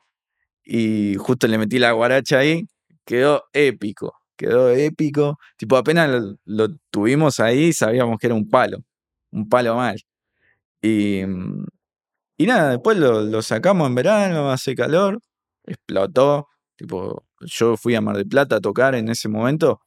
Y 0.64 1.16
justo 1.16 1.46
le 1.46 1.58
metí 1.58 1.78
la 1.78 1.92
guaracha 1.92 2.38
ahí. 2.38 2.66
Quedó 3.04 3.44
épico. 3.52 4.14
Quedó 4.36 4.70
épico. 4.70 5.38
Tipo, 5.58 5.76
apenas 5.76 6.22
lo 6.46 6.68
tuvimos 6.90 7.38
ahí, 7.40 7.74
sabíamos 7.74 8.18
que 8.18 8.28
era 8.28 8.34
un 8.34 8.48
palo. 8.48 8.78
Un 9.30 9.46
palo 9.46 9.76
mal. 9.76 10.00
Y, 10.82 11.24
mm, 11.26 11.64
y 12.38 12.46
nada, 12.46 12.70
después 12.70 12.96
lo, 12.98 13.22
lo 13.22 13.42
sacamos 13.42 13.88
en 13.88 13.94
verano, 13.94 14.50
hace 14.50 14.74
calor, 14.74 15.18
explotó. 15.64 16.48
Tipo, 16.76 17.24
yo 17.40 17.76
fui 17.76 17.94
a 17.96 18.00
Mar 18.00 18.16
del 18.16 18.28
Plata 18.28 18.56
a 18.56 18.60
tocar 18.60 18.94
en 18.94 19.08
ese 19.08 19.28
momento. 19.28 19.80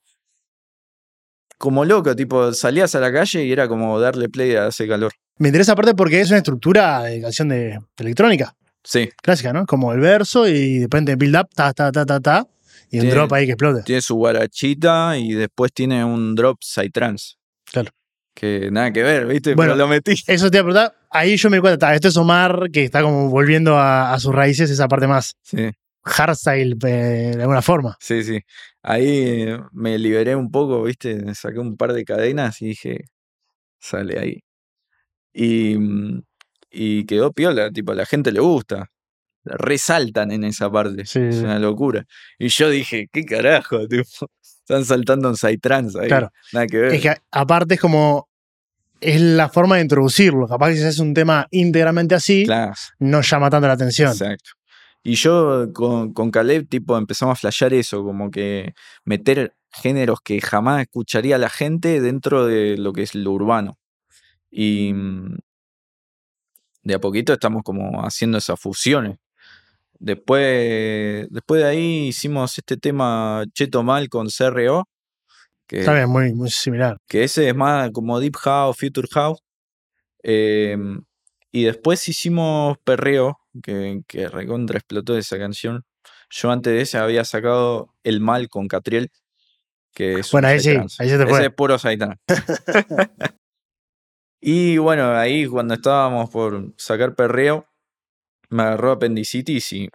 Como 1.58 1.86
loco, 1.86 2.16
tipo, 2.16 2.52
salías 2.54 2.96
a 2.96 3.00
la 3.00 3.14
calle 3.14 3.46
y 3.46 3.52
era 3.52 3.68
como 3.68 4.00
darle 4.00 4.30
play 4.30 4.56
a 4.56 4.68
hace 4.68 4.88
calor. 4.88 5.12
Me 5.38 5.50
interesa 5.50 5.74
aparte 5.74 5.94
porque 5.94 6.20
es 6.20 6.30
una 6.30 6.38
estructura 6.38 7.04
de 7.04 7.22
canción 7.22 7.50
de, 7.50 7.58
de 7.58 7.80
electrónica, 7.98 8.56
Sí, 8.84 9.10
clásica, 9.22 9.54
¿no? 9.54 9.66
Como 9.68 9.94
el 9.94 10.00
verso 10.00 10.48
y 10.48 10.80
de 10.80 10.86
repente 10.86 11.16
build 11.16 11.36
up, 11.38 11.50
ta, 11.54 11.72
ta, 11.72 11.92
ta, 11.92 12.04
ta, 12.04 12.20
ta, 12.20 12.48
y 12.90 12.98
un 12.98 13.02
Tiene- 13.02 13.12
drop 13.16 13.32
ahí 13.34 13.46
que 13.46 13.52
explote. 13.52 13.84
tiene 13.84 14.02
su 14.02 14.16
guarachita 14.16 15.18
y 15.20 15.34
después 15.34 15.72
tiene 15.72 16.04
un 16.04 16.34
drop 16.34 16.58
psytrance. 16.62 17.36
Claro. 17.66 17.92
Que 18.34 18.70
nada 18.72 18.92
que 18.94 19.04
ver, 19.04 19.26
¿viste? 19.28 19.56
Bueno, 19.56 19.74
Pero 19.74 19.84
lo 19.84 19.88
metí. 19.88 20.14
Eso 20.28 20.50
te 20.50 20.58
iba 20.58 20.62
a 20.62 20.66
preguntar, 20.66 20.96
ahí 21.10 21.36
yo 21.38 21.50
me 21.50 21.58
di 21.58 21.62
cuenta, 21.62 21.78
ta, 21.88 21.96
esto 21.96 22.08
es 22.08 22.18
Omar 22.18 22.70
que 22.72 22.84
está 22.86 23.02
como 23.02 23.30
volviendo 23.30 23.78
a, 23.78 24.14
a 24.14 24.20
sus 24.20 24.34
raíces, 24.34 24.70
esa 24.70 24.88
parte 24.88 25.08
más 25.08 25.36
Sí. 25.44 25.70
hardstyle 26.04 26.78
eh, 26.86 27.34
de 27.36 27.42
alguna 27.42 27.62
forma. 27.62 27.98
Sí, 28.00 28.24
sí. 28.24 28.40
Ahí 28.82 29.08
eh, 29.50 29.60
me 29.74 29.98
liberé 30.00 30.36
un 30.36 30.50
poco, 30.50 30.84
¿viste? 30.84 31.36
Saqué 31.36 31.60
un 31.60 31.76
par 31.78 31.94
de 31.94 32.04
cadenas 32.06 32.62
y 32.62 32.68
dije, 32.68 33.06
sale 33.80 34.18
ahí. 34.20 34.44
Y, 35.34 35.78
mm, 35.78 36.22
y 36.72 37.06
quedó 37.06 37.32
piola, 37.34 37.70
tipo, 37.72 37.92
a 37.92 37.96
la 37.96 38.06
gente 38.06 38.32
le 38.32 38.40
gusta. 38.40 38.88
Resaltan 39.44 40.32
en 40.32 40.44
esa 40.44 40.72
parte. 40.72 41.06
Sí, 41.06 41.20
es 41.20 41.38
sí. 41.38 41.44
una 41.44 41.60
locura. 41.60 42.06
Y 42.38 42.50
yo 42.50 42.70
dije, 42.70 43.10
¿qué 43.12 43.26
carajo? 43.26 43.88
Tipo, 43.88 44.30
están 44.42 44.86
saltando 44.86 45.30
en 45.30 45.36
Psytrance 45.36 46.00
ahí. 46.00 46.08
Claro. 46.08 46.32
Nada 46.54 46.68
que 46.68 46.78
ver. 46.78 46.94
Es 46.96 47.02
que 47.02 47.16
aparte 47.32 47.76
es 47.76 47.80
como, 47.80 48.30
es 49.00 49.20
la 49.20 49.50
forma 49.50 49.78
de 49.78 49.82
introducirlo. 49.82 50.48
Capaz 50.48 50.70
que 50.70 50.76
si 50.76 50.82
haces 50.84 51.00
un 51.00 51.14
tema 51.14 51.48
íntegramente 51.52 52.16
así, 52.16 52.46
Claro. 52.46 52.74
no 53.00 53.22
llama 53.22 53.50
tanto 53.50 53.68
la 53.68 53.74
atención. 53.74 54.12
Exacto. 54.12 54.52
Y 55.04 55.16
yo 55.16 55.74
con, 55.74 56.14
con 56.14 56.30
Caleb, 56.30 56.68
tipo, 56.70 56.96
empezamos 56.98 57.34
a 57.34 57.40
flashear 57.40 57.74
eso, 57.74 58.04
como 58.04 58.30
que 58.30 58.76
meter 59.04 59.56
géneros 59.72 60.20
que 60.22 60.40
jamás 60.42 60.82
escucharía 60.82 61.38
la 61.40 61.50
gente 61.50 62.02
dentro 62.02 62.46
de 62.46 62.78
lo 62.78 62.94
que 62.94 63.02
es 63.04 63.16
lo 63.16 63.32
urbano. 63.32 63.80
Y 64.52 64.94
mm, 64.94 65.38
de 66.84 66.94
a 66.94 67.00
poquito 67.00 67.34
estamos 67.34 67.64
como 67.64 68.06
haciendo 68.06 68.38
esas 68.38 68.60
fusiones. 68.60 69.18
Después, 70.04 71.28
después 71.30 71.62
de 71.62 71.68
ahí 71.68 72.08
hicimos 72.08 72.58
este 72.58 72.76
tema 72.76 73.44
Cheto 73.54 73.84
Mal 73.84 74.10
con 74.10 74.30
CRO, 74.30 74.90
que, 75.68 75.82
Está 75.82 75.94
bien, 75.94 76.10
muy, 76.10 76.34
muy 76.34 76.50
similar. 76.50 76.98
que 77.08 77.24
ese 77.24 77.48
es 77.48 77.56
más 77.56 77.92
como 77.92 78.20
Deep 78.20 78.36
House, 78.38 78.78
Future 78.78 79.08
House. 79.12 79.44
Em, 80.24 81.04
y 81.52 81.66
después 81.66 82.08
hicimos 82.08 82.80
Perreo, 82.84 83.40
que, 83.62 84.02
que 84.08 84.28
recontra 84.28 84.80
explotó 84.80 85.16
esa 85.16 85.38
canción. 85.38 85.86
Yo 86.32 86.50
antes 86.50 86.74
de 86.74 86.82
ese 86.82 86.98
había 86.98 87.24
sacado 87.24 87.94
El 88.04 88.22
Mal 88.22 88.50
con 88.50 88.68
Catriel, 88.68 89.12
que 89.94 90.16
es 90.16 90.32
Bueno, 90.32 90.48
ahí 90.48 90.60
sí, 90.60 90.72
ahí 90.72 91.10
se 91.10 91.18
te 91.18 91.24
Ese 91.24 91.28
fue. 91.28 91.46
es 91.46 91.54
puro 91.54 91.78
y 94.42 94.78
bueno, 94.80 95.12
ahí 95.12 95.46
cuando 95.46 95.76
estábamos 95.76 96.32
por 96.32 96.74
sacar 96.78 97.14
Perreo, 97.14 97.68
me 98.52 98.64
agarró 98.64 98.92
apendicitis 98.92 99.72
y 99.74 99.90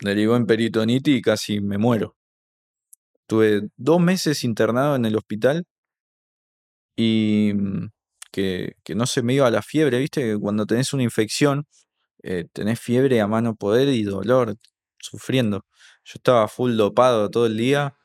derivó 0.00 0.36
en 0.36 0.46
peritonitis 0.46 1.16
y 1.16 1.22
casi 1.22 1.60
me 1.60 1.78
muero. 1.78 2.16
Tuve 3.26 3.68
dos 3.76 4.00
meses 4.00 4.44
internado 4.44 4.96
en 4.96 5.04
el 5.06 5.16
hospital 5.16 5.66
y 6.96 7.52
mm, 7.54 7.90
que, 8.32 8.76
que 8.84 8.94
no 8.94 9.06
se 9.06 9.22
me 9.22 9.34
iba 9.34 9.50
la 9.50 9.62
fiebre, 9.62 9.98
¿viste? 9.98 10.22
Que 10.22 10.38
cuando 10.38 10.66
tenés 10.66 10.92
una 10.92 11.02
infección, 11.02 11.66
eh, 12.22 12.46
tenés 12.52 12.80
fiebre 12.80 13.20
a 13.20 13.26
mano 13.28 13.56
poder 13.56 13.88
y 13.88 14.02
dolor, 14.04 14.56
sufriendo. 14.98 15.64
Yo 16.04 16.14
estaba 16.16 16.48
full 16.48 16.76
dopado 16.76 17.30
todo 17.30 17.46
el 17.46 17.56
día, 17.56 17.96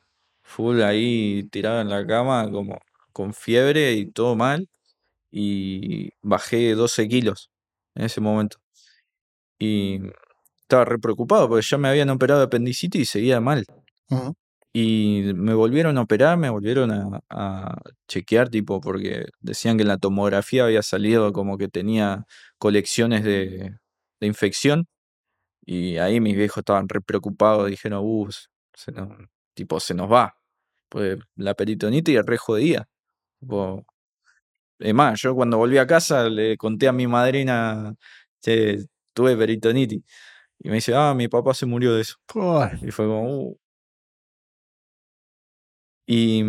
full 0.44 0.82
ahí 0.84 1.44
tirado 1.52 1.82
en 1.82 1.90
la 1.90 2.06
cama, 2.08 2.50
como 2.52 2.80
con 3.14 3.34
fiebre 3.34 3.94
y 3.94 4.12
todo 4.12 4.36
mal, 4.36 4.70
y 5.32 6.12
bajé 6.22 6.76
12 6.76 7.08
kilos 7.10 7.53
en 7.96 8.06
ese 8.06 8.22
momento. 8.22 8.58
Y 9.60 10.02
estaba 10.62 10.86
re 10.86 11.00
preocupado 11.00 11.48
porque 11.48 11.66
ya 11.68 11.78
me 11.78 11.90
habían 11.90 12.10
operado 12.10 12.40
de 12.42 12.46
apendicitis 12.48 13.02
y 13.02 13.06
seguía 13.06 13.40
mal. 13.42 13.66
Y 14.76 15.34
me 15.36 15.54
volvieron 15.54 15.98
a 16.00 16.02
operar, 16.02 16.38
me 16.38 16.50
volvieron 16.50 16.92
a, 16.92 17.20
a 17.30 17.82
chequear, 18.08 18.50
tipo, 18.50 18.82
porque 18.82 19.26
decían 19.40 19.78
que 19.78 19.84
en 19.84 19.90
la 19.90 19.98
tomografía 20.00 20.66
había 20.66 20.82
salido 20.82 21.32
como 21.32 21.58
que 21.60 21.68
tenía 21.68 22.26
colecciones 22.58 23.24
de, 23.24 23.76
de 24.20 24.28
infección. 24.28 24.88
Y 25.66 25.98
ahí 25.98 26.20
mis 26.20 26.36
viejos 26.36 26.60
estaban 26.60 26.90
re 26.90 27.02
preocupados, 27.02 27.70
dijeron, 27.70 28.02
uh, 28.04 28.30
se 28.74 28.92
nos, 28.92 29.10
tipo, 29.54 29.80
se 29.80 29.94
nos 29.94 30.12
va. 30.12 30.36
Pues 30.90 31.20
la 31.36 31.54
peritonitis 31.54 32.18
es 32.18 32.26
re 32.26 32.38
jodida. 32.38 32.88
Tipo, 33.40 33.86
es 34.80 34.94
más, 34.94 35.22
yo 35.22 35.36
cuando 35.36 35.58
volví 35.58 35.78
a 35.78 35.88
casa 35.88 36.30
le 36.30 36.58
conté 36.58 36.88
a 36.88 36.94
mi 36.94 37.08
madrina, 37.08 37.94
che, 38.42 38.80
tuve 39.14 39.38
peritonitis. 39.38 40.02
Y 40.60 40.70
me 40.70 40.76
dice, 40.76 40.96
ah, 40.96 41.14
mi 41.16 41.28
papá 41.30 41.54
se 41.56 41.66
murió 41.68 41.94
de 41.96 42.02
eso. 42.04 42.18
Y 42.84 42.92
fue 42.92 43.06
como, 43.08 43.24
"Uh". 43.50 43.60
Y, 46.08 46.44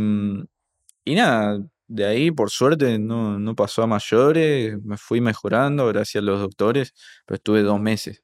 y 1.05 1.14
nada, 1.14 1.61
de 1.89 2.05
ahí 2.07 2.31
por 2.31 2.51
suerte 2.51 2.99
no, 2.99 3.39
no 3.39 3.55
pasó 3.55 3.83
a 3.83 3.87
mayores, 3.87 4.83
me 4.85 4.97
fui 4.97 5.20
mejorando 5.20 5.87
gracias 5.89 6.22
a 6.22 6.27
los 6.27 6.41
doctores, 6.41 6.93
pero 7.27 7.37
estuve 7.37 7.62
dos 7.62 7.81
meses 7.81 8.22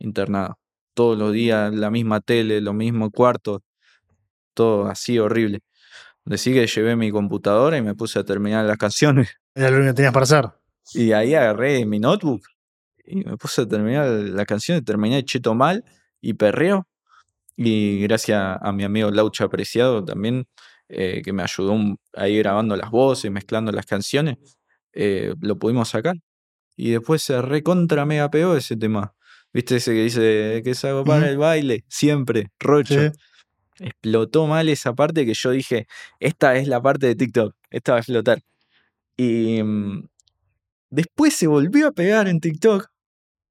internado. 0.00 0.58
Todos 0.94 1.18
los 1.18 1.32
días, 1.32 1.74
la 1.74 1.90
misma 1.90 2.20
tele, 2.20 2.60
lo 2.62 2.74
mismo 2.74 3.10
cuarto, 3.12 3.62
todo 4.54 4.86
así 4.88 5.18
horrible. 5.18 5.60
Decí 6.30 6.52
que 6.52 6.64
llevé 6.64 6.94
mi 6.94 7.10
computadora 7.10 7.76
y 7.76 7.82
me 7.82 7.96
puse 7.96 8.20
a 8.20 8.24
terminar 8.24 8.64
las 8.64 8.76
canciones. 8.76 9.36
Era 9.52 9.68
lo 9.70 9.78
único 9.78 9.90
que 9.90 9.96
tenías 9.96 10.12
para 10.12 10.22
hacer. 10.22 10.48
Y 10.94 11.10
ahí 11.10 11.34
agarré 11.34 11.84
mi 11.84 11.98
notebook 11.98 12.42
y 13.04 13.24
me 13.24 13.36
puse 13.36 13.62
a 13.62 13.66
terminar 13.66 14.08
la 14.08 14.46
canción 14.46 14.78
y 14.78 14.82
terminé 14.82 15.24
cheto 15.24 15.56
mal 15.56 15.84
y 16.20 16.34
perreo. 16.34 16.86
Y 17.56 18.02
gracias 18.02 18.58
a 18.62 18.70
mi 18.70 18.84
amigo 18.84 19.10
Laucha 19.10 19.46
Apreciado 19.46 20.04
también, 20.04 20.46
eh, 20.88 21.20
que 21.24 21.32
me 21.32 21.42
ayudó 21.42 21.76
ahí 22.12 22.38
grabando 22.38 22.76
las 22.76 22.92
voces, 22.92 23.28
mezclando 23.32 23.72
las 23.72 23.86
canciones, 23.86 24.36
eh, 24.92 25.34
lo 25.40 25.58
pudimos 25.58 25.88
sacar. 25.88 26.14
Y 26.76 26.92
después 26.92 27.24
se 27.24 27.42
recontra 27.42 28.06
mega 28.06 28.30
pegó 28.30 28.54
ese 28.54 28.76
tema. 28.76 29.14
¿Viste 29.52 29.76
ese 29.78 29.94
que 29.94 30.04
dice 30.04 30.60
que 30.62 30.70
es 30.70 30.84
algo 30.84 31.02
para 31.02 31.28
el 31.28 31.38
baile? 31.38 31.84
Siempre, 31.88 32.52
rocho. 32.60 32.94
Sí. 32.94 33.18
Explotó 33.80 34.46
mal 34.46 34.68
esa 34.68 34.94
parte 34.94 35.24
que 35.24 35.34
yo 35.34 35.50
dije, 35.50 35.86
esta 36.20 36.54
es 36.56 36.68
la 36.68 36.82
parte 36.82 37.06
de 37.06 37.14
TikTok, 37.14 37.54
esta 37.70 37.92
va 37.92 37.98
a 37.98 38.00
explotar. 38.00 38.42
Y 39.16 39.62
mm, 39.62 40.06
después 40.90 41.34
se 41.34 41.46
volvió 41.46 41.88
a 41.88 41.92
pegar 41.92 42.28
en 42.28 42.40
TikTok 42.40 42.88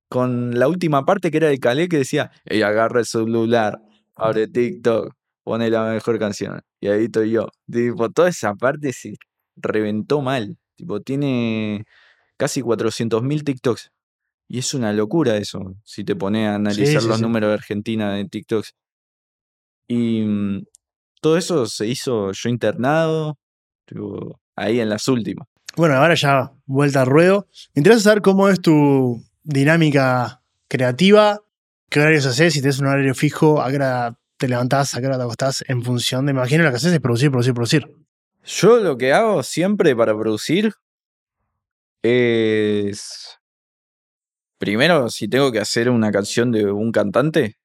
con 0.07 0.57
la 0.57 0.67
última 0.67 1.05
parte 1.05 1.31
que 1.31 1.37
era 1.37 1.47
de 1.47 1.59
Calé 1.59 1.89
que 1.89 1.97
decía, 1.97 2.31
ella 2.45 2.67
agarra 2.67 2.99
el 2.99 3.05
celular, 3.05 3.81
abre 4.15 4.47
TikTok, 4.47 5.15
pone 5.43 5.69
la 5.69 5.91
mejor 5.91 6.19
canción. 6.19 6.61
Y 6.79 6.87
ahí 6.87 7.05
estoy 7.05 7.31
yo. 7.31 7.47
Tipo, 7.71 8.09
toda 8.11 8.29
esa 8.29 8.53
parte 8.55 8.93
se 8.93 9.15
reventó 9.55 10.21
mal. 10.21 10.57
Tipo, 10.75 11.01
tiene 11.01 11.85
casi 12.37 12.61
400.000 12.61 13.43
TikToks. 13.43 13.91
Y 14.47 14.59
es 14.59 14.73
una 14.73 14.93
locura 14.93 15.37
eso, 15.37 15.75
si 15.83 16.03
te 16.03 16.15
pones 16.15 16.47
a 16.47 16.55
analizar 16.55 17.01
sí, 17.01 17.07
los 17.07 17.17
sí. 17.17 17.21
números 17.21 17.49
de 17.49 17.53
Argentina 17.55 18.13
de 18.13 18.25
TikToks. 18.25 18.73
Y 19.89 20.21
mm, 20.21 20.65
todo 21.19 21.37
eso 21.37 21.65
se 21.65 21.87
hizo 21.87 22.31
yo 22.31 22.49
internado, 22.49 23.37
tipo, 23.85 24.39
ahí 24.55 24.79
en 24.79 24.87
las 24.87 25.07
últimas. 25.07 25.47
Bueno, 25.75 25.95
ahora 25.95 26.13
ya 26.15 26.51
vuelta 26.65 27.01
al 27.01 27.07
ruedo. 27.07 27.47
Me 27.73 27.81
interesa 27.81 28.01
saber 28.01 28.21
cómo 28.21 28.47
es 28.47 28.61
tu 28.61 29.21
dinámica 29.43 30.41
creativa, 30.67 31.41
qué 31.89 31.99
horarios 31.99 32.25
haces, 32.25 32.53
si 32.53 32.61
tenés 32.61 32.79
un 32.79 32.87
horario 32.87 33.15
fijo, 33.15 33.61
a 33.61 33.69
qué 33.69 33.75
hora 33.75 34.19
te 34.37 34.47
levantás, 34.47 34.95
a 34.95 35.01
qué 35.01 35.07
hora 35.07 35.17
te 35.17 35.23
acostás, 35.23 35.63
en 35.67 35.83
función 35.83 36.25
de, 36.25 36.33
me 36.33 36.39
imagino, 36.39 36.63
lo 36.63 36.69
que 36.69 36.77
haces 36.77 36.93
es 36.93 36.99
producir, 36.99 37.31
producir, 37.31 37.53
producir. 37.53 37.95
Yo 38.45 38.77
lo 38.77 38.97
que 38.97 39.11
hago 39.11 39.43
siempre 39.43 39.95
para 39.95 40.17
producir 40.17 40.73
es. 42.03 43.37
Primero, 44.57 45.09
si 45.09 45.27
tengo 45.27 45.51
que 45.51 45.59
hacer 45.59 45.89
una 45.89 46.11
canción 46.11 46.51
de 46.51 46.71
un 46.71 46.91
cantante, 46.91 47.58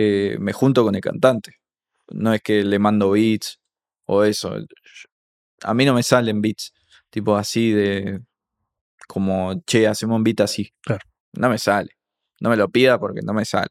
eh, 0.00 0.36
me 0.38 0.52
junto 0.52 0.84
con 0.84 0.94
el 0.94 1.00
cantante. 1.00 1.56
No 2.10 2.32
es 2.32 2.40
que 2.40 2.62
le 2.62 2.78
mando 2.78 3.10
beats 3.10 3.58
o 4.06 4.22
eso. 4.22 4.54
A 5.62 5.74
mí 5.74 5.84
no 5.84 5.92
me 5.92 6.04
salen 6.04 6.40
beats, 6.40 6.72
tipo 7.10 7.36
así 7.36 7.72
de. 7.72 8.20
Como, 9.08 9.60
che, 9.66 9.88
hacemos 9.88 10.16
un 10.16 10.22
beat 10.22 10.40
así. 10.40 10.72
Claro. 10.82 11.04
No 11.32 11.48
me 11.48 11.58
sale. 11.58 11.90
No 12.40 12.48
me 12.48 12.56
lo 12.56 12.68
pida 12.68 13.00
porque 13.00 13.22
no 13.24 13.32
me 13.32 13.44
sale. 13.44 13.70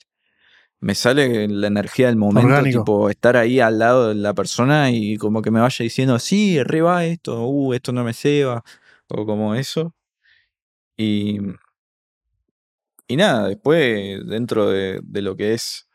Me 0.82 0.96
sale 0.96 1.48
la 1.48 1.68
energía 1.68 2.08
del 2.08 2.18
momento, 2.18 2.48
Orgánico. 2.50 2.80
tipo 2.80 3.10
estar 3.10 3.38
ahí 3.38 3.62
al 3.62 3.80
lado 3.80 4.10
de 4.10 4.16
la 4.16 4.34
persona 4.34 4.92
y 4.92 5.16
como 5.16 5.42
que 5.42 5.50
me 5.50 5.62
vaya 5.62 5.82
diciendo, 5.82 6.20
sí, 6.20 6.60
arriba 6.60 7.06
esto, 7.06 7.48
uh, 7.48 7.74
esto 7.74 7.94
no 7.94 8.04
me 8.04 8.14
ceba, 8.14 8.64
o 9.08 9.26
como 9.26 9.56
eso. 9.56 9.96
Y, 10.98 11.40
y 13.08 13.16
nada, 13.16 13.48
después 13.48 14.28
dentro 14.28 14.70
de, 14.70 15.00
de 15.04 15.22
lo 15.22 15.38
que 15.38 15.54
es 15.54 15.87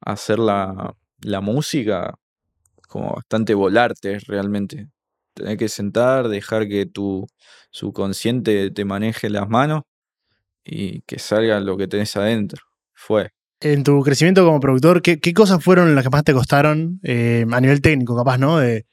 hacer 0.00 0.38
la, 0.38 0.94
la 1.20 1.40
música, 1.40 2.14
como 2.88 3.14
bastante 3.14 3.54
volarte 3.54 4.18
realmente. 4.20 4.88
Tener 5.34 5.56
que 5.56 5.68
sentar, 5.68 6.28
dejar 6.28 6.68
que 6.68 6.86
tu 6.86 7.26
subconsciente 7.70 8.70
te 8.70 8.84
maneje 8.84 9.30
las 9.30 9.48
manos 9.48 9.82
y 10.64 11.00
que 11.02 11.18
salga 11.18 11.60
lo 11.60 11.76
que 11.76 11.88
tenés 11.88 12.16
adentro. 12.16 12.62
Fue. 12.94 13.30
En 13.60 13.82
tu 13.84 14.02
crecimiento 14.02 14.44
como 14.44 14.60
productor, 14.60 15.02
¿qué, 15.02 15.18
qué 15.20 15.32
cosas 15.34 15.62
fueron 15.62 15.94
las 15.94 16.04
que 16.04 16.10
más 16.10 16.24
te 16.24 16.32
costaron 16.32 17.00
eh, 17.02 17.44
a 17.50 17.60
nivel 17.60 17.80
técnico, 17.80 18.16
capaz, 18.16 18.38
¿no? 18.38 18.58
De 18.58 18.86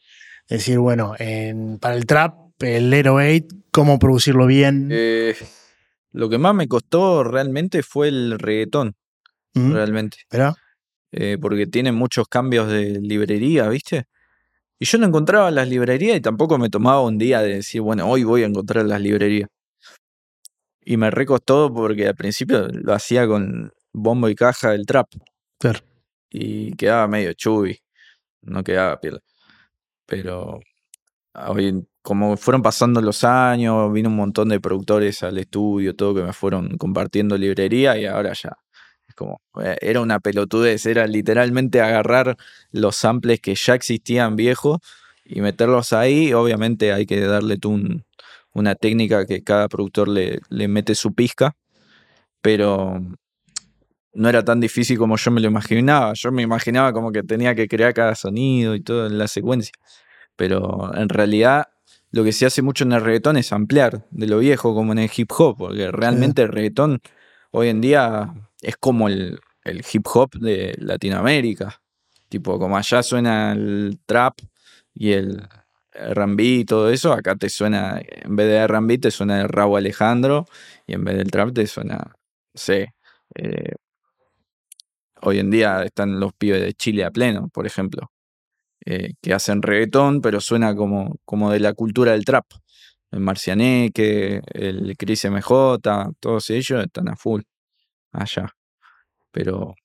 decir, 0.49 0.79
bueno, 0.79 1.13
en- 1.19 1.77
para 1.79 1.95
el 1.95 2.05
trap, 2.05 2.35
el 2.59 2.91
808, 2.93 3.47
cómo 3.71 3.99
producirlo 3.99 4.45
bien. 4.47 4.89
Eh, 4.91 5.35
lo 6.11 6.29
que 6.29 6.37
más 6.37 6.55
me 6.55 6.67
costó 6.67 7.23
realmente 7.23 7.83
fue 7.83 8.07
el 8.07 8.39
reggaetón, 8.39 8.95
¿Mm? 9.53 9.73
realmente. 9.73 10.17
¿Verdad? 10.31 10.55
Eh, 11.11 11.37
porque 11.39 11.67
tiene 11.67 11.91
muchos 11.91 12.27
cambios 12.27 12.69
de 12.69 12.99
librería, 13.01 13.67
¿viste? 13.69 14.05
Y 14.79 14.85
yo 14.85 14.97
no 14.97 15.07
encontraba 15.07 15.51
las 15.51 15.69
librerías 15.69 16.17
y 16.17 16.21
tampoco 16.21 16.57
me 16.57 16.69
tomaba 16.69 17.01
un 17.01 17.17
día 17.17 17.41
de 17.41 17.55
decir, 17.55 17.81
bueno, 17.81 18.07
hoy 18.09 18.23
voy 18.23 18.43
a 18.43 18.47
encontrar 18.47 18.85
las 18.85 19.01
librerías. 19.01 19.49
Y 20.81 20.97
me 20.97 21.09
recostó 21.11 21.73
porque 21.73 22.07
al 22.07 22.15
principio 22.15 22.67
lo 22.69 22.93
hacía 22.93 23.27
con 23.27 23.71
bombo 23.93 24.29
y 24.29 24.35
caja 24.35 24.71
del 24.71 24.85
trap 24.85 25.07
Claro. 25.59 25.79
y 26.29 26.73
quedaba 26.75 27.07
medio 27.07 27.33
chubby, 27.33 27.79
no 28.41 28.63
quedaba 28.63 28.99
piel. 28.99 29.21
Pero 30.05 30.59
ah, 31.33 31.51
hoy, 31.51 31.87
como 32.01 32.37
fueron 32.37 32.61
pasando 32.61 33.01
los 33.01 33.23
años, 33.23 33.91
vino 33.93 34.09
un 34.09 34.15
montón 34.17 34.49
de 34.49 34.59
productores 34.59 35.23
al 35.23 35.37
estudio, 35.39 35.95
todo 35.95 36.13
que 36.15 36.23
me 36.23 36.33
fueron 36.33 36.77
compartiendo 36.77 37.37
librería 37.37 37.97
y 37.97 38.05
ahora 38.05 38.33
ya. 38.33 38.57
Como, 39.15 39.39
eh, 39.63 39.77
era 39.81 40.01
una 40.01 40.19
pelotudez, 40.19 40.85
era 40.85 41.07
literalmente 41.07 41.81
agarrar 41.81 42.35
los 42.71 42.95
samples 42.95 43.39
que 43.39 43.55
ya 43.55 43.73
existían 43.75 44.35
viejos 44.35 44.79
y 45.23 45.41
meterlos 45.41 45.93
ahí. 45.93 46.33
Obviamente 46.33 46.91
hay 46.93 47.05
que 47.05 47.21
darle 47.21 47.57
tú 47.57 47.71
un- 47.71 48.03
una 48.53 48.75
técnica 48.75 49.25
que 49.25 49.43
cada 49.43 49.67
productor 49.67 50.07
le, 50.07 50.39
le 50.49 50.67
mete 50.67 50.95
su 50.95 51.13
pizca, 51.13 51.55
pero 52.41 53.01
no 54.13 54.29
era 54.29 54.43
tan 54.45 54.59
difícil 54.59 54.97
como 54.97 55.17
yo 55.17 55.31
me 55.31 55.41
lo 55.41 55.47
imaginaba. 55.47 56.13
Yo 56.13 56.31
me 56.31 56.41
imaginaba 56.41 56.93
como 56.93 57.11
que 57.11 57.23
tenía 57.23 57.53
que 57.55 57.67
crear 57.67 57.93
cada 57.93 58.15
sonido 58.15 58.75
y 58.75 58.81
todo 58.81 59.07
en 59.07 59.17
la 59.17 59.27
secuencia. 59.27 59.73
Pero 60.35 60.91
en 60.95 61.09
realidad 61.09 61.67
lo 62.11 62.23
que 62.23 62.31
se 62.31 62.45
hace 62.45 62.61
mucho 62.61 62.85
en 62.85 62.93
el 62.93 63.01
reggaetón 63.01 63.35
es 63.37 63.51
ampliar 63.51 64.05
de 64.11 64.27
lo 64.27 64.39
viejo 64.39 64.73
como 64.73 64.93
en 64.93 64.99
el 64.99 65.11
hip 65.15 65.31
hop, 65.37 65.57
porque 65.57 65.91
realmente 65.91 66.43
el 66.43 66.49
reggaetón 66.49 67.01
hoy 67.51 67.67
en 67.69 67.81
día 67.81 68.33
es 68.65 68.77
como 68.77 69.07
el, 69.07 69.39
el 69.63 69.83
hip 69.91 70.07
hop 70.13 70.31
de 70.39 70.75
Latinoamérica. 70.79 71.81
Tipo, 72.29 72.57
como 72.57 72.77
allá 72.77 73.03
suena 73.03 73.53
el 73.53 73.99
trap 74.07 74.39
y 74.93 75.11
el 75.11 75.47
R&B 75.93 76.43
y 76.43 76.65
todo 76.65 76.89
eso, 76.89 77.13
acá 77.13 77.35
te 77.35 77.49
suena, 77.49 78.01
en 78.03 78.35
vez 78.35 78.47
de 78.47 78.55
R&B 78.57 78.97
te 78.97 79.11
suena 79.11 79.39
el 79.41 79.49
Rabo 79.49 79.77
Alejandro 79.77 80.47
y 80.87 80.93
en 80.93 81.03
vez 81.03 81.17
del 81.17 81.29
trap 81.31 81.53
te 81.53 81.67
suena, 81.67 82.15
eh, 83.35 83.75
hoy 85.21 85.39
en 85.39 85.51
día 85.51 85.83
están 85.83 86.19
los 86.19 86.33
pibes 86.33 86.61
de 86.61 86.73
Chile 86.73 87.05
a 87.05 87.11
pleno, 87.11 87.49
por 87.49 87.67
ejemplo, 87.67 88.11
eh, 88.85 89.13
que 89.21 89.33
hacen 89.33 89.61
reggaetón, 89.61 90.21
pero 90.21 90.41
suena 90.41 90.75
como, 90.75 91.17
como 91.23 91.51
de 91.51 91.59
la 91.59 91.73
cultura 91.73 92.13
del 92.13 92.25
trap. 92.25 92.45
El 93.11 93.19
Marcianeque, 93.21 94.41
el 94.53 94.97
Chris 94.97 95.25
MJ, 95.25 95.79
todos 96.19 96.49
ellos 96.49 96.83
están 96.83 97.09
a 97.09 97.15
full 97.15 97.43
allá. 98.21 98.53
Pero 99.31 99.75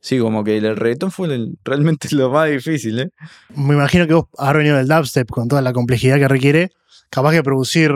sí, 0.00 0.18
como 0.18 0.42
que 0.44 0.56
el 0.58 0.76
reggaetón 0.76 1.10
fue 1.10 1.28
el- 1.34 1.58
realmente 1.64 2.08
lo 2.12 2.30
más 2.30 2.50
difícil, 2.50 3.00
¿eh? 3.00 3.10
Me 3.54 3.74
imagino 3.74 4.06
que 4.06 4.14
vos 4.14 4.26
has 4.38 4.54
venido 4.54 4.76
del 4.76 4.88
dubstep 4.88 5.28
con 5.30 5.48
toda 5.48 5.62
la 5.62 5.72
complejidad 5.72 6.16
que 6.18 6.28
requiere. 6.28 6.70
Capaz 7.10 7.32
que 7.32 7.42
producir 7.42 7.92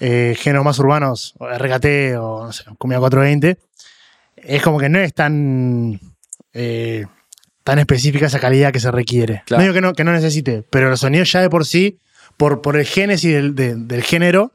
eh, 0.00 0.36
géneros 0.38 0.64
más 0.64 0.78
urbanos, 0.78 1.34
o 1.38 1.48
RKT 1.48 2.16
o 2.20 2.44
no 2.46 2.52
sé, 2.52 2.64
Cumbia 2.78 3.00
420, 3.00 3.58
es 4.36 4.62
como 4.62 4.78
que 4.78 4.88
no 4.88 5.00
es 5.00 5.12
tan, 5.12 5.98
eh, 6.52 7.04
tan 7.64 7.78
específica 7.80 8.26
esa 8.26 8.38
calidad 8.38 8.72
que 8.72 8.78
se 8.78 8.92
requiere. 8.92 9.42
Claro. 9.46 9.58
No 9.60 9.62
digo 9.64 9.74
que 9.74 9.80
no, 9.80 9.92
que 9.94 10.04
no 10.04 10.12
necesite, 10.12 10.62
pero 10.70 10.88
los 10.88 11.00
sonidos 11.00 11.32
ya 11.32 11.40
de 11.40 11.50
por 11.50 11.66
sí, 11.66 11.98
por, 12.36 12.62
por 12.62 12.76
el 12.76 12.86
génesis 12.86 13.34
del, 13.34 13.54
de- 13.56 13.74
del 13.74 14.02
género, 14.04 14.52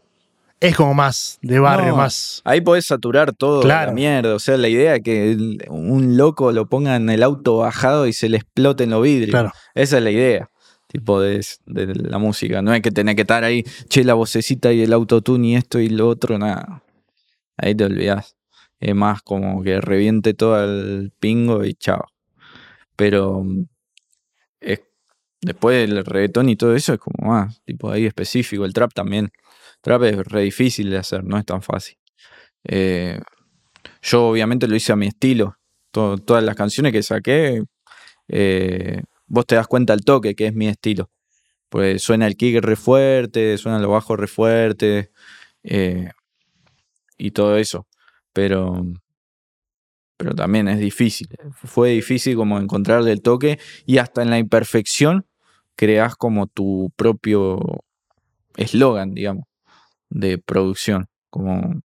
es 0.68 0.76
como 0.76 0.94
más 0.94 1.40
de 1.42 1.60
barrio, 1.60 1.90
No, 1.92 1.98
más. 1.98 2.42
Ahí 2.46 2.62
podés 2.62 2.86
saturar 2.86 3.34
todo 3.34 3.62
Claro. 3.62 3.88
la 3.92 3.94
mierda. 3.94 4.34
O 4.36 4.40
sea, 4.40 4.58
la 4.58 4.70
idea 4.70 4.96
es 4.96 5.02
que 5.04 5.38
un 5.70 6.18
loco 6.18 6.52
lo 6.52 6.68
ponga 6.68 6.96
en 6.96 7.10
el 7.10 7.22
auto 7.24 7.58
bajado 7.58 8.08
y 8.08 8.14
se 8.14 8.30
le 8.30 8.38
exploten 8.38 8.90
los 8.90 9.04
vidrios. 9.04 9.32
Claro. 9.32 9.52
Esa 9.76 9.98
es 9.98 10.04
la 10.04 10.12
idea. 10.12 10.50
Tipo 10.88 11.20
de, 11.20 11.46
de 11.66 11.96
la 11.96 12.18
música. 12.18 12.62
No 12.62 12.74
es 12.74 12.82
que 12.82 12.92
tenés 12.92 13.16
que 13.16 13.22
estar 13.22 13.44
ahí, 13.44 13.64
che, 13.90 14.04
la 14.04 14.14
vocecita 14.14 14.72
y 14.72 14.82
el 14.84 14.94
autotune 14.94 15.48
y 15.48 15.56
esto 15.56 15.80
y 15.80 15.90
lo 15.90 16.08
otro, 16.08 16.38
nada. 16.38 16.84
Ahí 17.58 17.76
te 17.76 17.84
olvidás. 17.86 18.36
es 18.80 18.94
más 18.96 19.22
como 19.22 19.64
que 19.64 19.80
reviente 19.82 20.34
todo 20.34 20.64
el 20.64 21.12
pingo 21.20 21.64
y 21.66 21.74
chao. 21.74 22.06
Pero 22.96 23.44
es, 24.60 24.82
después 25.42 25.90
el 25.90 26.06
reggaetón 26.06 26.50
y 26.50 26.56
todo 26.56 26.76
eso 26.76 26.94
es 26.94 27.00
como 27.00 27.32
más, 27.34 27.62
tipo 27.66 27.90
ahí 27.92 28.06
específico. 28.06 28.64
El 28.66 28.74
trap 28.74 28.94
también. 28.94 29.32
Trap 29.84 30.04
es 30.04 30.18
re 30.28 30.44
difícil 30.44 30.90
de 30.90 30.98
hacer, 30.98 31.26
no 31.26 31.38
es 31.38 31.46
tan 31.46 31.62
fácil. 31.62 31.98
Eh, 32.64 33.20
yo 34.02 34.30
obviamente 34.30 34.68
lo 34.68 34.76
hice 34.76 34.94
a 34.94 34.96
mi 34.96 35.08
estilo. 35.08 35.58
todas 35.92 36.44
las 36.44 36.56
canciones 36.56 36.94
que 36.94 37.04
saqué, 37.04 37.64
eh, 38.30 39.04
vos 39.28 39.46
te 39.46 39.56
das 39.56 39.68
cuenta 39.68 39.94
al 39.94 40.06
toque 40.06 40.36
que 40.36 40.48
es 40.48 40.54
mi 40.56 40.68
estilo. 40.70 41.10
Pues 41.70 42.02
suena 42.02 42.28
el 42.28 42.38
kick 42.38 42.62
re 42.64 42.76
fuerte, 42.78 43.58
suena 43.58 43.80
lo 43.80 43.90
bajo 43.90 44.16
re 44.16 44.28
fuerte 44.28 45.12
eh, 45.64 46.12
y 47.18 47.32
todo 47.32 47.58
eso. 47.58 47.88
Pero, 48.34 48.86
pero 50.18 50.34
también 50.34 50.70
es 50.70 50.80
difícil. 50.80 51.28
Fue 51.54 51.90
difícil 51.90 52.38
como 52.38 52.58
encontrarle 52.60 53.12
el 53.12 53.22
toque 53.22 53.60
y 53.86 53.98
hasta 53.98 54.22
en 54.22 54.30
la 54.30 54.40
imperfección 54.40 55.26
creas 55.76 56.16
como 56.16 56.48
tu 56.48 56.92
propio 56.96 57.84
eslogan, 58.56 59.14
digamos, 59.14 59.46
de 60.14 60.38
producción. 60.38 61.08
Como 61.30 61.82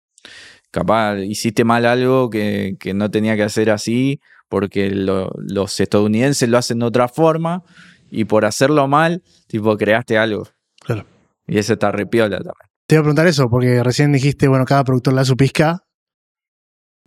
capaz 0.70 1.18
hiciste 1.20 1.64
mal 1.64 1.86
algo 1.86 2.28
que, 2.28 2.76
no 2.94 3.10
tenía 3.10 3.36
que 3.36 3.44
hacer 3.44 3.70
así 3.70 4.20
porque 4.48 4.90
los 4.90 5.80
estadounidenses 5.80 6.48
lo 6.48 6.58
hacen 6.58 6.80
de 6.80 6.86
otra 6.86 7.08
forma 7.08 7.62
y 8.10 8.24
por 8.24 8.44
hacerlo 8.44 8.86
mal, 8.86 9.22
tipo, 9.48 9.76
creaste 9.76 10.18
algo. 10.18 10.46
Claro. 10.80 11.04
Y 11.46 11.58
ese 11.58 11.74
está 11.74 11.90
repiola 11.90 12.38
también. 12.38 12.70
Te 12.86 12.94
iba 12.94 13.00
a 13.00 13.02
preguntar 13.02 13.26
eso, 13.26 13.48
porque 13.50 13.82
recién 13.82 14.12
dijiste, 14.12 14.46
bueno, 14.46 14.64
cada 14.64 14.84
productor 14.84 15.14
le 15.14 15.18
da 15.18 15.24
su 15.24 15.36
pizca. 15.36 15.82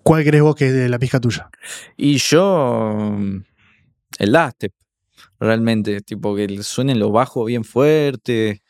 ¿Cuál 0.04 0.24
crees 0.26 0.44
vos 0.44 0.56
que 0.56 0.68
es 0.68 0.74
de 0.74 0.90
la 0.90 1.00
pizca 1.00 1.20
tuya? 1.22 1.50
Y 1.96 2.18
yo, 2.18 3.18
el 4.18 4.32
dubstep, 4.32 4.74
realmente, 5.40 6.02
tipo, 6.02 6.36
que 6.36 6.62
suene 6.64 6.96
lo 6.96 7.12
bajo 7.12 7.46
bien 7.46 7.64
fuerte, 7.64 8.62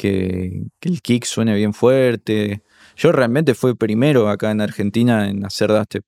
que, 0.00 0.62
el 0.80 1.02
kick 1.02 1.24
suene 1.26 1.54
bien 1.54 1.74
fuerte, 1.74 2.62
yo 2.96 3.12
realmente 3.12 3.54
fui 3.54 3.74
primero 3.74 4.30
acá 4.30 4.50
en 4.50 4.62
Argentina 4.62 5.28
en 5.28 5.44
hacer 5.44 5.68
dubstep. 5.68 6.04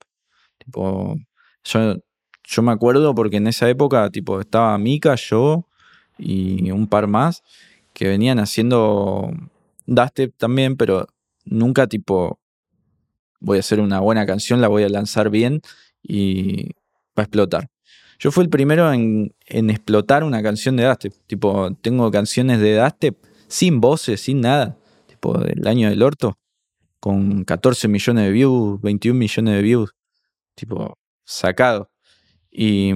Tipo, 0.57 1.17
yo, 1.65 2.63
me 2.63 2.73
acuerdo 2.73 3.15
porque 3.15 3.37
en 3.37 3.49
esa 3.49 3.69
época, 3.69 4.09
tipo, 4.09 4.41
estaba 4.41 4.79
Mika, 4.79 5.15
yo 5.17 5.69
y 6.17 6.71
un 6.71 6.87
par 6.87 7.07
más 7.07 7.43
que 7.93 8.09
venían 8.09 8.39
haciendo 8.39 9.31
dubstep 9.87 10.35
también, 10.39 10.77
pero 10.77 11.07
nunca 11.45 11.87
tipo 11.87 12.41
voy 13.41 13.59
a 13.59 13.61
hacer 13.61 13.81
una 13.81 14.01
buena 14.01 14.25
canción, 14.25 14.63
la 14.63 14.69
voy 14.69 14.85
a 14.85 14.89
lanzar 14.89 15.29
bien 15.29 15.61
y 16.03 16.71
va 17.19 17.19
a 17.19 17.23
explotar. 17.23 17.69
Yo 18.19 18.31
fui 18.31 18.45
el 18.45 18.51
primero 18.51 18.91
en, 18.91 19.35
en 19.47 19.69
explotar 19.69 20.25
una 20.25 20.43
canción 20.43 20.77
de 20.77 20.85
dubstep. 20.85 21.13
Tipo, 21.27 21.75
tengo 21.83 22.11
canciones 22.11 22.59
de 22.61 22.79
dubstep 22.79 23.32
sin 23.53 23.83
voces, 23.83 24.23
sin 24.23 24.41
nada. 24.41 24.79
Tipo, 25.07 25.37
del 25.39 25.67
año 25.67 25.91
del 25.91 26.03
orto 26.03 26.39
con 27.01 27.45
14 27.45 27.87
millones 27.87 28.25
de 28.25 28.31
views, 28.31 28.81
21 28.81 29.19
millones 29.19 29.55
de 29.55 29.63
views, 29.63 29.95
tipo, 30.55 30.99
sacado. 31.25 31.91
Y, 32.51 32.93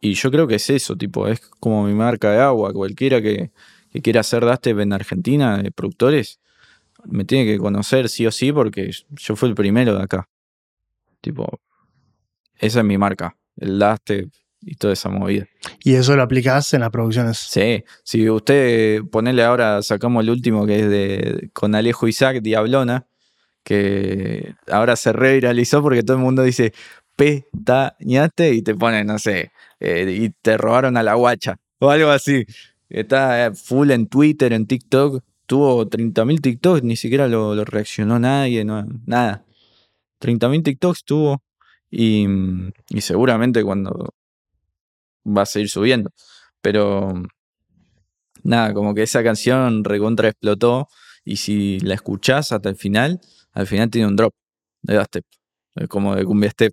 y 0.00 0.14
yo 0.14 0.30
creo 0.30 0.46
que 0.46 0.56
es 0.56 0.68
eso, 0.68 0.94
tipo, 0.96 1.26
es 1.26 1.40
como 1.58 1.86
mi 1.86 1.94
marca 1.94 2.30
de 2.32 2.40
agua. 2.40 2.72
Cualquiera 2.74 3.22
que, 3.22 3.50
quiera 4.02 4.20
hacer 4.20 4.44
Dastep 4.44 4.78
en 4.80 4.92
Argentina, 4.92 5.56
de 5.56 5.70
productores, 5.70 6.38
me 7.04 7.24
tiene 7.24 7.46
que 7.46 7.58
conocer 7.58 8.10
sí 8.10 8.26
o 8.26 8.30
sí 8.30 8.52
porque 8.52 8.90
yo 9.10 9.36
fui 9.36 9.48
el 9.48 9.54
primero 9.54 9.96
de 9.96 10.02
acá. 10.02 10.28
Tipo, 11.22 11.60
esa 12.56 12.80
es 12.80 12.84
mi 12.84 12.98
marca, 12.98 13.38
el 13.56 13.78
Dastep 13.78 14.30
y 14.66 14.74
toda 14.74 14.92
esa 14.92 15.08
movida. 15.08 15.46
¿Y 15.84 15.94
eso 15.94 16.16
lo 16.16 16.22
aplicás 16.22 16.74
en 16.74 16.80
las 16.80 16.90
producciones? 16.90 17.38
Sí, 17.38 17.84
si 18.02 18.28
usted 18.28 19.02
ponele 19.10 19.44
ahora, 19.44 19.80
sacamos 19.82 20.24
el 20.24 20.30
último 20.30 20.66
que 20.66 20.80
es 20.80 20.90
de 20.90 21.50
con 21.52 21.74
Alejo 21.74 22.08
Isaac, 22.08 22.40
Diablona, 22.42 23.06
que 23.62 24.54
ahora 24.70 24.96
se 24.96 25.12
reviralizó 25.12 25.82
porque 25.82 26.02
todo 26.02 26.16
el 26.16 26.22
mundo 26.22 26.42
dice 26.42 26.72
pestañaste 27.16 28.54
y 28.54 28.62
te 28.62 28.74
pone, 28.74 29.04
no 29.04 29.18
sé, 29.18 29.52
eh, 29.80 30.18
y 30.20 30.30
te 30.42 30.58
robaron 30.58 30.96
a 30.96 31.02
la 31.02 31.14
guacha 31.14 31.56
o 31.78 31.90
algo 31.90 32.10
así. 32.10 32.44
Está 32.88 33.52
full 33.54 33.90
en 33.90 34.06
Twitter, 34.08 34.52
en 34.52 34.66
TikTok. 34.66 35.24
Tuvo 35.46 35.86
30.000 35.88 36.40
TikToks, 36.40 36.82
ni 36.82 36.96
siquiera 36.96 37.28
lo, 37.28 37.64
reaccionó 37.64 38.18
nadie, 38.18 38.64
no, 38.64 38.84
nada. 39.06 39.44
30.000 40.20 40.64
TikToks 40.64 41.04
tuvo 41.04 41.42
y, 41.90 42.26
y 42.90 43.00
seguramente 43.00 43.62
cuando 43.62 44.14
va 45.26 45.42
a 45.42 45.46
seguir 45.46 45.68
subiendo. 45.68 46.10
Pero 46.60 47.22
nada, 48.42 48.72
como 48.74 48.94
que 48.94 49.02
esa 49.02 49.22
canción 49.22 49.84
recontra 49.84 50.28
explotó 50.28 50.88
y 51.24 51.36
si 51.36 51.80
la 51.80 51.94
escuchás 51.94 52.52
hasta 52.52 52.68
el 52.68 52.76
final, 52.76 53.20
al 53.52 53.66
final 53.66 53.90
tiene 53.90 54.08
un 54.08 54.16
drop 54.16 54.32
de 54.82 55.02
step, 55.04 55.24
como 55.88 56.14
de 56.14 56.24
cumbia 56.24 56.50
step. 56.50 56.72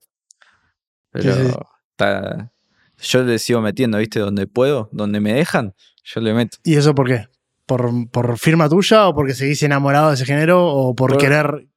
Pero 1.11 1.59
Está, 1.91 2.51
yo 2.97 3.23
le 3.23 3.37
sigo 3.39 3.61
metiendo, 3.61 3.97
¿viste? 3.97 4.19
Donde 4.19 4.47
puedo, 4.47 4.89
donde 4.91 5.19
me 5.19 5.33
dejan, 5.33 5.73
yo 6.03 6.21
le 6.21 6.33
meto. 6.33 6.57
¿Y 6.63 6.75
eso 6.75 6.95
por 6.95 7.07
qué? 7.07 7.27
¿Por, 7.65 8.09
por 8.09 8.37
firma 8.37 8.67
tuya 8.67 9.07
o 9.07 9.15
porque 9.15 9.33
seguís 9.33 9.61
enamorado 9.63 10.09
de 10.09 10.15
ese 10.15 10.25
género 10.25 10.65
o 10.65 10.95
por, 10.95 11.17
querer 11.17 11.67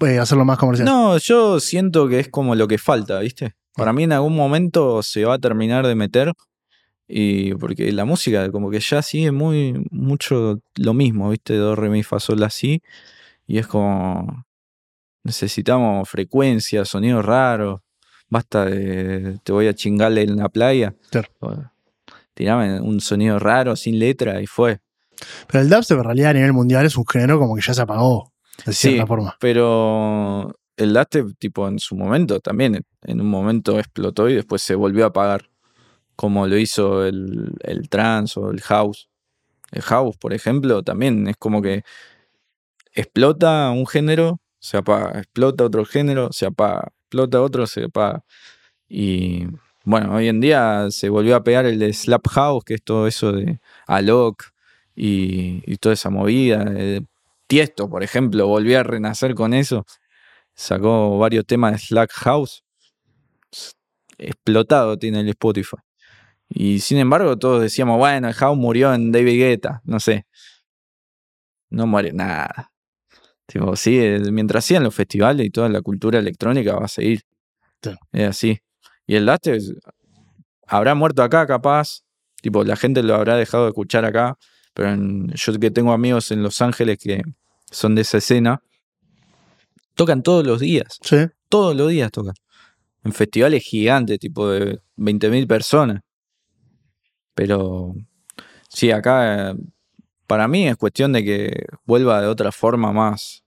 eh, 0.00 0.18
hacerlo 0.18 0.44
más 0.44 0.58
comercial? 0.58 0.86
No, 0.86 1.18
yo 1.18 1.60
siento 1.60 2.08
que 2.08 2.20
es 2.20 2.28
como 2.28 2.54
lo 2.54 2.68
que 2.68 2.78
falta, 2.78 3.18
¿viste? 3.20 3.56
Para 3.78 3.92
mí 3.92 4.02
en 4.02 4.12
algún 4.12 4.34
momento 4.34 5.04
se 5.04 5.24
va 5.24 5.34
a 5.34 5.38
terminar 5.38 5.86
de 5.86 5.94
meter 5.94 6.32
y 7.06 7.54
porque 7.54 7.92
la 7.92 8.04
música 8.04 8.50
como 8.50 8.70
que 8.70 8.80
ya 8.80 9.02
sigue 9.02 9.30
muy 9.30 9.86
mucho 9.92 10.60
lo 10.74 10.94
mismo, 10.94 11.30
¿viste? 11.30 11.54
Do, 11.54 11.76
re, 11.76 11.88
mi, 11.88 12.02
fa, 12.02 12.18
sol, 12.18 12.42
así. 12.42 12.82
Y 13.46 13.58
es 13.58 13.68
como 13.68 14.44
necesitamos 15.22 16.08
frecuencia, 16.08 16.84
sonidos 16.84 17.24
raros. 17.24 17.80
Basta 18.28 18.64
de 18.64 19.38
te 19.44 19.52
voy 19.52 19.68
a 19.68 19.74
chingarle 19.74 20.22
en 20.22 20.38
la 20.38 20.48
playa. 20.48 20.96
Claro. 21.10 21.70
Tirame 22.34 22.80
un 22.80 23.00
sonido 23.00 23.38
raro, 23.38 23.76
sin 23.76 24.00
letra, 24.00 24.42
y 24.42 24.46
fue. 24.46 24.80
Pero 25.46 25.62
el 25.62 25.70
dubstep 25.70 25.98
en 25.98 26.04
realidad 26.04 26.30
a 26.30 26.34
nivel 26.34 26.52
mundial 26.52 26.84
es 26.84 26.96
un 26.96 27.06
género 27.06 27.38
como 27.38 27.54
que 27.54 27.62
ya 27.62 27.74
se 27.74 27.82
apagó, 27.82 28.32
de 28.66 28.72
cierta 28.72 29.06
forma. 29.06 29.36
Pero 29.38 30.57
el 30.78 30.94
dubstep, 30.94 31.36
tipo, 31.38 31.68
en 31.68 31.78
su 31.78 31.96
momento 31.96 32.40
también, 32.40 32.84
en 33.02 33.20
un 33.20 33.28
momento 33.28 33.78
explotó 33.78 34.28
y 34.28 34.34
después 34.34 34.62
se 34.62 34.74
volvió 34.74 35.04
a 35.04 35.08
apagar, 35.08 35.50
como 36.16 36.46
lo 36.46 36.56
hizo 36.56 37.04
el, 37.06 37.52
el 37.62 37.88
trance 37.88 38.38
o 38.40 38.50
el 38.50 38.60
house. 38.62 39.08
El 39.72 39.82
house, 39.82 40.16
por 40.16 40.32
ejemplo, 40.32 40.82
también 40.82 41.28
es 41.28 41.36
como 41.36 41.60
que 41.62 41.84
explota 42.94 43.70
un 43.70 43.86
género, 43.86 44.40
se 44.60 44.76
apaga, 44.78 45.18
explota 45.20 45.64
otro 45.64 45.84
género, 45.84 46.32
se 46.32 46.46
apaga, 46.46 46.92
explota 47.02 47.42
otro, 47.42 47.66
se 47.66 47.84
apaga. 47.84 48.24
Y 48.88 49.46
bueno, 49.84 50.14
hoy 50.14 50.28
en 50.28 50.40
día 50.40 50.88
se 50.90 51.08
volvió 51.08 51.36
a 51.36 51.44
pegar 51.44 51.66
el 51.66 51.78
de 51.78 51.92
Slap 51.92 52.26
House, 52.28 52.64
que 52.64 52.74
es 52.74 52.82
todo 52.84 53.06
eso 53.06 53.32
de 53.32 53.60
Alok 53.86 54.44
y, 54.96 55.62
y 55.66 55.76
toda 55.78 55.94
esa 55.94 56.10
movida. 56.10 56.64
Tiesto, 57.46 57.88
por 57.90 58.02
ejemplo, 58.02 58.46
volvió 58.46 58.80
a 58.80 58.82
renacer 58.82 59.34
con 59.34 59.54
eso 59.54 59.86
sacó 60.58 61.16
varios 61.18 61.46
temas 61.46 61.72
de 61.72 61.78
Slack 61.78 62.10
House. 62.12 62.64
Explotado 64.18 64.98
tiene 64.98 65.20
el 65.20 65.28
Spotify. 65.28 65.76
Y 66.48 66.80
sin 66.80 66.98
embargo, 66.98 67.38
todos 67.38 67.62
decíamos, 67.62 67.98
bueno, 67.98 68.26
el 68.26 68.34
House 68.34 68.58
murió 68.58 68.92
en 68.92 69.12
David 69.12 69.38
Guetta, 69.38 69.80
no 69.84 70.00
sé. 70.00 70.26
No 71.70 71.86
muere 71.86 72.12
nada. 72.12 72.72
Tipo, 73.46 73.76
sí, 73.76 74.00
mientras 74.32 74.64
sigan 74.64 74.82
los 74.82 74.94
festivales 74.94 75.46
y 75.46 75.50
toda 75.50 75.68
la 75.68 75.80
cultura 75.80 76.18
electrónica 76.18 76.74
va 76.74 76.86
a 76.86 76.88
seguir. 76.88 77.22
Es 78.12 78.28
así. 78.28 78.58
Y 79.06 79.14
el 79.14 79.26
Laste 79.26 79.58
habrá 80.66 80.94
muerto 80.94 81.22
acá, 81.22 81.46
capaz. 81.46 82.00
Tipo, 82.42 82.64
la 82.64 82.76
gente 82.76 83.02
lo 83.02 83.14
habrá 83.14 83.36
dejado 83.36 83.64
de 83.64 83.70
escuchar 83.70 84.04
acá. 84.04 84.36
Pero 84.74 84.96
yo 85.34 85.52
que 85.60 85.70
tengo 85.70 85.92
amigos 85.92 86.32
en 86.32 86.42
Los 86.42 86.60
Ángeles 86.60 86.98
que 86.98 87.22
son 87.70 87.94
de 87.94 88.02
esa 88.02 88.18
escena, 88.18 88.62
Tocan 89.98 90.22
todos 90.22 90.46
los 90.46 90.60
días. 90.60 91.00
Sí. 91.02 91.26
Todos 91.48 91.74
los 91.74 91.90
días 91.90 92.12
tocan. 92.12 92.34
En 93.02 93.12
festivales 93.12 93.64
gigantes, 93.64 94.20
tipo 94.20 94.48
de 94.48 94.78
20.000 94.96 95.48
personas. 95.48 96.02
Pero 97.34 97.96
sí, 98.68 98.92
acá 98.92 99.56
para 100.28 100.46
mí 100.46 100.68
es 100.68 100.76
cuestión 100.76 101.12
de 101.12 101.24
que 101.24 101.66
vuelva 101.84 102.20
de 102.20 102.28
otra 102.28 102.52
forma 102.52 102.92
más, 102.92 103.42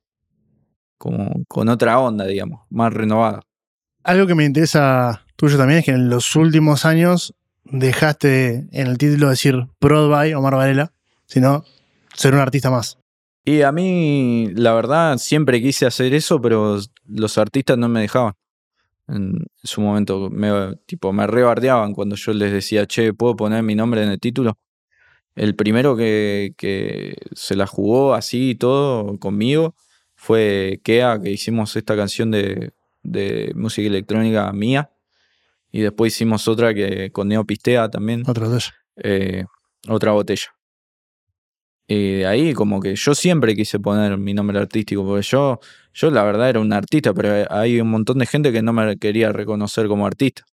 como 0.98 1.46
con 1.48 1.70
otra 1.70 1.98
onda, 2.00 2.26
digamos, 2.26 2.66
más 2.70 2.92
renovada. 2.92 3.40
Algo 4.04 4.28
que 4.28 4.36
me 4.36 4.44
interesa 4.44 5.26
tuyo 5.38 5.58
también 5.58 5.80
es 5.80 5.86
que 5.86 5.92
en 5.92 6.10
los 6.10 6.36
últimos 6.36 6.84
años 6.84 7.34
dejaste 7.64 8.68
en 8.74 8.88
el 8.88 8.98
título 8.98 9.30
decir 9.30 9.70
Broadway 9.80 10.34
o 10.34 10.42
Varela, 10.42 10.92
sino 11.28 11.64
ser 12.14 12.34
un 12.34 12.42
artista 12.42 12.70
más. 12.70 13.01
Y 13.44 13.64
a 13.64 13.72
mí, 13.72 14.50
la 14.54 14.74
verdad, 14.74 15.18
siempre 15.18 15.62
quise 15.62 15.86
hacer 15.86 16.14
eso, 16.14 16.40
pero 16.40 16.78
los 17.08 17.38
artistas 17.38 17.78
no 17.78 17.90
me 17.90 18.02
dejaban. 18.02 18.34
En 19.08 19.46
su 19.64 19.82
momento, 19.82 20.30
me, 20.30 20.76
tipo, 20.86 21.12
me 21.12 21.26
rebardeaban 21.28 21.94
cuando 21.94 22.16
yo 22.16 22.34
les 22.34 22.52
decía, 22.52 22.86
che, 22.86 23.14
¿puedo 23.14 23.36
poner 23.36 23.64
mi 23.64 23.76
nombre 23.76 24.04
en 24.04 24.10
el 24.10 24.20
título? 24.20 24.58
El 25.36 25.56
primero 25.56 25.96
que, 25.96 26.54
que 26.58 27.16
se 27.34 27.56
la 27.56 27.66
jugó 27.66 28.14
así 28.14 28.52
y 28.52 28.56
todo 28.56 29.18
conmigo 29.18 29.76
fue 30.14 30.80
Kea, 30.84 31.20
que 31.20 31.32
hicimos 31.32 31.76
esta 31.76 31.96
canción 31.96 32.30
de, 32.30 32.74
de 33.02 33.52
música 33.56 33.88
electrónica 33.88 34.52
mía. 34.54 34.92
Y 35.72 35.82
después 35.82 36.14
hicimos 36.14 36.48
otra 36.48 36.74
que 36.74 37.12
con 37.12 37.30
Neo 37.30 37.46
Pistea 37.46 37.90
también. 37.90 38.24
Otra 38.28 38.48
botella. 38.48 38.74
Eh, 38.98 39.46
otra 39.88 40.12
botella. 40.12 40.54
Y 41.94 42.20
de 42.20 42.26
ahí 42.26 42.54
como 42.54 42.80
que 42.80 42.96
yo 42.96 43.14
siempre 43.14 43.54
quise 43.54 43.78
poner 43.78 44.18
mi 44.18 44.34
nombre 44.34 44.58
artístico, 44.58 45.06
porque 45.06 45.24
yo, 45.24 45.60
yo 45.94 46.10
la 46.10 46.24
verdad 46.24 46.48
era 46.48 46.62
un 46.62 46.72
artista, 46.72 47.14
pero 47.14 47.46
hay 47.50 47.82
un 47.82 47.90
montón 47.90 48.20
de 48.20 48.26
gente 48.26 48.54
que 48.54 48.62
no 48.62 48.72
me 48.72 48.96
quería 48.96 49.34
reconocer 49.34 49.90
como 49.90 50.08
artista. 50.08 50.44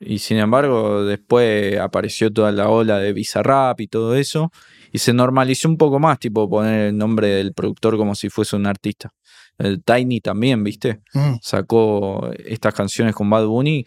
Y 0.00 0.18
sin 0.18 0.38
embargo, 0.38 1.04
después 1.04 1.78
apareció 1.78 2.32
toda 2.32 2.50
la 2.50 2.68
ola 2.70 2.98
de 2.98 3.12
Bizarrap 3.12 3.80
y 3.82 3.86
todo 3.86 4.16
eso, 4.16 4.50
y 4.90 4.98
se 4.98 5.12
normalizó 5.12 5.68
un 5.68 5.76
poco 5.76 6.00
más, 6.00 6.18
tipo 6.18 6.50
poner 6.50 6.88
el 6.88 6.98
nombre 6.98 7.28
del 7.28 7.54
productor 7.54 7.96
como 7.96 8.16
si 8.16 8.28
fuese 8.28 8.56
un 8.56 8.66
artista. 8.66 9.10
El 9.58 9.84
Tiny 9.84 10.20
también, 10.20 10.64
¿viste? 10.64 11.02
Mm. 11.14 11.34
Sacó 11.40 12.32
estas 12.44 12.74
canciones 12.74 13.14
con 13.14 13.30
Bad 13.30 13.46
Bunny 13.46 13.84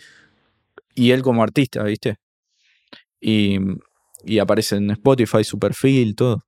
y 0.93 1.11
él 1.11 1.21
como 1.21 1.43
artista, 1.43 1.83
¿viste? 1.83 2.15
Y, 3.19 3.59
y 4.25 4.39
aparece 4.39 4.77
en 4.77 4.91
Spotify 4.91 5.43
su 5.43 5.59
perfil, 5.59 6.15
todo. 6.15 6.43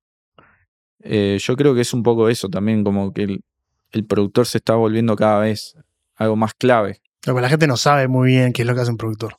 Eh, 1.00 1.38
yo 1.40 1.56
creo 1.56 1.74
que 1.74 1.82
es 1.82 1.94
un 1.94 2.02
poco 2.02 2.28
eso 2.28 2.48
también, 2.48 2.84
como 2.84 3.12
que 3.12 3.22
el, 3.22 3.40
el 3.92 4.04
productor 4.04 4.46
se 4.46 4.58
está 4.58 4.74
volviendo 4.74 5.16
cada 5.16 5.40
vez 5.40 5.76
algo 6.16 6.36
más 6.36 6.54
clave. 6.54 7.00
Pero 7.20 7.40
la 7.40 7.48
gente 7.48 7.66
no 7.66 7.76
sabe 7.76 8.08
muy 8.08 8.28
bien 8.28 8.52
qué 8.52 8.62
es 8.62 8.68
lo 8.68 8.74
que 8.74 8.80
hace 8.80 8.90
un 8.90 8.96
productor. 8.96 9.36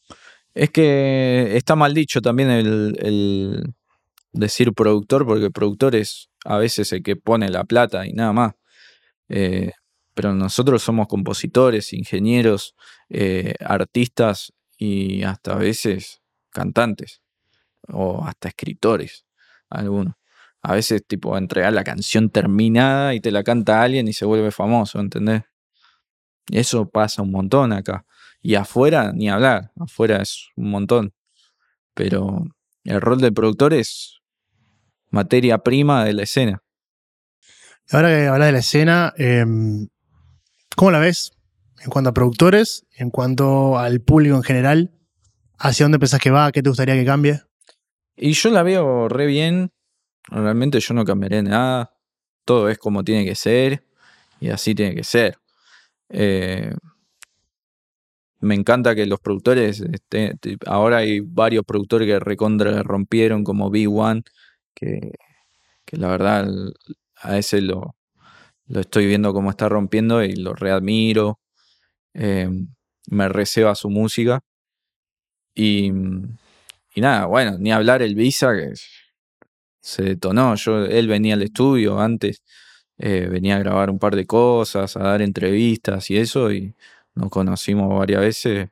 Es 0.54 0.70
que 0.70 1.56
está 1.56 1.76
mal 1.76 1.94
dicho 1.94 2.22
también 2.22 2.50
el, 2.50 2.98
el 3.00 3.74
decir 4.32 4.74
productor, 4.74 5.26
porque 5.26 5.46
el 5.46 5.52
productor 5.52 5.96
es 5.96 6.30
a 6.46 6.58
veces 6.58 6.92
el 6.94 7.04
que 7.04 7.16
pone 7.16 7.50
la 7.50 7.64
plata 7.64 8.08
y 8.08 8.14
nada 8.14 8.34
más. 8.34 8.54
Eh, 9.28 9.72
pero 10.14 10.34
nosotros 10.34 10.82
somos 10.82 11.08
compositores, 11.08 11.94
ingenieros, 11.94 12.76
eh, 13.10 13.54
artistas 13.60 14.54
y 14.78 15.24
hasta 15.24 15.54
a 15.54 15.58
veces 15.58 16.22
cantantes 16.52 17.22
o 17.92 18.24
hasta 18.26 18.50
escritores, 18.50 19.26
algunos. 19.70 20.16
A 20.62 20.74
veces, 20.74 21.06
tipo, 21.06 21.38
entregar 21.38 21.74
la 21.74 21.84
canción 21.84 22.30
terminada 22.30 23.14
y 23.14 23.22
te 23.22 23.32
la 23.32 23.44
canta 23.44 23.82
alguien 23.82 24.08
y 24.08 24.14
se 24.14 24.26
vuelve 24.26 24.52
famoso, 24.52 25.00
¿entendés? 25.00 25.44
Eso 26.52 26.90
pasa 26.90 27.22
un 27.22 27.32
montón 27.32 27.72
acá. 27.72 28.06
Y 28.42 28.56
afuera, 28.56 29.12
ni 29.14 29.30
hablar, 29.30 29.72
afuera 29.80 30.22
es 30.22 30.50
un 30.56 30.70
montón. 30.72 31.14
Pero 31.94 32.46
el 32.84 33.02
rol 33.02 33.22
del 33.22 33.34
productor 33.34 33.74
es 33.74 34.20
materia 35.10 35.60
prima 35.60 36.04
de 36.04 36.14
la 36.14 36.24
escena. 36.24 36.64
Ahora 37.92 38.10
que 38.10 38.28
hablas 38.28 38.48
de 38.48 38.52
la 38.52 38.60
escena, 38.60 39.14
eh, 39.18 39.46
¿cómo 40.76 40.92
la 40.92 41.00
ves? 41.00 41.32
En 41.82 41.90
cuanto 41.90 42.10
a 42.10 42.14
productores, 42.14 42.86
en 42.98 43.10
cuanto 43.10 43.80
al 43.80 44.02
público 44.02 44.36
en 44.36 44.44
general, 44.44 44.92
¿hacia 45.58 45.86
dónde 45.86 46.00
pensás 46.00 46.20
que 46.20 46.30
va? 46.30 46.52
¿Qué 46.52 46.62
te 46.62 46.70
gustaría 46.70 46.96
que 46.96 47.06
cambie? 47.06 47.42
Y 48.22 48.34
yo 48.34 48.50
la 48.50 48.64
veo 48.64 49.08
re 49.08 49.26
bien. 49.26 49.72
Realmente 50.28 50.80
yo 50.82 50.94
no 50.94 51.06
cambiaré 51.06 51.42
nada. 51.42 51.96
Todo 52.46 52.70
es 52.70 52.78
como 52.78 53.04
tiene 53.04 53.26
que 53.26 53.36
ser. 53.36 53.86
Y 54.42 54.50
así 54.50 54.76
tiene 54.76 54.94
que 54.96 55.04
ser. 55.06 55.38
Eh, 56.10 56.74
me 58.42 58.56
encanta 58.56 58.96
que 58.96 59.06
los 59.06 59.20
productores, 59.22 59.82
este, 59.82 60.38
ahora 60.66 60.98
hay 60.98 61.22
varios 61.22 61.64
productores 61.66 62.08
que 62.08 62.20
recontra 62.20 62.84
rompieron, 62.84 63.44
como 63.44 63.70
B1, 63.72 64.24
que, 64.74 65.14
que 65.86 65.98
la 65.98 66.10
verdad 66.10 66.48
a 67.16 67.38
ese 67.38 67.62
lo, 67.62 67.96
lo 68.68 68.82
estoy 68.82 69.08
viendo 69.08 69.34
como 69.34 69.50
está 69.50 69.70
rompiendo 69.70 70.24
y 70.24 70.36
lo 70.36 70.54
readmiro. 70.54 71.40
Eh, 72.14 72.50
me 73.10 73.30
receba 73.30 73.76
su 73.76 73.90
música. 73.90 74.42
Y, 75.56 75.92
y 77.00 77.02
nada, 77.02 77.28
bueno, 77.28 77.58
ni 77.58 77.72
hablar 77.72 78.02
el 78.02 78.14
Visa, 78.14 78.54
que 78.54 78.74
se 79.80 80.04
detonó. 80.04 80.54
Yo, 80.56 80.84
él 80.84 81.08
venía 81.08 81.36
al 81.36 81.42
estudio 81.42 81.98
antes, 81.98 82.44
eh, 82.98 83.30
venía 83.32 83.56
a 83.56 83.60
grabar 83.60 83.90
un 83.90 84.00
par 84.00 84.18
de 84.18 84.26
cosas, 84.26 84.98
a 84.98 85.04
dar 85.04 85.22
entrevistas 85.22 86.12
y 86.12 86.18
eso, 86.18 86.52
y 86.52 86.76
nos 87.16 87.30
conocimos 87.30 87.98
varias 87.98 88.20
veces. 88.20 88.68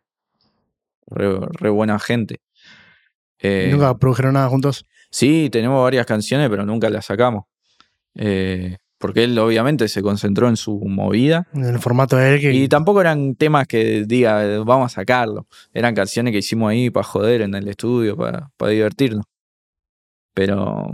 Re, 1.09 1.39
re 1.51 1.69
buena 1.69 1.97
gente. 1.99 2.41
Eh, 3.39 3.69
¿Nunca 3.71 3.97
produjeron 3.97 4.33
nada 4.33 4.49
juntos? 4.49 4.85
Sí, 5.09 5.47
tenemos 5.49 5.81
varias 5.81 6.05
canciones, 6.05 6.49
pero 6.49 6.65
nunca 6.65 6.89
las 6.89 7.05
sacamos. 7.05 7.45
Eh, 8.15 8.75
porque 8.97 9.23
él 9.23 9.37
obviamente 9.37 9.87
se 9.87 10.01
concentró 10.01 10.47
en 10.47 10.57
su 10.57 10.79
movida. 10.79 11.47
En 11.53 11.65
el 11.65 11.79
formato 11.79 12.15
de 12.17 12.33
él 12.35 12.41
que... 12.41 12.53
Y 12.53 12.67
tampoco 12.67 13.01
eran 13.01 13.35
temas 13.35 13.67
que 13.67 14.05
diga, 14.05 14.59
vamos 14.63 14.91
a 14.91 14.95
sacarlo. 14.95 15.47
Eran 15.73 15.93
canciones 15.93 16.31
que 16.31 16.39
hicimos 16.39 16.69
ahí 16.71 16.89
para 16.89 17.03
joder 17.03 17.41
en 17.41 17.53
el 17.53 17.67
estudio, 17.67 18.17
para, 18.17 18.49
para 18.57 18.71
divertirnos. 18.71 19.25
Pero 20.33 20.93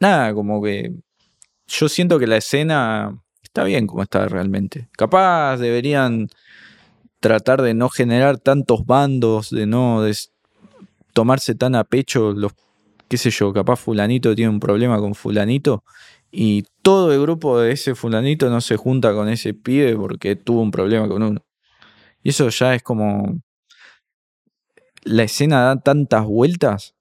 nada, 0.00 0.34
como 0.34 0.62
que 0.62 0.92
yo 1.66 1.88
siento 1.88 2.18
que 2.18 2.26
la 2.26 2.36
escena 2.38 3.18
está 3.42 3.64
bien 3.64 3.86
como 3.86 4.02
está 4.02 4.26
realmente. 4.28 4.88
Capaz 4.92 5.58
deberían 5.58 6.28
tratar 7.20 7.62
de 7.62 7.74
no 7.74 7.88
generar 7.88 8.38
tantos 8.38 8.86
bandos, 8.86 9.50
de 9.50 9.66
no 9.66 10.02
des- 10.02 10.32
tomarse 11.12 11.54
tan 11.54 11.74
a 11.74 11.84
pecho 11.84 12.32
los, 12.32 12.52
qué 13.08 13.16
sé 13.16 13.30
yo, 13.30 13.52
capaz 13.52 13.76
fulanito 13.76 14.34
tiene 14.34 14.50
un 14.50 14.60
problema 14.60 14.98
con 14.98 15.14
fulanito 15.14 15.82
y 16.30 16.64
todo 16.82 17.12
el 17.12 17.20
grupo 17.20 17.58
de 17.58 17.72
ese 17.72 17.94
fulanito 17.94 18.50
no 18.50 18.60
se 18.60 18.76
junta 18.76 19.14
con 19.14 19.28
ese 19.28 19.54
pibe 19.54 19.96
porque 19.96 20.36
tuvo 20.36 20.60
un 20.60 20.70
problema 20.70 21.08
con 21.08 21.22
uno. 21.22 21.44
Y 22.22 22.30
eso 22.30 22.48
ya 22.48 22.74
es 22.74 22.82
como... 22.82 23.40
La 25.04 25.22
escena 25.22 25.62
da 25.62 25.80
tantas 25.80 26.26
vueltas 26.26 26.94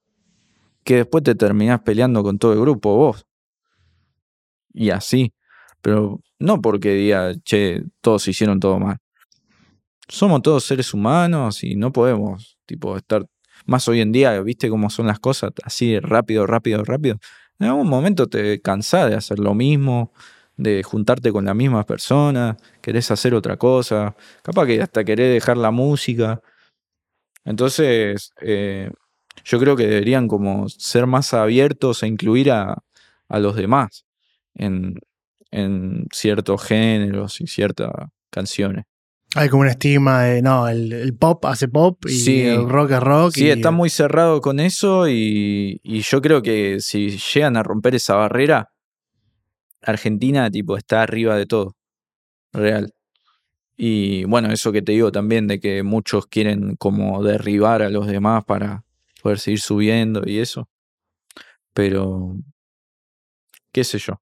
que 0.84 0.98
después 0.98 1.24
te 1.24 1.36
terminás 1.36 1.82
peleando 1.82 2.24
con 2.24 2.38
todo 2.40 2.54
el 2.54 2.62
grupo 2.62 2.96
vos. 2.96 3.26
Y 4.74 4.92
así. 4.92 5.34
Pero 5.82 6.22
no 6.40 6.62
porque 6.62 6.94
diga, 6.94 7.34
che, 7.44 7.84
todos 8.02 8.28
hicieron 8.28 8.60
todo 8.60 8.80
mal. 8.80 8.98
Somos 10.08 10.42
todos 10.42 10.64
seres 10.64 10.94
humanos 10.94 11.64
y 11.64 11.76
no 11.76 11.92
podemos, 11.92 12.58
tipo, 12.66 12.96
estar 12.96 13.28
más 13.66 13.88
hoy 13.90 14.00
en 14.02 14.12
día, 14.14 14.40
viste 14.42 14.70
cómo 14.70 14.90
son 14.90 15.08
las 15.08 15.20
cosas, 15.20 15.52
así 15.64 16.00
rápido, 16.00 16.48
rápido, 16.48 16.84
rápido. 16.86 17.18
En 17.60 17.68
algún 17.68 17.90
momento 17.90 18.28
te 18.28 18.62
cansás 18.62 19.10
de 19.10 19.16
hacer 19.16 19.40
lo 19.40 19.54
mismo, 19.56 20.12
de 20.58 20.84
juntarte 20.84 21.32
con 21.32 21.46
las 21.46 21.56
mismas 21.56 21.86
personas, 21.86 22.58
querés 22.82 23.10
hacer 23.12 23.34
otra 23.34 23.58
cosa, 23.58 24.16
capaz 24.44 24.66
que 24.68 24.82
hasta 24.82 25.04
querés 25.04 25.34
dejar 25.34 25.58
la 25.58 25.72
música. 25.72 26.42
Entonces, 27.46 28.34
eh, 28.42 28.92
yo 29.46 29.60
creo 29.60 29.76
que 29.76 29.88
deberían 29.88 30.28
como 30.28 30.68
ser 30.70 31.08
más 31.08 31.34
abiertos 31.34 32.04
a 32.04 32.08
incluir 32.08 32.52
a, 32.52 32.84
a 33.30 33.40
los 33.40 33.56
demás 33.56 34.06
en, 34.56 34.96
en 35.52 36.08
ciertos 36.14 36.64
géneros 36.64 37.42
y 37.42 37.48
ciertas 37.48 37.92
canciones. 38.30 38.86
Hay 39.38 39.50
como 39.50 39.62
un 39.62 39.68
estigma 39.68 40.24
de, 40.24 40.42
no, 40.42 40.68
el, 40.68 40.92
el 40.94 41.16
pop 41.16 41.46
hace 41.46 41.68
pop 41.68 42.04
y 42.08 42.10
Sí. 42.10 42.42
el 42.42 42.68
rock 42.68 42.92
es 42.92 43.00
rock. 43.00 43.32
Sí, 43.34 43.46
y- 43.46 43.50
está 43.50 43.72
muy 43.72 43.90
cerrado 43.90 44.42
con 44.42 44.60
eso 44.60 45.08
y, 45.08 45.80
y 45.84 46.02
yo 46.02 46.22
creo 46.22 46.42
que 46.42 46.80
si 46.80 47.18
llegan 47.18 47.56
a 47.58 47.64
romper 47.64 47.96
esa 47.96 48.16
barrera, 48.16 48.72
Argentina 49.82 50.50
tipo 50.50 50.76
está 50.78 51.04
arriba 51.04 51.36
de 51.38 51.46
todo, 51.46 51.76
real. 52.52 52.94
Y 53.78 54.24
bueno, 54.24 54.52
eso 54.52 54.72
que 54.72 54.82
te 54.82 54.92
digo 54.94 55.12
también 55.12 55.46
de 55.48 55.60
que 55.60 55.84
muchos 55.84 56.26
quieren 56.28 56.76
como 56.78 57.24
derribar 57.24 57.84
a 57.84 57.90
los 57.90 58.08
demás 58.08 58.44
para 58.46 58.84
poder 59.22 59.38
seguir 59.40 59.60
subiendo 59.62 60.24
y 60.26 60.40
eso. 60.40 60.68
Pero, 61.74 62.36
qué 63.72 63.84
sé 63.84 64.00
yo. 64.00 64.20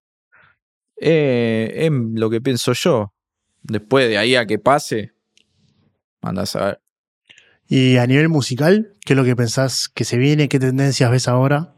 Eh, 0.97 1.71
es 1.73 1.91
lo 1.91 2.29
que 2.29 2.41
pienso 2.41 2.73
yo. 2.73 3.13
Después 3.67 4.07
de 4.07 4.17
ahí 4.17 4.35
a 4.35 4.45
que 4.45 4.59
pase, 4.59 5.13
mandas 6.21 6.55
a 6.55 6.65
ver. 6.65 6.81
Y 7.67 7.97
a 7.97 8.05
nivel 8.05 8.29
musical, 8.29 8.93
¿qué 9.03 9.13
es 9.13 9.17
lo 9.17 9.23
que 9.23 9.35
pensás 9.35 9.89
que 9.89 10.03
se 10.03 10.17
viene? 10.17 10.49
¿Qué 10.49 10.59
tendencias 10.59 11.09
ves 11.09 11.27
ahora? 11.27 11.73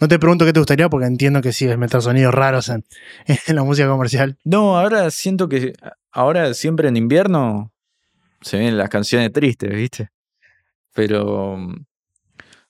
No 0.00 0.08
te 0.08 0.18
pregunto 0.18 0.44
qué 0.44 0.52
te 0.52 0.60
gustaría 0.60 0.88
porque 0.88 1.06
entiendo 1.06 1.40
que 1.40 1.52
sí, 1.52 1.66
es 1.66 1.76
meter 1.78 2.00
sonidos 2.00 2.34
raros 2.34 2.68
en, 2.68 2.84
en 3.46 3.56
la 3.56 3.64
música 3.64 3.88
comercial. 3.88 4.38
No, 4.44 4.78
ahora 4.78 5.10
siento 5.10 5.48
que 5.48 5.72
ahora 6.12 6.54
siempre 6.54 6.88
en 6.88 6.96
invierno 6.96 7.72
se 8.40 8.58
ven 8.58 8.78
las 8.78 8.88
canciones 8.88 9.32
tristes, 9.32 9.70
¿viste? 9.74 10.10
Pero 10.94 11.58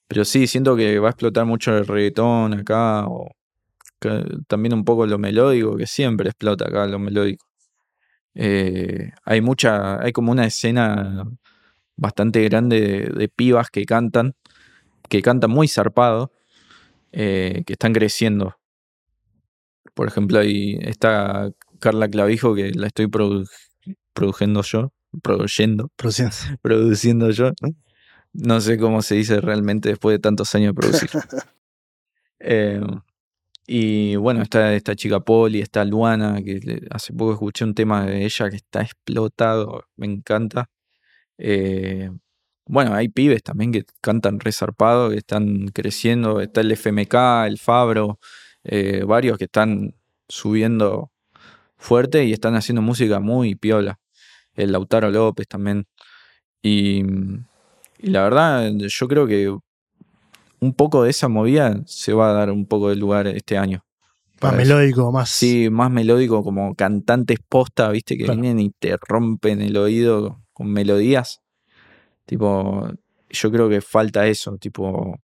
pero 0.08 0.24
sí, 0.24 0.46
siento 0.46 0.76
que 0.76 0.98
va 0.98 1.08
a 1.08 1.10
explotar 1.10 1.44
mucho 1.46 1.76
el 1.76 1.86
reggaetón 1.86 2.54
acá 2.54 3.06
o 3.06 3.32
también 4.46 4.74
un 4.74 4.84
poco 4.84 5.06
lo 5.06 5.18
melódico, 5.18 5.76
que 5.76 5.86
siempre 5.86 6.28
explota 6.28 6.66
acá 6.68 6.86
lo 6.86 6.98
melódico. 6.98 7.44
Eh, 8.38 9.12
hay 9.24 9.40
mucha, 9.40 10.00
hay 10.02 10.12
como 10.12 10.30
una 10.30 10.46
escena 10.46 11.24
bastante 11.96 12.44
grande 12.44 13.10
de, 13.12 13.28
pibas 13.28 13.70
que 13.70 13.84
cantan, 13.86 14.34
que 15.08 15.22
cantan 15.22 15.50
muy 15.50 15.68
zarpado, 15.68 16.32
eh, 17.12 17.64
que 17.66 17.72
están 17.72 17.94
creciendo. 17.94 18.56
Por 19.94 20.06
ejemplo, 20.06 20.38
ahí 20.38 20.78
está 20.82 21.50
Carla 21.80 22.08
Clavijo, 22.08 22.54
que 22.54 22.72
la 22.72 22.88
estoy 22.88 23.08
produciendo 24.12 24.62
yo, 24.62 24.92
produciendo, 25.22 25.90
produciendo 26.60 27.30
yo. 27.30 27.52
No 28.34 28.60
sé 28.60 28.76
cómo 28.76 29.00
se 29.00 29.14
dice 29.14 29.40
realmente 29.40 29.88
después 29.88 30.12
de 30.12 30.18
tantos 30.18 30.54
años 30.54 30.74
de 30.74 30.80
producir. 30.80 31.10
Eh, 32.38 32.82
y 33.66 34.16
bueno, 34.16 34.42
está 34.42 34.74
esta 34.74 34.94
chica 34.94 35.20
Poli, 35.20 35.60
está 35.60 35.84
Luana, 35.84 36.42
que 36.42 36.86
hace 36.90 37.12
poco 37.12 37.32
escuché 37.32 37.64
un 37.64 37.74
tema 37.74 38.06
de 38.06 38.24
ella 38.24 38.50
que 38.50 38.56
está 38.56 38.82
explotado, 38.82 39.84
me 39.96 40.06
encanta. 40.06 40.70
Eh, 41.38 42.10
bueno, 42.66 42.94
hay 42.94 43.08
pibes 43.08 43.42
también 43.42 43.72
que 43.72 43.84
cantan 44.00 44.40
resarpado, 44.40 45.10
que 45.10 45.18
están 45.18 45.68
creciendo. 45.68 46.40
Está 46.40 46.60
el 46.62 46.72
FMK, 46.72 47.14
el 47.46 47.58
Fabro, 47.58 48.18
eh, 48.64 49.04
varios 49.04 49.38
que 49.38 49.44
están 49.44 49.94
subiendo 50.28 51.12
fuerte 51.78 52.24
y 52.24 52.32
están 52.32 52.56
haciendo 52.56 52.82
música 52.82 53.20
muy 53.20 53.56
piola. 53.56 54.00
El 54.54 54.72
Lautaro 54.72 55.10
López 55.10 55.48
también. 55.48 55.86
Y, 56.62 57.02
y 57.98 58.10
la 58.10 58.22
verdad, 58.24 58.72
yo 58.74 59.08
creo 59.08 59.26
que 59.26 59.56
un 60.66 60.74
poco 60.74 61.04
de 61.04 61.10
esa 61.10 61.28
movida 61.28 61.80
se 61.86 62.12
va 62.12 62.30
a 62.30 62.32
dar 62.32 62.50
un 62.50 62.66
poco 62.66 62.90
de 62.90 62.96
lugar 62.96 63.26
este 63.28 63.56
año. 63.56 63.84
Más 64.42 64.54
melódico, 64.54 65.12
más. 65.12 65.30
Sí, 65.30 65.70
más 65.70 65.90
melódico, 65.90 66.42
como 66.42 66.74
cantantes 66.74 67.38
posta, 67.48 67.88
viste, 67.90 68.18
que 68.18 68.24
vienen 68.24 68.60
y 68.60 68.70
te 68.70 68.96
rompen 68.96 69.62
el 69.62 69.76
oído 69.76 70.42
con 70.52 70.70
melodías. 70.70 71.40
Tipo, 72.26 72.88
yo 73.30 73.50
creo 73.50 73.68
que 73.68 73.80
falta 73.80 74.26
eso, 74.26 74.58
tipo. 74.58 75.18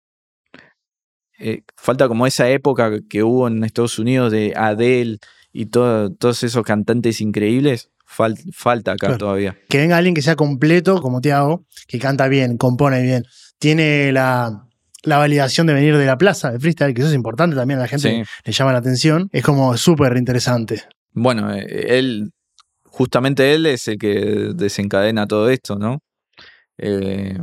Eh, 1.38 1.62
falta 1.76 2.08
como 2.08 2.26
esa 2.26 2.50
época 2.50 3.00
que 3.08 3.22
hubo 3.22 3.46
en 3.48 3.64
Estados 3.64 3.98
Unidos 3.98 4.32
de 4.32 4.52
Adele 4.56 5.18
y 5.52 5.66
todos 5.66 6.42
esos 6.42 6.64
cantantes 6.64 7.20
increíbles. 7.20 7.90
falta 8.04 8.92
acá 8.92 9.16
todavía. 9.16 9.56
Que 9.68 9.78
venga 9.78 9.96
alguien 9.96 10.14
que 10.14 10.22
sea 10.22 10.36
completo, 10.36 11.00
como 11.00 11.20
Tiago, 11.20 11.64
que 11.86 11.98
canta 11.98 12.28
bien, 12.28 12.58
compone 12.58 13.02
bien, 13.02 13.24
tiene 13.58 14.12
la, 14.12 14.67
la 15.08 15.18
validación 15.18 15.66
de 15.66 15.74
venir 15.74 15.96
de 15.96 16.06
la 16.06 16.18
plaza 16.18 16.52
de 16.52 16.60
freestyle, 16.60 16.94
que 16.94 17.00
eso 17.00 17.08
es 17.10 17.16
importante 17.16 17.56
también, 17.56 17.78
a 17.78 17.82
la 17.82 17.88
gente 17.88 18.24
le 18.44 18.52
llama 18.52 18.72
la 18.72 18.78
atención, 18.78 19.28
es 19.32 19.42
como 19.42 19.76
súper 19.76 20.16
interesante. 20.16 20.82
Bueno, 21.12 21.52
eh, 21.52 21.98
él, 21.98 22.30
justamente 22.84 23.54
él 23.54 23.66
es 23.66 23.88
el 23.88 23.98
que 23.98 24.52
desencadena 24.54 25.26
todo 25.26 25.50
esto, 25.50 25.76
¿no? 25.76 26.00
Eh, 26.76 27.38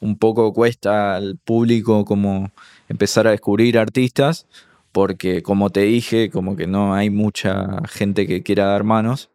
un 0.00 0.16
poco 0.16 0.52
cuesta 0.52 1.16
al 1.16 1.38
público 1.38 2.04
como 2.04 2.50
empezar 2.88 3.26
a 3.26 3.32
descubrir 3.32 3.78
artistas, 3.78 4.46
porque 4.92 5.42
como 5.42 5.70
te 5.70 5.80
dije, 5.80 6.30
como 6.30 6.56
que 6.56 6.66
no 6.66 6.94
hay 6.94 7.10
mucha 7.10 7.82
gente 7.88 8.26
que 8.26 8.42
quiera 8.42 8.66
dar 8.66 8.84
manos, 8.84 9.30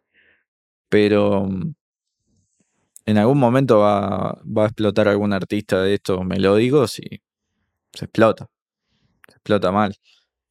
pero 0.88 1.46
mm, 1.46 1.74
en 3.06 3.18
algún 3.18 3.38
momento 3.38 3.78
va, 3.78 4.40
va 4.44 4.64
a 4.64 4.66
explotar 4.66 5.08
algún 5.08 5.32
artista 5.32 5.82
de 5.82 5.94
estos 5.94 6.24
melódicos 6.24 6.98
y 6.98 7.20
se 7.96 8.06
explota. 8.06 8.48
Se 9.28 9.36
explota 9.36 9.72
mal 9.72 9.96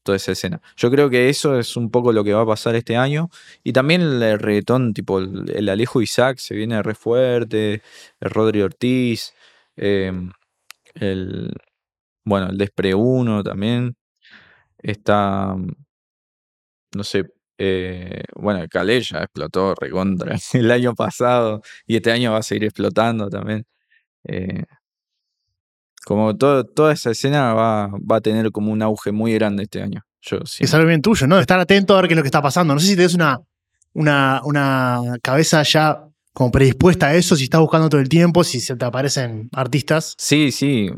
toda 0.06 0.18
esa 0.18 0.34
escena. 0.34 0.62
Yo 0.78 0.92
creo 0.92 1.10
que 1.10 1.30
eso 1.30 1.60
es 1.60 1.76
un 1.78 1.90
poco 1.92 2.14
lo 2.14 2.24
que 2.24 2.34
va 2.34 2.44
a 2.44 2.46
pasar 2.46 2.76
este 2.76 2.96
año. 2.98 3.30
Y 3.64 3.74
también 3.74 4.02
el 4.02 4.40
reggaetón, 4.40 4.94
tipo 4.94 5.20
el, 5.20 5.70
Alejo 5.70 6.02
Isaac 6.02 6.38
se 6.40 6.56
viene 6.56 6.82
re 6.84 6.96
fuerte, 6.96 7.82
el 8.22 8.30
Rodri 8.30 8.62
Ortiz, 8.62 9.34
em, 9.76 10.32
el, 10.96 11.54
bueno, 12.26 12.50
el 12.52 12.58
Despre 12.58 12.96
1 12.96 13.44
también. 13.44 13.98
Está, 14.80 15.56
no 16.96 17.04
sé, 17.04 17.26
eh, 17.58 18.24
bueno, 18.36 18.62
el 18.62 18.70
Calé 18.70 19.02
ya 19.02 19.20
explotó 19.20 19.76
recontra 19.76 20.38
el 20.54 20.72
año 20.72 20.94
pasado 20.96 21.62
y 21.88 21.98
este 21.98 22.12
año 22.12 22.34
va 22.34 22.40
a 22.40 22.44
seguir 22.44 22.66
explotando 22.66 23.30
también. 23.30 23.66
Eh, 24.26 24.66
como 26.06 26.38
toda 26.38 26.94
esa 26.94 27.12
escena 27.12 27.54
va, 27.54 27.90
a 28.10 28.22
tener 28.22 28.52
como 28.52 28.72
un 28.72 28.82
auge 28.84 29.12
muy 29.12 29.34
grande 29.34 29.64
este 29.64 29.82
año. 29.82 30.06
Yo, 30.22 30.38
Es 30.60 30.74
algo 30.74 30.88
bien 30.88 31.02
tuyo, 31.02 31.26
¿no? 31.26 31.40
Estar 31.40 31.60
atento 31.60 31.96
a 31.96 32.02
ver 32.02 32.08
qué 32.08 32.14
es 32.14 32.18
lo 32.18 32.24
que 32.24 32.28
está 32.28 32.44
pasando. 32.44 32.74
No 32.76 32.80
sé 32.80 32.88
si 32.88 32.96
tienes 32.96 33.16
una, 33.16 33.42
una, 33.94 34.42
una 34.44 35.18
cabeza 35.24 35.64
ya 35.64 36.04
como 36.32 36.52
predispuesta 36.52 37.08
a 37.08 37.16
eso, 37.16 37.36
si 37.36 37.46
estás 37.46 37.60
buscando 37.60 37.90
todo 37.90 38.02
el 38.02 38.10
tiempo, 38.10 38.44
si 38.44 38.60
se 38.60 38.76
te 38.76 38.86
aparecen 38.86 39.50
artistas. 39.52 40.14
Sí, 40.20 40.52
sí. 40.52 40.92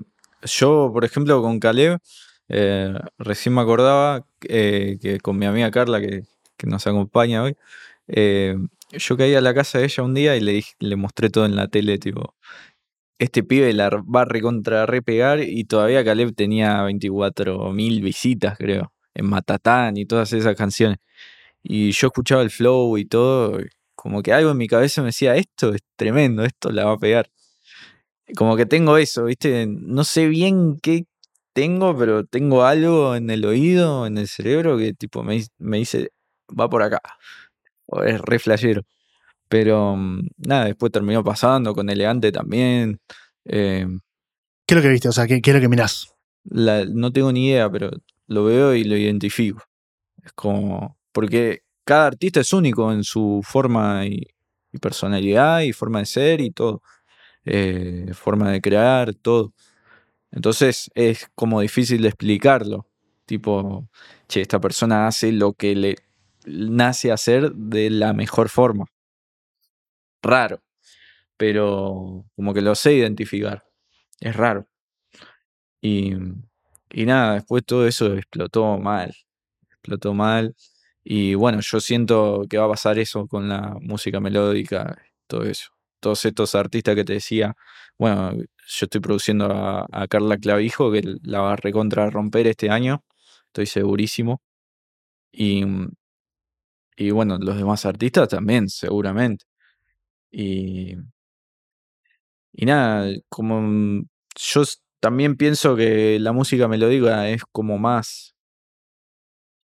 Yo, 0.43 0.89
por 0.91 1.05
ejemplo, 1.05 1.41
con 1.41 1.59
Caleb, 1.59 1.99
eh, 2.49 2.93
recién 3.17 3.55
me 3.55 3.61
acordaba 3.61 4.25
eh, 4.41 4.97
que 5.01 5.19
con 5.19 5.37
mi 5.37 5.45
amiga 5.45 5.71
Carla, 5.71 6.01
que, 6.01 6.23
nos 6.63 6.85
acompaña 6.85 7.43
hoy, 7.43 7.55
eh, 8.07 8.57
yo 8.91 9.15
caí 9.15 9.35
a 9.35 9.41
la 9.41 9.53
casa 9.53 9.77
de 9.77 9.85
ella 9.85 10.03
un 10.03 10.13
día 10.15 10.35
y 10.35 10.41
le, 10.41 10.63
le 10.79 10.95
mostré 10.95 11.29
todo 11.29 11.45
en 11.45 11.55
la 11.55 11.67
tele, 11.67 11.97
tipo, 11.97 12.35
este 13.19 13.43
pibe 13.43 13.73
la 13.73 13.89
va 13.89 14.21
a 14.21 14.25
recontra 14.25 14.85
repegar 14.85 15.41
y 15.41 15.63
todavía 15.65 16.03
Caleb 16.03 16.35
tenía 16.35 16.83
24.000 16.83 18.01
visitas, 18.01 18.57
creo, 18.57 18.93
en 19.13 19.25
Matatán 19.27 19.97
y 19.97 20.05
todas 20.05 20.33
esas 20.33 20.55
canciones. 20.55 20.99
Y 21.63 21.91
yo 21.91 22.07
escuchaba 22.07 22.41
el 22.43 22.51
flow 22.51 22.97
y 22.97 23.05
todo, 23.05 23.59
como 23.95 24.21
que 24.23 24.33
algo 24.33 24.51
en 24.51 24.57
mi 24.57 24.67
cabeza 24.67 25.01
me 25.01 25.07
decía, 25.07 25.35
esto 25.35 25.73
es 25.73 25.81
tremendo, 25.95 26.43
esto 26.45 26.71
la 26.71 26.85
va 26.85 26.93
a 26.93 26.97
pegar. 26.97 27.29
Como 28.35 28.57
que 28.57 28.65
tengo 28.65 28.97
eso, 28.97 29.25
¿viste? 29.25 29.67
No 29.67 30.03
sé 30.03 30.27
bien 30.27 30.77
qué 30.81 31.05
tengo, 31.53 31.97
pero 31.97 32.25
tengo 32.25 32.63
algo 32.65 33.15
en 33.15 33.29
el 33.29 33.45
oído, 33.45 34.05
en 34.05 34.17
el 34.17 34.27
cerebro, 34.27 34.77
que 34.77 34.93
tipo 34.93 35.23
me, 35.23 35.43
me 35.57 35.77
dice, 35.77 36.11
va 36.47 36.69
por 36.69 36.83
acá. 36.83 37.01
O 37.87 38.03
es 38.03 38.21
re 38.21 38.39
flashero. 38.39 38.83
Pero 39.47 39.95
mm, 39.95 40.27
nada, 40.37 40.65
después 40.65 40.91
terminó 40.91 41.23
pasando 41.23 41.73
con 41.73 41.89
Elegante 41.89 42.31
también. 42.31 42.99
Em, 43.45 43.99
¿Qué 44.65 44.73
es 44.73 44.75
lo 44.75 44.81
que 44.81 44.89
viste? 44.89 45.09
O 45.09 45.11
sea, 45.11 45.27
¿qué, 45.27 45.41
es 45.43 45.53
lo 45.53 45.61
que 45.61 45.69
mirás? 45.69 46.13
no 46.49 47.11
tengo 47.11 47.31
ni 47.31 47.47
idea, 47.49 47.69
pero 47.69 47.91
lo 48.27 48.45
veo 48.45 48.73
y 48.73 48.83
lo 48.83 48.97
identifico. 48.97 49.63
Es 50.23 50.33
como. 50.33 50.97
Porque 51.11 51.61
cada 51.85 52.07
artista 52.07 52.41
es 52.41 52.53
único 52.53 52.91
en 52.91 53.03
su 53.03 53.41
forma 53.43 54.05
y, 54.05 54.27
personalidad 54.81 55.61
y 55.61 55.73
forma 55.73 55.99
de 55.99 56.05
ser 56.05 56.41
y 56.41 56.51
todo. 56.51 56.81
Eh, 57.45 58.11
forma 58.13 58.51
de 58.51 58.61
crear, 58.61 59.13
todo. 59.15 59.53
Entonces 60.31 60.91
es 60.95 61.29
como 61.35 61.61
difícil 61.61 62.01
de 62.01 62.09
explicarlo. 62.09 62.87
Tipo, 63.25 63.89
che, 64.27 64.41
esta 64.41 64.59
persona 64.59 65.07
hace 65.07 65.31
lo 65.31 65.53
que 65.53 65.75
le 65.75 65.95
nace 66.45 67.11
hacer 67.11 67.53
de 67.53 67.89
la 67.89 68.13
mejor 68.13 68.49
forma 68.49 68.85
raro, 70.27 70.61
pero 71.37 72.25
como 72.35 72.53
que 72.53 72.61
lo 72.61 72.75
sé 72.75 72.95
identificar. 72.95 73.65
Es 74.21 74.35
raro. 74.35 74.67
Y, 75.81 76.13
y 76.91 77.05
nada, 77.05 77.35
después 77.35 77.63
todo 77.65 77.87
eso 77.87 78.15
explotó 78.15 78.77
mal. 78.77 79.13
Explotó 79.71 80.13
mal. 80.13 80.55
Y 81.03 81.35
bueno, 81.35 81.59
yo 81.61 81.79
siento 81.79 82.43
que 82.49 82.57
va 82.57 82.65
a 82.65 82.69
pasar 82.69 82.99
eso 82.99 83.27
con 83.27 83.49
la 83.49 83.75
música 83.81 84.19
melódica, 84.19 84.97
todo 85.27 85.43
eso. 85.45 85.71
Todos 85.99 86.25
estos 86.25 86.55
artistas 86.55 86.95
que 86.95 87.05
te 87.05 87.13
decía, 87.13 87.55
bueno, 87.97 88.33
yo 88.33 88.45
estoy 88.85 89.01
produciendo 89.01 89.47
a, 89.51 89.87
a 89.91 90.07
Carla 90.07 90.37
Clavijo, 90.37 90.91
que 90.91 91.01
la 91.23 91.41
va 91.41 91.53
a 91.53 91.55
recontra 91.57 92.09
romper 92.09 92.47
este 92.47 92.69
año, 92.69 93.03
estoy 93.47 93.65
segurísimo. 93.67 94.41
Y, 95.31 95.63
y 96.95 97.11
bueno, 97.11 97.37
los 97.39 97.57
demás 97.57 97.85
artistas 97.85 98.27
también, 98.29 98.69
seguramente. 98.69 99.45
Y, 100.31 100.95
y 102.53 102.65
nada, 102.65 103.09
como 103.29 103.61
mm, 103.61 104.07
yo 104.35 104.63
también 104.99 105.37
pienso 105.37 105.75
que 105.75 106.19
la 106.19 106.31
música 106.31 106.67
melódica 106.67 107.29
es 107.29 107.43
como 107.51 107.77
más 107.77 108.35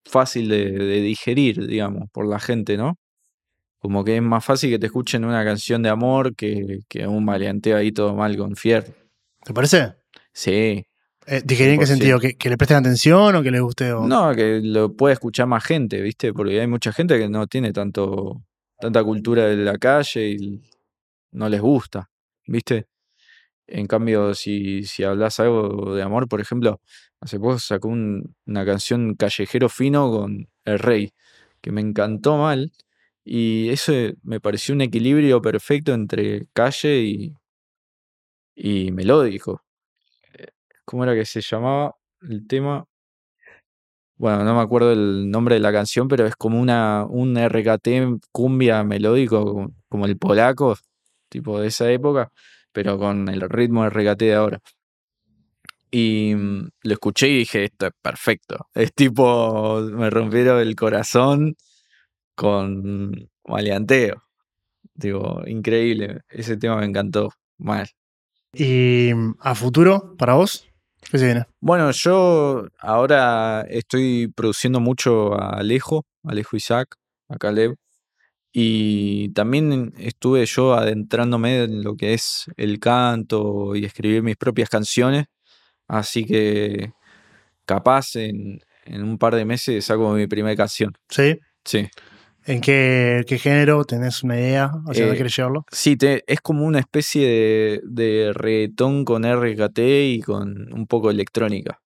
fácil 0.05 0.49
de, 0.49 1.01
digerir, 1.01 1.67
digamos, 1.67 2.11
por 2.13 2.27
la 2.27 2.41
gente, 2.41 2.77
¿no? 2.77 2.99
Como 3.79 4.05
que 4.05 4.17
es 4.17 4.23
más 4.23 4.45
fácil 4.45 4.71
que 4.71 4.79
te 4.79 4.87
escuchen 4.87 5.25
una 5.25 5.45
canción 5.45 5.83
de 5.83 5.89
amor 5.89 6.35
que, 6.35 6.81
que 6.89 7.07
un 7.07 7.25
maleanteo 7.25 7.77
ahí 7.77 7.93
todo 7.93 8.15
mal 8.15 8.37
con 8.37 8.57
fierro. 8.57 8.93
¿Te 9.43 9.55
parece? 9.55 9.95
Sí. 10.33 10.85
Eh, 11.27 11.43
¿Digerir 11.45 11.75
en 11.75 11.81
qué 11.81 11.87
sentido? 11.87 12.19
¿Que, 12.19 12.37
le 12.49 12.57
presten 12.57 12.79
atención 12.79 13.35
o 13.37 13.43
que 13.43 13.51
le 13.51 13.61
guste? 13.61 13.91
No, 13.91 14.35
que 14.35 14.61
lo 14.63 14.95
pueda 14.97 15.13
escuchar 15.15 15.47
más 15.47 15.65
gente, 15.65 16.01
¿viste? 16.03 16.33
Porque 16.33 16.61
hay 16.61 16.67
mucha 16.67 16.93
gente 16.93 17.19
que 17.19 17.29
no 17.29 17.47
tiene 17.47 17.73
tanto 17.73 18.43
tanta 18.81 19.05
cultura 19.05 19.47
de 19.47 19.57
la 19.59 19.79
calle 19.79 20.31
y 20.31 20.63
no 21.33 21.49
les 21.49 21.61
gusta, 21.61 22.11
¿viste? 22.47 22.87
En 23.67 23.87
cambio, 23.87 24.35
si, 24.35 24.83
si 24.85 25.05
hablas 25.05 25.41
algo 25.41 25.95
de 25.95 26.03
amor, 26.03 26.29
por 26.29 26.41
ejemplo, 26.41 26.81
Hace 27.23 27.39
poco 27.39 27.59
sacó 27.59 27.89
un- 27.89 28.35
una 28.47 28.65
canción 28.65 29.15
Callejero 29.15 29.69
Fino 29.69 30.11
con 30.11 30.49
El 30.65 30.79
Rey, 30.79 31.13
que 31.61 31.71
me 31.73 31.83
encantó 31.83 32.39
mal. 32.39 32.73
Y 33.25 33.69
eso 33.71 33.93
me 34.23 34.41
pareció 34.41 34.75
un 34.75 34.81
equilibrio 34.83 35.43
perfecto 35.43 35.93
entre 35.95 36.47
calle 36.55 37.01
y, 37.03 37.35
y 38.55 38.91
melódico. 38.93 39.63
Eh, 40.35 40.49
¿Cómo 40.87 41.05
era 41.05 41.15
que 41.15 41.27
se 41.27 41.41
llamaba 41.43 41.97
el 42.23 42.47
tema? 42.49 42.87
Bueno, 44.21 44.45
no 44.45 44.55
me 44.55 44.61
acuerdo 44.61 44.93
el 44.93 45.31
nombre 45.31 45.55
de 45.55 45.63
la 45.63 45.73
canción, 45.73 46.07
pero 46.07 46.27
es 46.27 46.37
como 46.37 46.61
una, 46.61 47.07
un 47.09 47.39
RKT 47.39 48.19
cumbia 48.31 48.85
melódico, 48.85 49.73
como- 49.89 50.05
el 50.05 50.19
polaco, 50.19 50.77
tipo 51.31 51.59
de 51.59 51.69
esa 51.69 51.91
época, 51.91 52.31
pero 52.71 52.99
con 52.99 53.31
el 53.31 53.41
ritmo 53.49 53.83
RKT 53.87 54.27
de 54.27 54.35
ahora. 54.35 54.61
Y 55.91 56.35
mm, 56.35 56.69
lo 56.83 56.93
escuché 56.93 57.29
y 57.29 57.39
dije, 57.39 57.65
esto 57.65 57.87
es 57.87 57.93
perfecto. 58.03 58.67
Es 58.75 58.93
tipo, 58.95 59.81
me 59.81 60.11
rompieron 60.11 60.61
el 60.61 60.77
corazón 60.77 61.57
con 62.37 63.31
maleanteo. 63.47 64.23
Digo, 64.95 65.43
increíble. 65.47 66.21
Ese 66.29 66.59
tema 66.59 66.77
me 66.77 66.87
encantó. 66.87 67.31
Mal. 67.59 67.89
¿Y 68.55 69.13
mm, 69.15 69.37
a 69.41 69.55
futuro, 69.55 70.17
para 70.19 70.35
vos? 70.35 70.70
¿Qué 71.09 71.19
se 71.19 71.25
viene? 71.25 71.45
Bueno, 71.61 71.91
yo 71.93 72.67
ahora 72.79 73.63
estoy 73.69 74.29
produciendo 74.29 74.81
mucho 74.81 75.35
a 75.35 75.59
Alejo, 75.59 76.05
Alejo 76.25 76.57
Isaac, 76.57 76.97
a 77.29 77.37
Caleb. 77.37 77.77
Y 78.53 79.29
también 79.33 79.95
estuve 79.97 80.45
yo 80.47 80.75
adentrándome 80.75 81.65
en 81.65 81.85
lo 81.85 81.97
que 81.97 82.15
es 82.15 82.47
el 82.57 82.81
canto 82.81 83.77
y 83.77 83.85
escribir 83.85 84.23
mis 84.23 84.37
propias 84.37 84.69
canciones. 84.69 85.27
Así 85.87 86.25
que 86.25 86.93
capaz 87.65 88.17
en, 88.17 88.61
en 88.85 89.05
un 89.05 89.19
par 89.19 89.35
de 89.37 89.45
meses 89.45 89.85
saco 89.85 90.13
mi 90.13 90.27
primera 90.27 90.57
canción. 90.57 90.93
¿Sí? 91.09 91.39
Sí. 91.65 91.89
¿En 92.51 92.61
qué, 92.61 93.25
qué 93.29 93.39
género 93.39 93.85
tenés 93.85 94.25
una 94.25 94.37
idea 94.37 94.73
hacia 94.89 95.03
Eh, 95.03 95.07
dónde 95.07 95.19
querés 95.19 95.37
llevarlo? 95.37 95.65
Sí, 95.71 95.97
te- 95.97 96.25
es 96.27 96.41
como 96.41 96.65
una 96.65 96.81
especie 96.81 97.25
de, 97.25 97.81
de 97.85 98.33
reggaetón 98.35 99.05
con 99.05 99.25
RKT 99.25 99.79
y 100.09 100.21
con 100.21 100.73
un 100.73 100.87
poco 100.89 101.07
de 101.09 101.15
electrónica. 101.15 101.81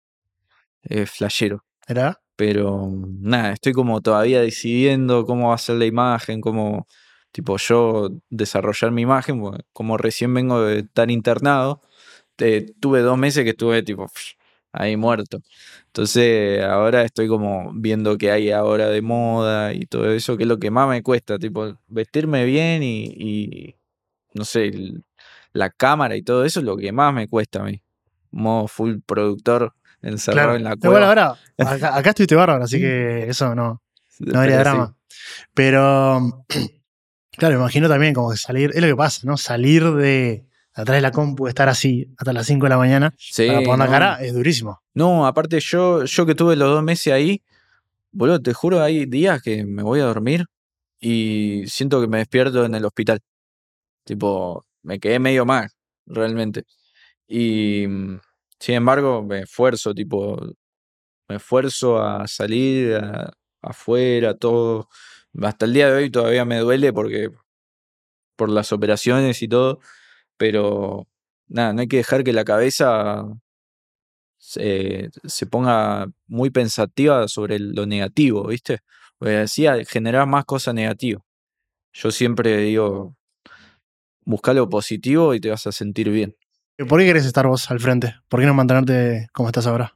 Es 0.82 1.12
flashero. 1.12 1.66
¿Era? 1.86 2.22
Pero 2.38 2.90
nada, 3.20 3.52
estoy 3.52 3.74
como 3.74 4.00
todavía 4.00 4.40
decidiendo 4.40 5.26
cómo 5.26 5.50
va 5.50 5.56
a 5.56 5.58
ser 5.58 5.76
la 5.76 5.86
imagen, 5.86 6.40
cómo, 6.40 6.88
tipo, 7.34 7.58
yo 7.58 8.10
desarrollar 8.30 8.92
mi 8.92 9.02
imagen, 9.02 9.44
como 9.74 9.98
recién 9.98 10.34
vengo 10.34 10.62
de 10.62 10.80
estar 10.80 11.12
internado, 11.12 11.82
te- 12.38 12.74
tuve 12.80 13.02
dos 13.02 13.18
meses 13.18 13.44
que 13.44 13.50
estuve, 13.50 13.84
tipo, 13.84 14.10
ahí 14.72 14.96
muerto. 14.96 15.40
Entonces, 15.96 16.64
ahora 16.64 17.04
estoy 17.04 17.28
como 17.28 17.72
viendo 17.76 18.18
qué 18.18 18.32
hay 18.32 18.50
ahora 18.50 18.90
de 18.90 19.04
moda 19.04 19.74
y 19.74 19.86
todo 19.86 20.12
eso, 20.12 20.36
que 20.38 20.44
es 20.44 20.50
lo 20.50 20.58
que 20.58 20.72
más 20.72 20.90
me 20.90 21.04
cuesta, 21.04 21.38
tipo, 21.38 21.78
vestirme 21.88 22.46
bien 22.46 22.82
y, 22.82 23.04
y, 23.16 23.76
no 24.34 24.44
sé, 24.44 24.70
el- 24.70 25.04
la 25.52 25.70
cámara 25.70 26.16
y 26.16 26.24
todo 26.24 26.46
eso 26.46 26.62
es 26.62 26.66
lo 26.66 26.78
que 26.78 26.92
más 26.92 27.14
me 27.14 27.28
cuesta 27.28 27.60
a 27.60 27.66
mí. 27.66 27.84
Modo 28.32 28.68
full 28.68 28.96
productor 29.06 29.76
encerrado 30.02 30.48
Claro. 30.48 30.58
en 30.58 30.64
la 30.64 30.72
Igual 30.72 30.82
cueva. 30.82 31.08
ahora, 31.10 31.36
acá, 31.60 31.96
acá 31.96 32.10
estuviste 32.10 32.34
bárbaro, 32.34 32.64
así 32.64 32.80
que 32.80 33.30
eso 33.30 33.54
no, 33.54 33.80
no 34.18 34.42
sí. 34.44 34.50
drama. 34.50 34.98
Pero, 35.54 36.44
claro, 37.38 37.54
me 37.54 37.62
imagino 37.62 37.88
también 37.88 38.16
como 38.16 38.32
que 38.32 38.38
salir, 38.38 38.72
es 38.74 38.82
lo 38.82 38.88
que 38.88 38.96
pasa, 38.96 39.22
¿no? 39.26 39.38
Salir 39.38 39.84
de 39.92 40.48
atrás 40.74 40.98
de 40.98 41.02
la 41.02 41.12
compu, 41.12 41.48
estar 41.48 41.70
así 41.70 42.08
hasta 42.18 42.34
las 42.34 42.46
5 42.48 42.66
de 42.66 42.70
la 42.72 42.78
mañana 42.78 43.14
Sí, 43.18 43.48
para 43.48 43.62
poner 43.62 43.80
la 43.80 43.86
no. 43.86 43.92
cara 43.92 44.22
es 44.24 44.34
durísimo. 44.34 44.82
No, 44.94 45.26
aparte 45.28 45.60
yo, 45.60 46.04
yo 46.06 46.26
que 46.26 46.36
tuve 46.36 46.56
los 46.56 46.70
dos 46.70 46.84
meses 46.84 47.14
ahí, 47.14 47.42
boludo, 48.12 48.42
te 48.42 48.54
juro, 48.54 48.82
hay 48.82 49.06
días 49.06 49.42
que 49.42 49.66
me 49.66 49.84
voy 49.84 50.00
a 50.00 50.06
dormir 50.06 50.46
y 51.00 51.64
siento 51.68 52.00
que 52.02 52.08
me 52.08 52.20
despierto 52.20 52.64
en 52.66 52.76
el 52.76 52.86
hospital. 52.86 53.20
Tipo, 54.06 54.66
me 54.84 55.00
quedé 55.00 55.20
medio 55.20 55.46
mal, 55.46 55.70
realmente. 56.06 56.64
Y 57.28 57.86
mm, 57.88 58.20
sin 58.60 58.76
embargo, 58.76 59.24
me 59.24 59.42
esfuerzo, 59.42 59.94
tipo, 59.94 60.40
me 61.30 61.38
esfuerzo 61.38 62.02
a 62.02 62.28
salir 62.28 62.96
a- 62.96 63.32
afuera, 63.62 64.36
todo. 64.36 64.90
Hasta 65.42 65.66
el 65.66 65.74
día 65.74 65.88
de 65.90 65.94
hoy 66.04 66.10
todavía 66.12 66.46
me 66.46 66.60
duele 66.60 66.92
porque 66.94 67.30
por 68.36 68.50
las 68.50 68.72
operaciones 68.74 69.42
y 69.42 69.48
todo, 69.48 69.80
pero 70.38 71.08
nada, 71.48 71.74
no 71.74 71.82
hay 71.82 71.88
que 71.88 71.98
dejar 71.98 72.24
que 72.24 72.34
la 72.34 72.46
cabeza 72.46 73.26
se, 74.38 75.10
se 75.24 75.46
ponga 75.46 76.08
muy 76.28 76.50
pensativa 76.50 77.28
sobre 77.28 77.60
lo 77.60 77.86
negativo, 77.86 78.48
¿viste? 78.48 78.80
Porque 79.18 79.36
decía, 79.36 79.78
generar 79.86 80.28
más 80.28 80.46
cosas 80.46 80.74
negativas. 80.74 81.24
Yo 81.94 82.12
siempre 82.12 82.58
digo, 82.58 83.16
busca 84.26 84.54
lo 84.54 84.70
positivo 84.70 85.34
y 85.34 85.40
te 85.40 85.50
vas 85.50 85.68
a 85.68 85.72
sentir 85.72 86.10
bien. 86.10 86.36
¿Por 86.90 87.00
qué 87.00 87.06
querés 87.06 87.26
estar 87.26 87.48
vos 87.48 87.70
al 87.70 87.80
frente? 87.80 88.16
¿Por 88.28 88.40
qué 88.40 88.48
no 88.48 88.54
mantenerte 88.54 89.28
como 89.32 89.50
estás 89.50 89.68
ahora? 89.68 89.96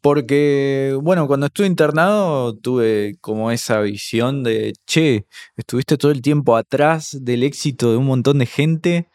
Porque, 0.00 0.98
bueno, 1.00 1.26
cuando 1.26 1.46
estuve 1.46 1.66
internado 1.66 2.56
tuve 2.56 3.16
como 3.20 3.50
esa 3.50 3.80
visión 3.80 4.42
de, 4.42 4.74
che, 4.86 5.26
estuviste 5.56 5.96
todo 5.96 6.10
el 6.10 6.20
tiempo 6.20 6.56
atrás 6.56 7.16
del 7.20 7.44
éxito 7.44 7.92
de 7.92 7.96
un 7.96 8.06
montón 8.06 8.38
de 8.38 8.46
gente 8.46 9.08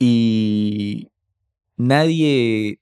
y 0.00 1.10
nadie 1.76 2.80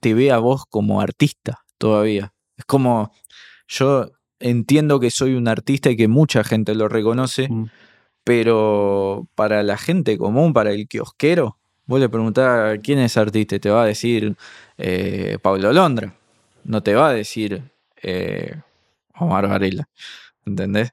te 0.00 0.14
ve 0.14 0.30
a 0.32 0.38
vos 0.38 0.64
como 0.70 1.00
artista 1.02 1.60
todavía. 1.78 2.32
Es 2.56 2.64
como, 2.64 3.12
yo 3.68 4.10
entiendo 4.38 5.00
que 5.00 5.10
soy 5.10 5.34
un 5.34 5.48
artista 5.48 5.90
y 5.90 5.96
que 5.96 6.08
mucha 6.08 6.44
gente 6.44 6.74
lo 6.74 6.88
reconoce, 6.88 7.48
Mm. 7.50 7.66
pero 8.24 9.26
para 9.34 9.62
la 9.62 9.76
gente 9.76 10.16
común, 10.18 10.52
para 10.54 10.72
el 10.72 10.88
kiosquero, 10.88 11.58
vos 11.86 12.00
le 12.00 12.08
preguntás 12.08 12.78
quién 12.82 12.98
es 13.00 13.16
artista 13.16 13.56
y 13.56 13.60
te 13.60 13.70
va 13.70 13.82
a 13.82 13.86
decir 13.86 14.36
eh, 14.78 15.38
Pablo 15.42 15.72
Londra, 15.72 16.14
no 16.64 16.82
te 16.82 16.94
va 16.94 17.08
a 17.10 17.12
decir 17.14 17.62
eh, 18.02 18.54
Omar 19.18 19.48
Varela, 19.48 19.88
¿entendés? 20.46 20.92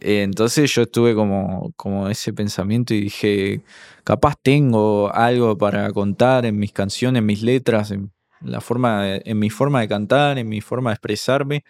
Eh, 0.00 0.22
Entonces 0.22 0.72
yo 0.72 0.82
estuve 0.82 1.14
como, 1.14 1.72
como 1.76 2.08
ese 2.08 2.32
pensamiento 2.32 2.94
y 2.94 3.02
dije, 3.02 3.62
capaz 4.04 4.34
tengo 4.42 5.12
algo 5.14 5.56
para 5.58 5.90
contar 5.92 6.46
en 6.46 6.58
mis 6.58 6.72
canciones, 6.72 7.20
en 7.20 7.26
mis 7.26 7.42
letras, 7.42 7.90
en, 7.90 8.12
la 8.40 8.60
forma 8.60 9.16
en 9.16 9.38
mi 9.38 9.50
forma 9.50 9.80
de 9.80 9.88
cantar, 9.88 10.38
en 10.38 10.48
mi 10.48 10.60
forma 10.60 10.90
de 10.90 10.94
expresarme, 10.94 11.64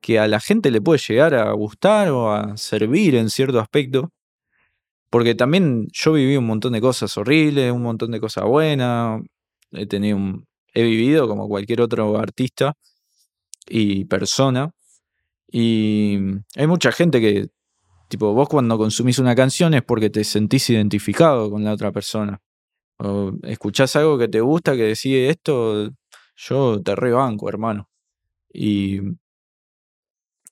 que 0.00 0.18
a 0.18 0.28
la 0.28 0.40
gente 0.40 0.70
le 0.70 0.80
puede 0.80 0.98
llegar 0.98 1.34
a 1.34 1.52
gustar 1.52 2.10
o 2.10 2.32
a 2.32 2.56
servir 2.56 3.14
en 3.16 3.30
cierto 3.30 3.60
aspecto. 3.60 4.10
Porque 5.10 5.34
también 5.34 5.88
yo 5.92 6.12
viví 6.12 6.36
un 6.36 6.46
montón 6.46 6.72
de 6.72 6.80
cosas 6.80 7.16
horribles, 7.18 7.72
un 7.72 7.82
montón 7.82 8.12
de 8.12 8.20
cosas 8.20 8.44
buenas. 8.44 9.22
He 9.72 9.86
tenido 9.86 10.18
he 10.74 10.82
vivido 10.82 11.28
como 11.28 11.48
cualquier 11.48 11.80
otro 11.80 12.18
artista 12.18 12.74
y 13.68 14.04
persona. 14.06 14.72
Y 15.50 16.18
hay 16.56 16.66
mucha 16.66 16.92
gente 16.92 17.20
que, 17.20 17.48
tipo, 18.10 18.34
vos 18.34 18.48
cuando 18.48 18.76
consumís 18.76 19.20
una 19.20 19.34
canción 19.36 19.72
es 19.74 19.82
porque 19.84 20.10
te 20.10 20.24
sentís 20.24 20.68
identificado 20.70 21.48
con 21.50 21.64
la 21.64 21.72
otra 21.72 21.92
persona. 21.92 22.40
O 22.98 23.32
escuchás 23.44 23.96
algo 23.96 24.18
que 24.18 24.28
te 24.28 24.40
gusta, 24.40 24.76
que 24.76 24.82
decide 24.82 25.30
esto, 25.30 25.90
yo 26.36 26.82
te 26.82 26.96
rebanco, 26.96 27.48
hermano. 27.48 27.88
Y, 28.52 29.00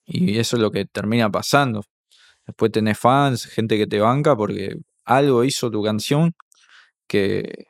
y 0.06 0.38
eso 0.38 0.56
es 0.56 0.62
lo 0.62 0.70
que 0.70 0.86
termina 0.86 1.30
pasando. 1.30 1.82
Después 2.46 2.72
tenés 2.72 2.98
fans, 2.98 3.46
gente 3.46 3.76
que 3.76 3.88
te 3.88 4.00
banca 4.00 4.36
porque 4.36 4.76
algo 5.04 5.44
hizo 5.44 5.70
tu 5.70 5.82
canción 5.82 6.34
que, 7.08 7.66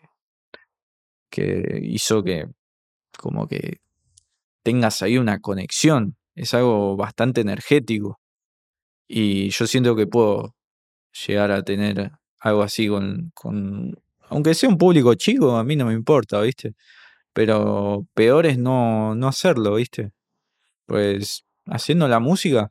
que 1.31 1.81
hizo 1.83 2.23
que 2.23 2.47
como 3.19 3.49
que 3.49 3.81
tengas 4.63 5.03
ahí 5.03 5.19
una 5.19 5.41
conexión. 5.41 6.17
Es 6.35 6.55
algo 6.55 6.97
bastante 6.97 7.41
energético. 7.41 8.21
Y 9.09 9.49
yo 9.51 9.67
siento 9.67 9.97
que 9.97 10.07
puedo 10.07 10.55
llegar 11.27 11.51
a 11.51 11.63
tener 11.63 12.13
algo 12.41 12.63
así 12.63 12.87
con, 12.89 13.31
con 13.35 13.99
aunque 14.29 14.55
sea 14.55 14.69
un 14.69 14.77
público 14.79 15.15
chico, 15.15 15.57
a 15.57 15.65
mí 15.65 15.75
no 15.75 15.87
me 15.87 15.95
importa, 15.95 16.41
¿viste? 16.43 16.75
Pero 17.33 18.07
peor 18.15 18.47
es 18.47 18.59
no, 18.59 19.15
no 19.15 19.29
hacerlo, 19.29 19.75
¿viste? 19.77 20.13
Pues 20.87 21.45
haciendo 21.67 22.07
la 22.09 22.19
música, 22.21 22.71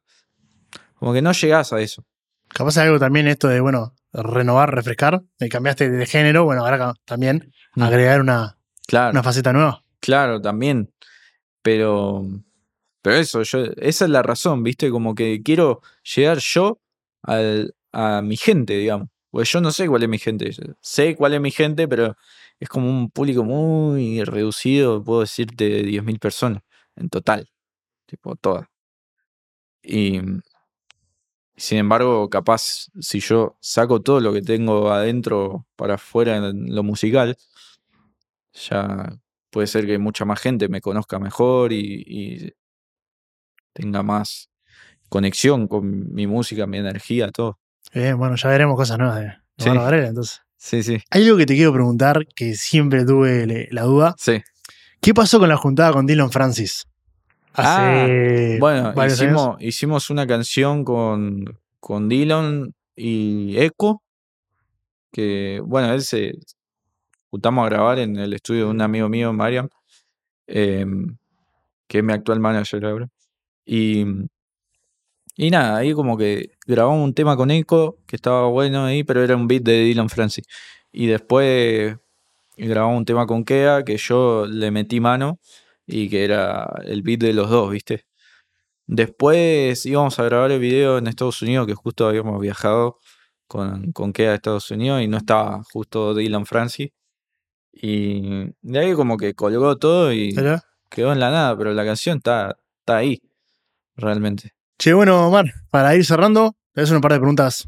como 0.95 1.13
que 1.13 1.21
no 1.21 1.31
llegás 1.31 1.73
a 1.73 1.81
eso. 1.81 2.03
Capaz 2.49 2.77
algo 2.77 2.99
también 2.99 3.27
esto 3.27 3.47
de, 3.47 3.59
bueno, 3.59 3.93
renovar, 4.13 4.73
refrescar. 4.73 5.21
eh, 5.39 5.49
cambiaste 5.49 5.89
de 5.89 6.05
género, 6.05 6.45
bueno, 6.45 6.63
ahora 6.65 6.93
también 7.05 7.51
Mm. 7.75 7.83
agregar 7.83 8.21
una, 8.21 8.57
Claro. 8.87 9.11
una 9.11 9.21
faceta 9.23 9.53
nueva. 9.53 9.83
Claro, 9.99 10.41
también. 10.41 10.91
Pero, 11.61 12.23
pero 13.07 13.19
eso, 13.19 13.41
esa 13.77 14.05
es 14.05 14.09
la 14.11 14.21
razón, 14.23 14.63
¿viste? 14.63 14.89
Como 14.91 15.15
que 15.15 15.41
quiero 15.43 15.81
llegar 16.15 16.39
yo 16.39 16.79
al- 17.23 17.73
a 17.93 18.21
mi 18.21 18.37
gente, 18.37 18.73
digamos. 18.77 19.09
Pues 19.31 19.49
yo 19.51 19.61
no 19.61 19.71
sé 19.71 19.87
cuál 19.87 20.03
es 20.03 20.09
mi 20.09 20.17
gente. 20.19 20.51
Sé 20.81 21.15
cuál 21.15 21.33
es 21.33 21.41
mi 21.41 21.51
gente, 21.51 21.87
pero 21.87 22.15
es 22.59 22.69
como 22.69 22.89
un 22.89 23.09
público 23.11 23.43
muy 23.43 24.23
reducido, 24.23 25.03
puedo 25.03 25.21
decirte, 25.21 25.69
de 25.69 25.83
10.000 25.83 26.19
personas 26.19 26.63
en 26.95 27.09
total. 27.09 27.49
Tipo, 28.07 28.35
todas. 28.37 28.67
Y 29.83 30.19
sin 31.55 31.79
embargo, 31.79 32.29
capaz 32.29 32.87
si 32.99 33.19
yo 33.19 33.57
saco 33.61 34.01
todo 34.01 34.19
lo 34.19 34.31
que 34.33 34.41
tengo 34.41 34.91
adentro 34.91 35.65
para 35.75 35.95
afuera 35.95 36.37
en 36.37 36.75
lo 36.75 36.83
musical, 36.83 37.35
ya 38.53 39.09
puede 39.49 39.67
ser 39.67 39.85
que 39.85 39.97
mucha 39.97 40.25
más 40.25 40.39
gente 40.41 40.69
me 40.69 40.81
conozca 40.81 41.19
mejor 41.19 41.73
y, 41.73 42.53
tenga 43.77 44.01
más 44.01 44.49
conexión 45.09 45.67
con 45.67 46.13
mi 46.13 46.25
música, 46.27 46.65
mi 46.65 46.77
energía, 46.79 47.31
todo. 47.31 47.59
bueno, 47.93 48.35
ya 48.35 48.49
veremos 48.49 48.75
cosas 48.75 48.97
nuevas 48.97 49.19
de 49.21 49.33
sí. 49.57 49.69
entonces. 49.69 50.41
Sí, 50.57 50.81
sí. 50.81 50.97
Hay 51.11 51.23
algo 51.25 51.37
que 51.37 51.45
te 51.45 51.55
quiero 51.55 51.71
preguntar 51.71 52.25
que 52.35 52.55
siempre 52.55 53.05
tuve 53.05 53.67
la 53.71 53.83
duda. 53.83 54.15
Sí. 54.17 54.41
¿Qué 54.99 55.13
pasó 55.13 55.39
con 55.39 55.49
la 55.49 55.57
juntada 55.57 55.93
con 55.93 56.07
Dylan 56.07 56.31
Francis? 56.31 56.87
Hace 57.53 58.55
ah, 58.55 58.57
bueno, 58.59 59.05
hicimos, 59.05 59.57
hicimos, 59.61 60.09
una 60.09 60.27
canción 60.27 60.83
con, 60.83 61.45
con 61.79 62.09
Dylan 62.09 62.73
y 62.95 63.57
Echo. 63.57 64.01
Que, 65.11 65.61
bueno, 65.63 65.93
él 65.93 66.01
se 66.01 66.33
juntamos 67.29 67.65
a 67.65 67.69
grabar 67.69 67.99
en 67.99 68.17
el 68.17 68.33
estudio 68.33 68.65
de 68.65 68.71
un 68.71 68.81
amigo 68.81 69.09
mío, 69.09 69.31
Mariam, 69.33 69.69
em, 70.47 71.17
que 71.87 71.99
es 71.99 72.03
mi 72.03 72.13
actual 72.13 72.39
manager 72.39 72.85
ahora. 72.85 73.09
Y, 73.67 74.05
y 75.35 75.51
nada, 75.51 75.77
ahí 75.77 75.93
como 75.93 76.17
que 76.17 76.51
grabamos 76.65 77.03
un 77.03 77.13
tema 77.13 77.35
con 77.35 77.51
Echo, 77.51 77.97
que 78.07 78.15
estaba 78.15 78.47
bueno 78.47 78.85
ahí, 78.85 79.03
pero 79.03 79.23
era 79.23 79.35
un 79.35 79.47
beat 79.47 79.63
de 79.63 79.83
Dylan 79.83 80.09
Francis. 80.09 80.45
Y 80.91 81.07
después 81.07 81.97
grabamos 82.57 82.97
un 82.97 83.05
tema 83.05 83.27
con 83.27 83.43
Kea, 83.43 83.83
que 83.83 83.97
yo 83.97 84.45
le 84.47 84.71
metí 84.71 84.99
mano 85.01 85.39
y 85.85 86.09
que 86.09 86.23
era 86.23 86.81
el 86.85 87.03
beat 87.03 87.19
de 87.19 87.33
los 87.33 87.49
dos, 87.49 87.71
¿viste? 87.71 88.05
Después 88.87 89.85
íbamos 89.85 90.17
a 90.19 90.23
grabar 90.23 90.51
el 90.51 90.59
video 90.59 90.97
en 90.97 91.07
Estados 91.07 91.41
Unidos, 91.41 91.67
que 91.67 91.75
justo 91.75 92.07
habíamos 92.07 92.39
viajado 92.41 92.99
con, 93.47 93.91
con 93.91 94.13
Kea 94.13 94.31
a 94.31 94.35
Estados 94.35 94.71
Unidos 94.71 95.01
y 95.01 95.07
no 95.07 95.17
estaba 95.17 95.61
justo 95.73 96.13
Dylan 96.15 96.45
Francis. 96.45 96.91
Y 97.73 98.53
de 98.61 98.79
ahí 98.79 98.93
como 98.95 99.17
que 99.17 99.35
colgó 99.35 99.77
todo 99.77 100.13
y 100.13 100.33
quedó 100.89 101.13
en 101.13 101.19
la 101.19 101.31
nada, 101.31 101.57
pero 101.57 101.73
la 101.73 101.85
canción 101.85 102.17
está, 102.17 102.57
está 102.79 102.97
ahí, 102.97 103.21
realmente. 103.97 104.53
Che, 104.77 104.93
bueno, 104.93 105.27
Omar, 105.27 105.45
para 105.71 105.95
ir 105.95 106.05
cerrando, 106.05 106.55
te 106.73 106.81
hacer 106.81 106.95
un 106.95 107.01
par 107.01 107.13
de 107.13 107.19
preguntas 107.19 107.67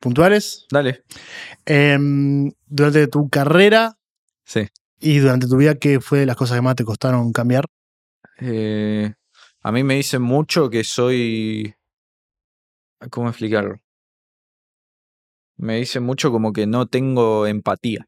puntuales. 0.00 0.66
Dale. 0.70 1.04
Em, 1.64 2.50
durante 2.66 3.06
tu 3.06 3.28
carrera, 3.28 3.96
sí. 4.44 4.68
Y 4.98 5.18
durante 5.18 5.46
tu 5.46 5.56
vida, 5.56 5.76
¿qué 5.76 6.00
fue 6.00 6.26
las 6.26 6.36
cosas 6.36 6.56
que 6.56 6.62
más 6.62 6.74
te 6.74 6.84
costaron 6.84 7.32
cambiar? 7.32 7.66
Eh, 8.40 9.12
a 9.62 9.72
mí 9.72 9.84
me 9.84 9.94
dicen 9.94 10.22
mucho 10.22 10.68
que 10.68 10.84
soy. 10.84 11.74
¿Cómo 13.10 13.28
explicarlo? 13.28 13.80
Me 15.56 15.76
dicen 15.76 16.02
mucho 16.02 16.30
como 16.32 16.52
que 16.52 16.66
no 16.66 16.86
tengo 16.86 17.46
empatía 17.46 18.06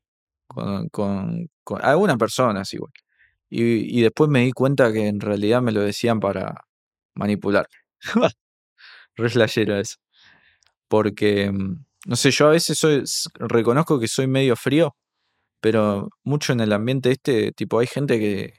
con, 0.48 0.88
con, 0.88 1.48
algunas 1.80 2.16
personas 2.16 2.72
igual. 2.74 2.92
Y, 3.48 3.98
y, 3.98 4.02
después 4.02 4.30
me 4.30 4.40
di 4.40 4.52
cuenta 4.52 4.92
que 4.92 5.06
en 5.08 5.20
realidad 5.20 5.60
me 5.60 5.72
lo 5.72 5.82
decían 5.82 6.20
para 6.20 6.64
manipular. 7.14 7.66
Re 9.16 9.80
eso. 9.80 9.96
Porque, 10.88 11.50
mm, 11.50 11.84
no 12.06 12.16
sé, 12.16 12.30
yo 12.30 12.48
a 12.48 12.50
veces 12.50 12.78
soy, 12.78 13.04
reconozco 13.34 14.00
que 14.00 14.08
soy 14.08 14.26
medio 14.26 14.56
frío 14.56 14.96
pero 15.62 16.10
mucho 16.24 16.52
en 16.52 16.60
el 16.60 16.72
ambiente 16.72 17.12
este, 17.12 17.52
tipo, 17.52 17.78
hay 17.78 17.86
gente 17.86 18.18
que, 18.18 18.54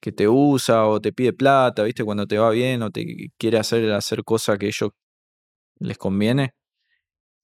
que 0.00 0.12
te 0.12 0.28
usa 0.28 0.86
o 0.86 1.00
te 1.00 1.12
pide 1.12 1.32
plata, 1.34 1.82
¿viste? 1.84 2.04
Cuando 2.04 2.26
te 2.26 2.38
va 2.38 2.50
bien 2.50 2.82
o 2.82 2.90
te 2.90 3.32
quiere 3.38 3.58
hacer, 3.58 3.92
hacer 3.92 4.24
cosas 4.24 4.58
que 4.58 4.68
ellos 4.68 4.90
les 5.80 5.98
conviene. 5.98 6.54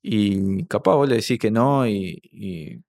Y 0.02 0.66
capaz 0.66 0.96
vos 0.96 1.08
le 1.08 1.16
decís 1.16 1.38
que 1.38 1.50
no 1.50 1.86
y, 1.88 2.82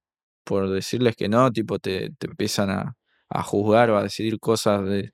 por 0.46 0.70
decirles 0.70 1.16
que 1.16 1.30
no, 1.30 1.52
tipo, 1.52 1.80
te, 1.80 2.12
te 2.18 2.28
empiezan 2.28 2.70
a, 2.72 2.98
a, 3.30 3.44
juzgar 3.44 3.92
o 3.92 3.98
a 3.98 4.04
decidir 4.04 4.40
cosas 4.40 4.86
de, 4.86 5.14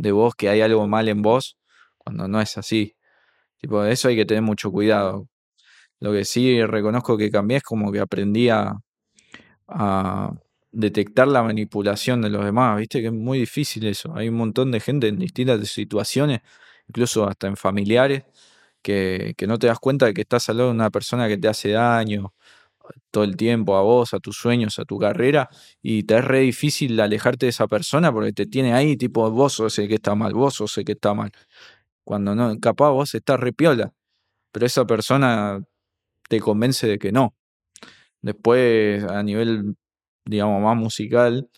de 0.00 0.12
vos, 0.12 0.34
que 0.34 0.48
hay 0.48 0.60
algo 0.62 0.86
mal 0.88 1.08
en 1.08 1.22
vos, 1.22 1.58
cuando 1.98 2.28
no 2.28 2.40
es 2.40 2.58
así. 2.58 2.96
Tipo, 3.58 3.84
eso 3.84 4.08
hay 4.08 4.16
que 4.16 4.26
tener 4.26 4.42
mucho 4.42 4.70
cuidado. 4.72 5.28
Lo 6.00 6.12
que 6.12 6.24
sí 6.24 6.62
reconozco 6.64 7.18
que 7.18 7.30
cambié 7.30 7.58
es 7.58 7.62
como 7.64 7.92
que 7.92 8.00
aprendí 8.00 8.48
a, 8.50 8.74
a 9.68 10.32
detectar 10.72 11.28
la 11.28 11.42
manipulación 11.42 12.22
de 12.22 12.30
los 12.30 12.44
demás, 12.44 12.78
viste 12.78 13.00
que 13.00 13.08
es 13.08 13.12
muy 13.12 13.40
difícil 13.40 13.86
eso. 13.86 14.14
Hay 14.16 14.28
un 14.28 14.36
montón 14.36 14.70
de 14.70 14.80
gente 14.80 15.08
en 15.08 15.18
distintas 15.18 15.66
situaciones, 15.68 16.40
incluso 16.88 17.28
hasta 17.28 17.48
en 17.48 17.56
familiares, 17.56 18.24
que, 18.82 19.34
no 19.46 19.58
te 19.58 19.66
das 19.66 19.78
cuenta 19.78 20.06
de 20.06 20.14
que 20.14 20.22
estás 20.22 20.48
al 20.48 20.58
lado 20.58 20.70
de 20.70 20.74
una 20.74 20.90
persona 20.90 21.28
que 21.28 21.38
te 21.38 21.48
hace 21.48 21.70
daño 21.70 22.34
todo 23.10 23.24
el 23.24 23.36
tiempo 23.36 23.76
a 23.76 23.82
vos, 23.82 24.14
a 24.14 24.20
tus 24.20 24.36
sueños, 24.36 24.78
a 24.78 24.84
tu 24.84 24.98
carrera, 24.98 25.48
y 25.82 26.04
te 26.04 26.18
es 26.18 26.24
re 26.24 26.40
difícil 26.40 26.98
alejarte 27.00 27.46
de 27.46 27.50
esa 27.50 27.66
persona 27.68 28.12
porque 28.12 28.32
te 28.32 28.46
tiene 28.46 28.74
ahí, 28.74 28.96
tipo, 28.96 29.30
vos 29.30 29.54
sos 29.54 29.78
el 29.78 29.88
que 29.88 29.94
está 29.96 30.14
mal, 30.14 30.34
vos 30.34 30.54
sos 30.54 30.80
que 30.84 30.92
está 30.92 31.14
mal. 31.14 31.32
Cuando 32.04 32.34
no, 32.34 32.58
capaz 32.60 32.90
vos 32.90 33.14
estás 33.14 33.40
re 33.40 33.52
piola, 33.52 33.92
pero 34.52 34.66
esa 34.66 34.86
persona 34.86 35.62
te 36.28 36.40
convence 36.40 36.86
de 36.88 36.98
que 36.98 37.12
no. 37.12 37.34
Después, 38.22 39.04
a 39.04 39.22
nivel, 39.22 39.76
digamos, 40.26 40.62
más 40.62 40.76
musical, 40.76 41.50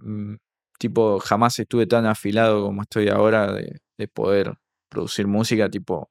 mm, 0.00 0.36
tipo, 0.78 1.18
jamás 1.20 1.58
estuve 1.58 1.86
tan 1.86 2.06
afilado 2.06 2.64
como 2.64 2.82
estoy 2.82 3.08
ahora 3.08 3.52
de, 3.52 3.80
poder 4.14 4.54
producir 4.90 5.26
música, 5.26 5.70
tipo, 5.70 6.10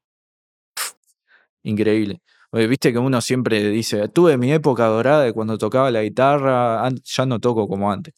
increíble. 1.64 2.22
Viste 2.56 2.94
que 2.94 3.00
uno 3.00 3.20
siempre 3.20 3.70
dice, 3.70 4.08
tuve 4.08 4.38
mi 4.38 4.54
época 4.54 4.86
dorada 4.86 5.24
de 5.24 5.34
cuando 5.34 5.58
tocaba 5.58 5.92
la 5.92 6.02
guitarra, 6.04 6.88
ya 7.04 7.26
no 7.26 7.40
toco 7.40 7.68
como 7.68 7.92
antes. 7.92 8.14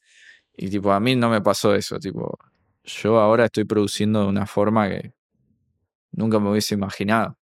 Y 0.56 0.70
tipo, 0.70 0.92
a 0.92 1.00
mí 1.00 1.16
no 1.16 1.30
me 1.30 1.42
pasó 1.42 1.74
eso, 1.74 1.98
tipo, 1.98 2.38
yo 2.84 3.20
ahora 3.20 3.46
estoy 3.46 3.64
produciendo 3.66 4.22
de 4.22 4.28
una 4.28 4.46
forma 4.46 4.90
que 4.90 5.14
nunca 6.12 6.40
me 6.40 6.52
hubiese 6.52 6.76
imaginado. 6.76 7.36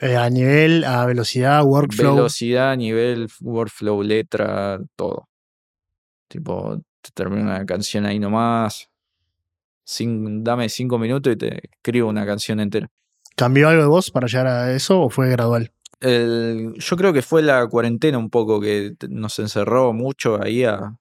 Eh, 0.00 0.16
a 0.16 0.28
nivel, 0.28 0.84
a 0.84 1.06
velocidad, 1.06 1.62
workflow. 1.64 2.16
Velocidad, 2.16 2.76
nivel, 2.76 3.28
workflow, 3.40 4.02
letra, 4.02 4.78
todo. 4.96 5.28
Tipo, 6.28 6.78
te 7.00 7.10
termino 7.14 7.42
una 7.42 7.64
canción 7.64 8.04
ahí 8.04 8.18
nomás. 8.18 8.90
dame 9.86 10.68
cinco 10.68 10.98
minutos 10.98 11.32
y 11.32 11.36
te 11.36 11.70
escribo 11.72 12.08
una 12.08 12.26
canción 12.26 12.60
entera. 12.60 12.90
¿Cambió 13.34 13.68
algo 13.68 13.82
de 13.82 13.88
vos 13.88 14.10
para 14.10 14.26
llegar 14.26 14.48
a 14.48 14.72
eso 14.74 15.00
o 15.00 15.10
fue 15.10 15.30
gradual? 15.30 15.72
Yo 16.00 16.96
creo 16.96 17.12
que 17.12 17.22
fue 17.22 17.42
la 17.42 17.66
cuarentena 17.66 18.18
un 18.18 18.30
poco 18.30 18.60
que 18.60 18.94
nos 19.08 19.38
encerró 19.38 19.92
mucho 19.92 20.42
ahí 20.42 20.64
a, 20.64 20.96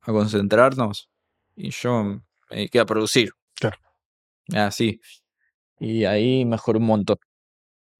a 0.00 0.12
concentrarnos 0.12 1.08
y 1.56 1.70
yo 1.70 2.04
me 2.04 2.20
dediqué 2.50 2.80
a 2.80 2.86
producir. 2.86 3.30
Claro. 3.54 3.78
Así. 4.52 5.00
Y 5.78 6.04
ahí 6.04 6.44
mejoró 6.44 6.78
un 6.78 6.86
montón. 6.86 7.18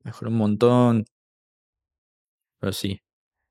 Mejoró 0.03 0.31
un 0.31 0.37
montón. 0.37 1.05
Pero 2.61 2.73
sí, 2.73 3.03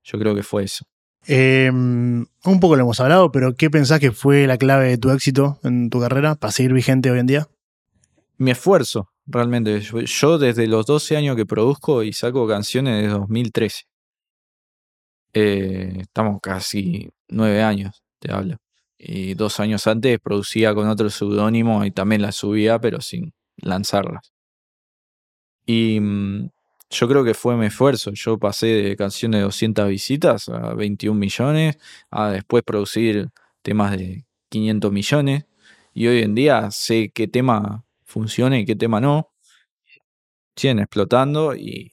yo 0.02 0.18
creo 0.18 0.34
que 0.34 0.42
fue 0.42 0.64
eso. 0.64 0.86
Em, 1.26 2.26
un 2.44 2.60
poco 2.60 2.76
lo 2.76 2.82
hemos 2.82 3.00
hablado, 3.00 3.32
pero 3.32 3.54
¿qué 3.54 3.70
pensás 3.70 3.98
que 3.98 4.12
fue 4.12 4.46
la 4.46 4.58
clave 4.58 4.88
de 4.88 4.98
tu 4.98 5.10
éxito 5.10 5.58
en 5.62 5.88
tu 5.88 6.00
carrera 6.00 6.34
para 6.34 6.52
seguir 6.52 6.72
vigente 6.72 7.10
hoy 7.10 7.18
en 7.18 7.26
día? 7.26 7.48
Mi 8.36 8.50
esfuerzo, 8.50 9.10
realmente. 9.26 9.80
Yo, 9.80 10.38
desde 10.38 10.66
los 10.66 10.86
12 10.86 11.16
años 11.16 11.36
que 11.36 11.46
produzco 11.46 12.02
y 12.02 12.12
saco 12.12 12.46
canciones 12.46 13.02
desde 13.02 13.18
2013. 13.18 13.84
Eh, 15.34 15.98
estamos 16.00 16.40
casi 16.40 17.10
nueve 17.28 17.62
años, 17.62 18.02
te 18.20 18.32
hablo. 18.32 18.56
Y 18.96 19.34
dos 19.34 19.60
años 19.60 19.86
antes 19.86 20.18
producía 20.20 20.74
con 20.74 20.88
otro 20.88 21.10
seudónimo 21.10 21.84
y 21.84 21.90
también 21.90 22.22
las 22.22 22.36
subía, 22.36 22.78
pero 22.78 23.00
sin 23.00 23.32
lanzarlas. 23.56 24.32
Y 25.66 25.98
mm, 26.00 26.50
yo 26.90 27.08
creo 27.08 27.24
que 27.24 27.34
fue 27.34 27.56
mi 27.56 27.66
esfuerzo. 27.66 28.12
Yo 28.14 28.38
pasé 28.38 28.66
de 28.66 28.96
canciones 28.96 29.40
de 29.40 29.44
200 29.44 29.88
visitas 29.88 30.48
a 30.48 30.74
21 30.74 31.18
millones, 31.18 31.76
a 32.10 32.30
después 32.30 32.62
producir 32.62 33.30
temas 33.62 33.96
de 33.96 34.24
500 34.50 34.92
millones. 34.92 35.44
Y 35.92 36.06
hoy 36.06 36.22
en 36.22 36.34
día 36.34 36.70
sé 36.70 37.10
qué 37.14 37.28
tema 37.28 37.83
funciona 38.14 38.58
y 38.58 38.64
qué 38.64 38.76
tema 38.76 39.00
no. 39.00 39.32
Siguen 40.56 40.78
explotando 40.78 41.54
y 41.56 41.90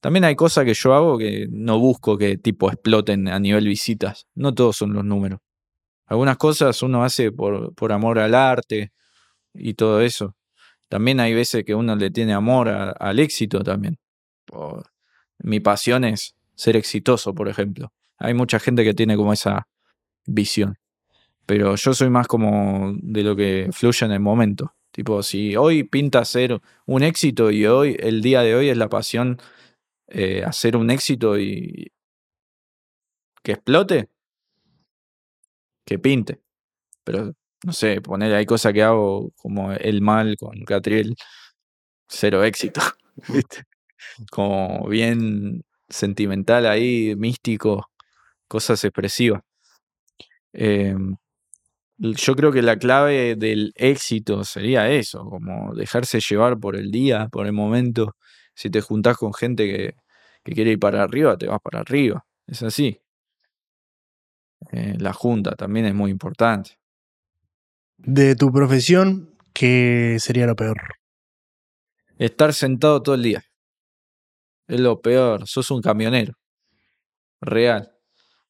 también 0.00 0.24
hay 0.24 0.34
cosas 0.34 0.64
que 0.64 0.74
yo 0.74 0.94
hago 0.94 1.18
que 1.18 1.46
no 1.50 1.78
busco 1.78 2.16
que 2.16 2.38
tipo 2.38 2.70
exploten 2.70 3.28
a 3.28 3.38
nivel 3.38 3.66
visitas. 3.66 4.26
No 4.34 4.54
todos 4.54 4.76
son 4.76 4.94
los 4.94 5.04
números. 5.04 5.40
Algunas 6.06 6.38
cosas 6.38 6.82
uno 6.82 7.04
hace 7.04 7.30
por, 7.30 7.74
por 7.74 7.92
amor 7.92 8.18
al 8.18 8.34
arte 8.34 8.92
y 9.54 9.74
todo 9.74 10.00
eso 10.00 10.34
también 10.90 11.20
hay 11.20 11.32
veces 11.34 11.64
que 11.64 11.74
uno 11.74 11.94
le 11.94 12.10
tiene 12.10 12.34
amor 12.34 12.68
al 12.68 13.18
éxito 13.20 13.62
también. 13.62 13.96
mi 15.38 15.60
pasión 15.60 16.04
es 16.04 16.34
ser 16.56 16.76
exitoso, 16.76 17.32
por 17.32 17.48
ejemplo. 17.48 17.92
Hay 18.18 18.34
mucha 18.34 18.58
gente 18.58 18.82
que 18.82 18.92
tiene 18.92 19.16
como 19.16 19.32
esa 19.32 19.68
visión. 20.26 20.78
Pero 21.46 21.76
yo 21.76 21.94
soy 21.94 22.10
más 22.10 22.26
como 22.26 22.92
de 23.00 23.22
lo 23.22 23.36
que 23.36 23.70
fluye 23.72 24.04
en 24.04 24.12
el 24.12 24.20
momento. 24.20 24.74
Tipo, 24.92 25.22
si 25.22 25.56
hoy 25.56 25.84
pinta 25.84 26.24
ser 26.24 26.60
un 26.86 27.02
éxito 27.02 27.50
y 27.50 27.66
hoy, 27.66 27.96
el 28.00 28.22
día 28.22 28.42
de 28.42 28.54
hoy 28.56 28.68
es 28.70 28.76
la 28.76 28.88
pasión 28.88 29.38
eh, 30.08 30.44
hacer 30.44 30.76
un 30.76 30.90
éxito 30.90 31.38
y 31.38 31.92
que 33.42 33.52
explote, 33.52 34.08
que 35.86 35.98
pinte. 35.98 36.40
Pero 37.04 37.34
no 37.64 37.72
sé, 37.72 38.00
poner 38.00 38.34
hay 38.34 38.46
cosas 38.46 38.72
que 38.72 38.82
hago 38.82 39.32
como 39.36 39.72
el 39.72 40.02
mal 40.02 40.36
con 40.38 40.64
Catriel, 40.64 41.16
cero 42.08 42.44
éxito, 42.44 42.80
¿viste? 43.28 43.64
Como 44.30 44.88
bien 44.88 45.64
sentimental 45.88 46.66
ahí, 46.66 47.14
místico, 47.16 47.90
cosas 48.48 48.84
expresivas. 48.84 49.42
Em, 50.52 51.16
yo 52.00 52.34
creo 52.34 52.50
que 52.50 52.62
la 52.62 52.78
clave 52.78 53.36
del 53.36 53.72
éxito 53.76 54.42
sería 54.44 54.90
eso, 54.90 55.24
como 55.24 55.74
dejarse 55.74 56.20
llevar 56.20 56.58
por 56.58 56.76
el 56.76 56.90
día, 56.90 57.28
por 57.30 57.46
el 57.46 57.52
momento. 57.52 58.16
Si 58.54 58.70
te 58.70 58.80
juntás 58.80 59.18
con 59.18 59.34
gente 59.34 59.66
que, 59.66 59.94
que 60.42 60.52
quiere 60.52 60.72
ir 60.72 60.78
para 60.78 61.02
arriba, 61.02 61.36
te 61.36 61.46
vas 61.46 61.60
para 61.62 61.80
arriba. 61.80 62.24
Es 62.46 62.62
así. 62.62 62.98
Eh, 64.72 64.96
la 64.98 65.12
junta 65.12 65.52
también 65.56 65.86
es 65.86 65.94
muy 65.94 66.10
importante. 66.10 66.78
De 67.98 68.34
tu 68.34 68.50
profesión, 68.50 69.36
¿qué 69.52 70.16
sería 70.20 70.46
lo 70.46 70.56
peor? 70.56 70.78
Estar 72.18 72.54
sentado 72.54 73.02
todo 73.02 73.14
el 73.14 73.22
día. 73.22 73.44
Es 74.68 74.80
lo 74.80 75.02
peor. 75.02 75.46
Sos 75.46 75.70
un 75.70 75.82
camionero. 75.82 76.34
Real. 77.42 77.92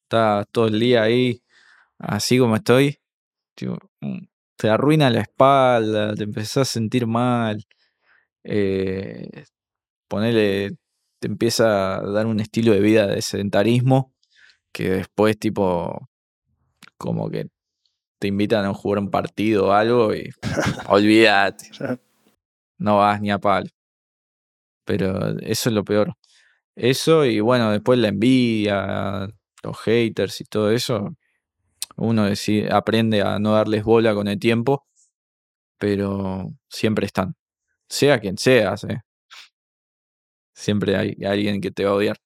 Estás 0.03 0.45
todo 0.51 0.67
el 0.67 0.79
día 0.79 1.03
ahí, 1.03 1.41
así 1.97 2.37
como 2.37 2.55
estoy. 2.55 3.00
Mm, 3.65 4.19
te 4.57 4.69
arruina 4.69 5.09
la 5.09 5.21
espalda, 5.21 6.13
te 6.15 6.23
empezás 6.23 6.57
a 6.57 6.65
sentir 6.65 7.07
mal. 7.07 7.65
Eh, 8.43 9.45
ponele, 10.07 10.71
te 11.19 11.27
empieza 11.27 11.97
a 11.97 12.01
dar 12.01 12.27
un 12.27 12.39
estilo 12.39 12.73
de 12.73 12.79
vida 12.81 13.07
de 13.07 13.21
sedentarismo 13.21 14.13
que 14.71 14.89
después, 14.91 15.37
tipo, 15.39 16.09
como 16.97 17.29
que 17.29 17.47
te 18.19 18.27
invitan 18.27 18.65
a 18.65 18.73
jugar 18.73 18.99
un 18.99 19.11
partido 19.11 19.69
o 19.69 19.71
algo 19.73 20.13
y 20.15 20.29
olvídate. 20.89 21.71
No 22.77 22.97
vas 22.97 23.21
ni 23.21 23.31
a 23.31 23.39
palo. 23.39 23.69
Pero 24.85 25.39
eso 25.39 25.69
es 25.69 25.75
lo 25.75 25.83
peor. 25.83 26.13
Eso 26.75 27.25
y 27.25 27.39
bueno, 27.41 27.71
después 27.71 27.99
la 27.99 28.09
envidia, 28.09 29.27
los 29.63 29.79
haters 29.81 30.41
y 30.41 30.45
todo 30.45 30.71
eso. 30.71 31.15
Uno 31.97 32.25
decide, 32.25 32.71
aprende 32.71 33.21
a 33.21 33.39
no 33.39 33.53
darles 33.53 33.83
bola 33.83 34.13
con 34.13 34.27
el 34.27 34.39
tiempo, 34.39 34.85
pero 35.77 36.51
siempre 36.69 37.05
están. 37.05 37.35
Sea 37.89 38.19
quien 38.19 38.37
seas, 38.37 38.83
¿eh? 38.85 39.01
siempre 40.53 40.95
hay 40.95 41.17
alguien 41.25 41.61
que 41.61 41.71
te 41.71 41.85
va 41.85 41.91
a 41.91 41.95
odiar. 41.95 42.17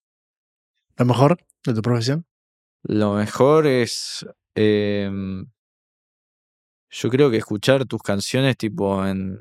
¿Lo 0.98 1.06
mejor 1.06 1.38
de 1.66 1.74
tu 1.74 1.82
profesión? 1.82 2.26
Lo 2.84 3.14
mejor 3.14 3.66
es 3.66 4.26
eh, 4.56 5.10
yo 6.98 7.10
creo 7.10 7.30
que 7.30 7.38
escuchar 7.38 7.86
tus 7.86 8.02
canciones 8.02 8.56
tipo 8.58 9.06
en, 9.06 9.38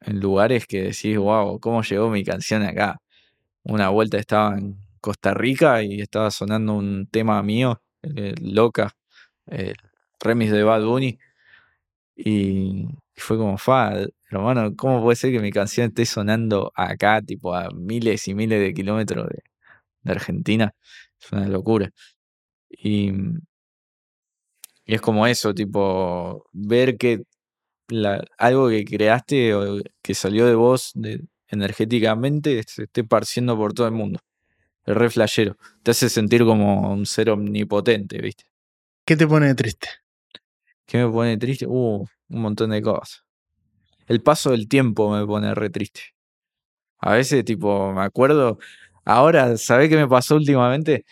en 0.00 0.20
lugares 0.20 0.66
que 0.66 0.82
decís, 0.82 1.16
wow, 1.16 1.60
¿cómo 1.60 1.82
llegó 1.82 2.10
mi 2.10 2.24
canción 2.24 2.62
acá? 2.62 3.00
Una 3.62 3.90
vuelta 3.90 4.18
estaba 4.18 4.58
en 4.58 4.78
Costa 5.00 5.32
Rica 5.32 5.82
y 5.82 6.00
estaba 6.00 6.30
sonando 6.30 6.74
un 6.74 7.06
tema 7.08 7.42
mío, 7.42 7.80
Loca, 8.40 8.96
el 9.50 9.76
remix 10.20 10.52
de 10.52 10.62
Bad 10.64 10.84
Bunny. 10.84 11.18
Y, 12.16 12.86
fue 13.16 13.36
como, 13.38 13.58
fa, 13.58 13.94
hermano, 14.30 14.74
¿cómo 14.76 15.02
puede 15.02 15.16
ser 15.16 15.32
que 15.32 15.40
mi 15.40 15.52
canción 15.52 15.88
esté 15.88 16.06
sonando 16.06 16.72
acá, 16.74 17.22
tipo 17.22 17.54
a 17.54 17.70
miles 17.70 18.28
y 18.28 18.34
miles 18.34 18.60
de 18.60 18.74
kilómetros 18.74 19.28
de, 19.28 19.42
Argentina? 20.12 20.74
Es 21.20 21.32
una 21.32 21.48
locura. 21.48 21.90
Y, 22.70 23.12
es 24.86 25.00
como 25.00 25.26
eso, 25.26 25.54
tipo, 25.54 26.48
ver 26.52 26.96
que 26.96 27.22
algo 28.38 28.68
que 28.68 28.84
creaste 28.84 29.54
o 29.54 29.80
que 30.02 30.14
salió 30.14 30.46
de 30.46 30.54
vos 30.54 30.92
energéticamente 31.48 32.62
se 32.66 32.84
esté 32.84 33.04
parciendo 33.04 33.56
por 33.56 33.72
todo 33.74 33.86
el 33.86 33.94
mundo. 33.94 34.20
Es 34.86 34.96
re 34.96 35.10
flashero. 35.10 35.56
Te 35.82 35.92
hace 35.92 36.08
sentir 36.08 36.44
como 36.44 36.92
un 36.92 37.06
ser 37.06 37.30
omnipotente, 37.30 38.20
¿viste? 38.20 38.44
¿Qué 39.08 39.16
te 39.16 39.26
pone 39.26 39.54
triste? 39.54 39.88
¿Qué 40.84 40.98
me 40.98 41.10
pone 41.10 41.38
triste? 41.38 41.64
Uh, 41.66 42.04
un 42.28 42.40
montón 42.42 42.68
de 42.68 42.82
cosas. 42.82 43.24
El 44.06 44.20
paso 44.20 44.50
del 44.50 44.68
tiempo 44.68 45.10
me 45.10 45.24
pone 45.24 45.54
re 45.54 45.70
triste. 45.70 46.14
A 46.98 47.14
veces, 47.14 47.42
tipo, 47.42 47.90
me 47.94 48.02
acuerdo. 48.02 48.58
Ahora, 49.06 49.56
¿sabés 49.56 49.88
qué 49.88 49.96
me 49.96 50.06
pasó 50.06 50.36
últimamente? 50.36 51.06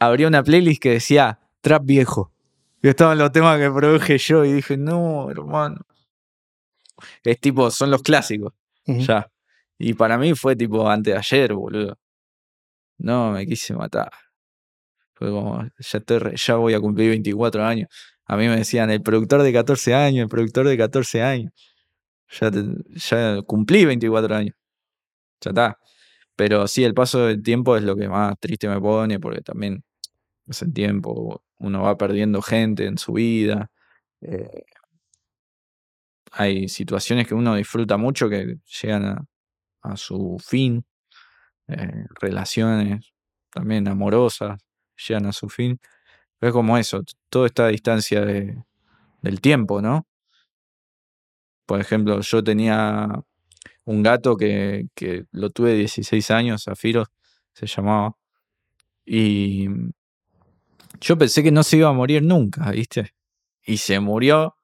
Abrí 0.00 0.24
una 0.24 0.42
playlist 0.42 0.82
que 0.82 0.90
decía 0.90 1.38
Trap 1.60 1.84
Viejo. 1.84 2.32
Y 2.82 2.88
estaban 2.88 3.16
los 3.16 3.30
temas 3.30 3.60
que 3.60 3.70
produje 3.70 4.18
yo 4.18 4.44
y 4.44 4.52
dije, 4.52 4.76
no, 4.76 5.30
hermano. 5.30 5.82
Es 7.22 7.38
tipo, 7.38 7.70
son 7.70 7.92
los 7.92 8.02
clásicos. 8.02 8.54
Ya. 8.86 9.30
Y 9.78 9.94
para 9.94 10.18
mí 10.18 10.34
fue 10.34 10.56
tipo 10.56 10.90
antes 10.90 11.14
de 11.14 11.18
ayer, 11.18 11.54
boludo. 11.54 11.96
No, 12.98 13.30
me 13.30 13.46
quise 13.46 13.72
matar. 13.72 14.10
Fue 15.22 15.30
como, 15.30 15.64
ya, 16.34 16.56
voy 16.56 16.74
a 16.74 16.80
cumplir 16.80 17.10
24 17.10 17.64
años. 17.64 17.88
A 18.24 18.36
mí 18.36 18.48
me 18.48 18.56
decían, 18.56 18.90
el 18.90 19.02
productor 19.02 19.42
de 19.42 19.52
14 19.52 19.94
años, 19.94 20.24
el 20.24 20.28
productor 20.28 20.66
de 20.66 20.76
14 20.76 21.22
años. 21.22 21.52
Ya, 22.40 22.50
ya 22.94 23.42
cumplí 23.42 23.84
24 23.84 24.34
años. 24.34 24.56
Ya 25.40 25.50
está. 25.50 25.78
Pero 26.34 26.66
sí, 26.66 26.82
el 26.82 26.94
paso 26.94 27.26
del 27.26 27.40
tiempo 27.40 27.76
es 27.76 27.84
lo 27.84 27.94
que 27.94 28.08
más 28.08 28.34
triste 28.40 28.68
me 28.68 28.80
pone, 28.80 29.20
porque 29.20 29.42
también 29.42 29.84
es 30.48 30.62
el 30.62 30.72
tiempo, 30.72 31.44
uno 31.58 31.82
va 31.82 31.96
perdiendo 31.96 32.42
gente 32.42 32.86
en 32.86 32.98
su 32.98 33.12
vida. 33.12 33.70
Eh, 34.22 34.64
hay 36.32 36.68
situaciones 36.68 37.28
que 37.28 37.34
uno 37.34 37.54
disfruta 37.54 37.96
mucho 37.96 38.28
que 38.28 38.56
llegan 38.82 39.28
a, 39.82 39.96
su 39.96 40.38
fin, 40.44 40.84
eh, 41.68 42.06
relaciones 42.20 43.12
también 43.50 43.86
amorosas 43.86 44.58
llegan 45.08 45.26
a 45.26 45.32
su 45.32 45.48
fin. 45.48 45.80
es 46.40 46.52
como 46.52 46.78
eso, 46.78 47.02
todo 47.28 47.46
está 47.46 47.66
a 47.66 47.68
distancia 47.68 48.22
de, 48.22 48.62
del 49.22 49.40
tiempo, 49.40 49.82
¿no? 49.82 50.06
Por 51.66 51.80
ejemplo, 51.80 52.20
yo 52.20 52.44
tenía 52.44 53.08
un 53.84 54.02
gato 54.02 54.36
que, 54.36 54.86
que 54.94 55.24
lo 55.32 55.50
tuve 55.50 55.74
16 55.74 56.30
años, 56.30 56.64
Zafiro 56.64 57.06
se 57.54 57.66
llamaba, 57.66 58.16
y 59.04 59.68
yo 61.00 61.18
pensé 61.18 61.42
que 61.42 61.50
no 61.50 61.62
se 61.62 61.78
iba 61.78 61.88
a 61.88 61.92
morir 61.92 62.22
nunca, 62.22 62.70
¿viste? 62.70 63.14
Y 63.64 63.78
se 63.78 64.00
murió 64.00 64.56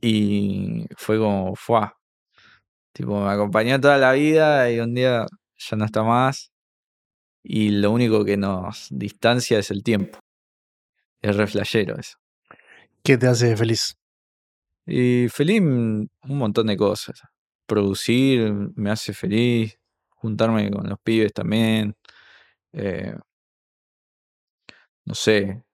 y 0.00 0.86
fue 0.96 1.18
como, 1.18 1.54
fue. 1.56 1.80
Tipo, 2.92 3.24
me 3.24 3.30
acompañó 3.30 3.80
toda 3.80 3.98
la 3.98 4.12
vida 4.12 4.70
y 4.70 4.80
un 4.80 4.94
día 4.94 5.26
ya 5.56 5.76
no 5.76 5.84
está 5.84 6.02
más. 6.02 6.52
Y 7.42 7.70
lo 7.70 7.90
único 7.90 8.24
que 8.24 8.36
nos 8.36 8.88
distancia 8.90 9.58
es 9.58 9.70
el 9.70 9.82
tiempo. 9.82 10.18
Es 11.22 11.36
reflejero 11.36 11.98
eso. 11.98 12.18
¿Qué 13.02 13.16
te 13.18 13.26
hace 13.26 13.56
feliz? 13.56 13.96
Y 14.86 15.28
feliz 15.28 15.60
un 15.60 16.08
montón 16.22 16.66
de 16.66 16.76
cosas. 16.76 17.22
Producir 17.66 18.52
me 18.74 18.90
hace 18.90 19.12
feliz. 19.14 19.78
Juntarme 20.10 20.70
con 20.70 20.88
los 20.88 20.98
pibes 21.00 21.32
también. 21.32 21.94
Eh, 22.72 23.14
no 25.04 25.14
sé, 25.14 25.64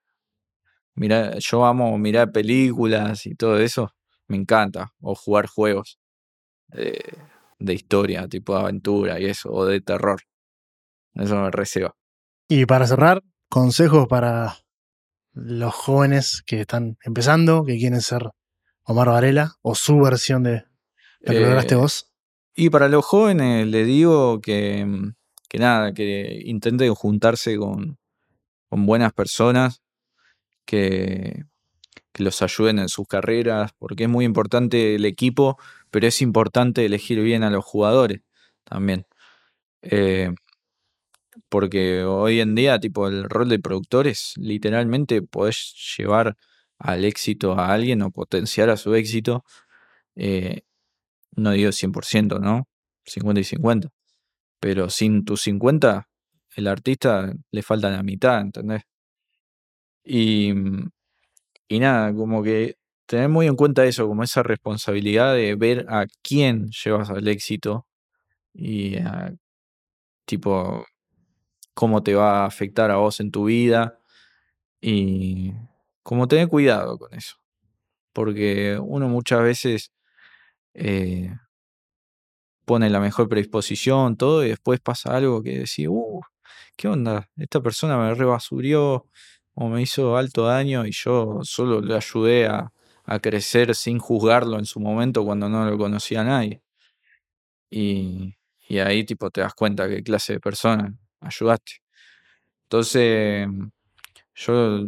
mira, 0.94 1.38
yo 1.38 1.64
amo 1.66 1.98
mirar 1.98 2.32
películas 2.32 3.26
y 3.26 3.34
todo 3.34 3.59
eso, 3.59 3.93
me 4.28 4.36
encanta, 4.36 4.94
o 5.01 5.14
jugar 5.14 5.47
juegos 5.47 5.98
de, 6.68 7.74
historia, 7.74 8.28
tipo 8.28 8.55
de 8.55 8.60
aventura 8.62 9.20
y 9.20 9.26
eso, 9.26 9.51
o 9.52 9.66
de 9.66 9.80
terror. 9.80 10.22
Eso 11.16 11.36
me 11.36 11.51
receba. 11.51 11.94
Y 12.48 12.66
para 12.66 12.86
cerrar, 12.86 13.22
consejos 13.48 14.06
para 14.09 14.59
los 15.32 15.74
jóvenes 15.74 16.43
que 16.47 16.60
están 16.60 16.97
empezando, 17.02 17.64
que 17.64 17.76
quieren 17.76 18.01
ser 18.01 18.30
Omar 18.84 19.09
Varela, 19.09 19.56
o 19.62 19.74
su 19.74 19.98
versión 20.01 20.43
de 20.44 20.64
lo 21.20 21.32
que 21.32 21.40
lograste 21.40 21.74
eh, 21.74 21.78
vos. 21.78 22.12
Y 22.55 22.70
para 22.70 22.88
los 22.88 23.05
jóvenes 23.05 23.66
le 23.66 23.84
digo 23.84 24.40
que, 24.40 24.86
que 25.48 25.59
nada, 25.59 25.93
que 25.93 26.40
intenten 26.44 26.94
juntarse 26.94 27.56
con, 27.56 27.98
con 28.68 28.86
buenas 28.86 29.12
personas 29.12 29.82
que, 30.64 31.44
que 32.16 32.22
los 32.22 32.40
ayuden 32.40 32.78
en 32.78 32.88
sus 32.88 33.06
carreras, 33.06 33.72
porque 33.78 34.05
es 34.05 34.09
muy 34.09 34.24
importante 34.24 34.94
el 34.94 35.05
equipo, 35.05 35.59
pero 35.90 36.06
es 36.06 36.22
importante 36.22 36.86
elegir 36.86 37.20
bien 37.20 37.43
a 37.43 37.51
los 37.51 37.64
jugadores 37.64 38.22
también. 38.64 39.06
Eh, 39.82 40.32
Porque 41.49 42.05
hoy 42.05 42.41
en 42.41 42.55
día, 42.55 42.79
tipo, 42.81 43.09
el 43.09 43.25
rol 43.25 43.49
de 43.49 43.59
productor 43.59 44.07
es 44.07 44.35
literalmente 44.37 45.23
podés 45.23 45.75
llevar 45.99 46.37
al 46.79 47.05
éxito 47.05 47.59
a 47.59 47.73
alguien 47.73 48.03
o 48.03 48.11
potenciar 48.11 48.71
a 48.71 48.77
su 48.77 48.95
éxito. 48.95 49.45
Eh, 50.17 50.63
no 51.37 51.53
digo 51.53 51.71
100%, 51.73 52.41
¿no? 52.41 52.69
50 53.05 53.41
y 53.41 53.45
50. 53.45 53.89
Pero 54.61 54.91
sin 54.91 55.25
tus 55.25 55.43
50, 55.43 56.09
el 56.57 56.67
artista 56.69 57.33
le 57.51 57.63
falta 57.63 57.91
la 57.91 58.03
mitad, 58.03 58.41
¿entendés? 58.41 58.83
Y, 60.05 60.53
y 61.69 61.79
nada, 61.81 62.15
como 62.15 62.43
que 62.43 62.77
tener 63.07 63.29
muy 63.29 63.47
en 63.47 63.57
cuenta 63.57 63.85
eso, 63.87 64.07
como 64.09 64.23
esa 64.23 64.43
responsabilidad 64.43 65.35
de 65.35 65.55
ver 65.57 65.87
a 65.89 66.07
quién 66.23 66.71
llevas 66.71 67.11
al 67.11 67.27
éxito 67.29 67.87
y 68.55 68.97
a, 68.99 69.33
tipo 70.27 70.87
cómo 71.77 72.03
te 72.03 72.15
va 72.15 72.44
a 72.44 72.47
afectar 72.47 72.90
a 72.90 72.97
vos 72.97 73.20
en 73.20 73.31
tu 73.31 73.44
vida 73.44 74.01
y 74.81 75.53
como 76.03 76.28
tener 76.28 76.48
cuidado 76.48 76.98
con 76.98 77.12
eso. 77.15 77.36
Porque 78.15 78.78
uno 78.82 79.09
muchas 79.09 79.43
veces 79.43 79.93
eh, 80.74 81.35
pone 82.65 82.90
la 82.90 83.01
mejor 83.01 83.28
predisposición, 83.28 84.16
todo, 84.16 84.44
y 84.44 84.51
después 84.51 84.81
pasa 84.81 85.16
algo 85.16 85.43
que 85.43 85.59
decís, 85.61 85.89
uh, 85.89 86.23
¿qué 86.77 86.89
onda? 86.89 87.28
Esta 87.36 87.61
persona 87.61 87.98
me 87.98 88.15
rebasurió 88.15 89.07
o 89.55 89.69
me 89.69 89.82
hizo 89.82 90.16
alto 90.16 90.47
daño 90.47 90.86
y 90.86 90.93
yo 90.93 91.40
solo 91.43 91.81
le 91.82 91.97
ayudé 91.97 92.47
a, 92.48 92.73
crecer 93.23 93.74
sin 93.74 93.98
juzgarlo 93.98 94.59
en 94.59 94.66
su 94.66 94.81
momento 94.81 95.24
cuando 95.24 95.48
no 95.48 95.65
lo 95.70 95.78
conocía 95.78 96.23
a 96.23 96.24
nadie. 96.24 96.62
Y, 97.70 98.36
y 98.69 98.78
ahí 98.78 99.05
tipo 99.05 99.31
te 99.31 99.43
das 99.43 99.55
cuenta 99.55 99.89
qué 99.89 100.03
clase 100.03 100.35
de 100.35 100.40
persona 100.40 100.97
ayudaste. 101.20 101.82
Entonces, 102.64 103.48
yo 104.34 104.86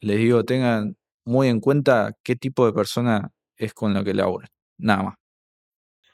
les 0.00 0.18
digo, 0.18 0.44
tengan 0.44 0.96
muy 1.24 1.48
en 1.48 1.60
cuenta 1.60 2.12
qué 2.22 2.36
tipo 2.36 2.66
de 2.66 2.72
persona 2.72 3.30
es 3.56 3.74
con 3.74 3.94
la 3.94 4.04
que 4.04 4.14
laburan. 4.14 4.48
Nada 4.78 5.02
más. 5.02 5.14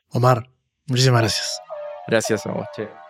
Omar, 0.09 0.51
muchísimas 0.87 1.21
gracias. 1.21 1.61
Gracias 2.07 2.47
a 2.47 2.53
vos, 2.53 2.67
che. 2.75 3.02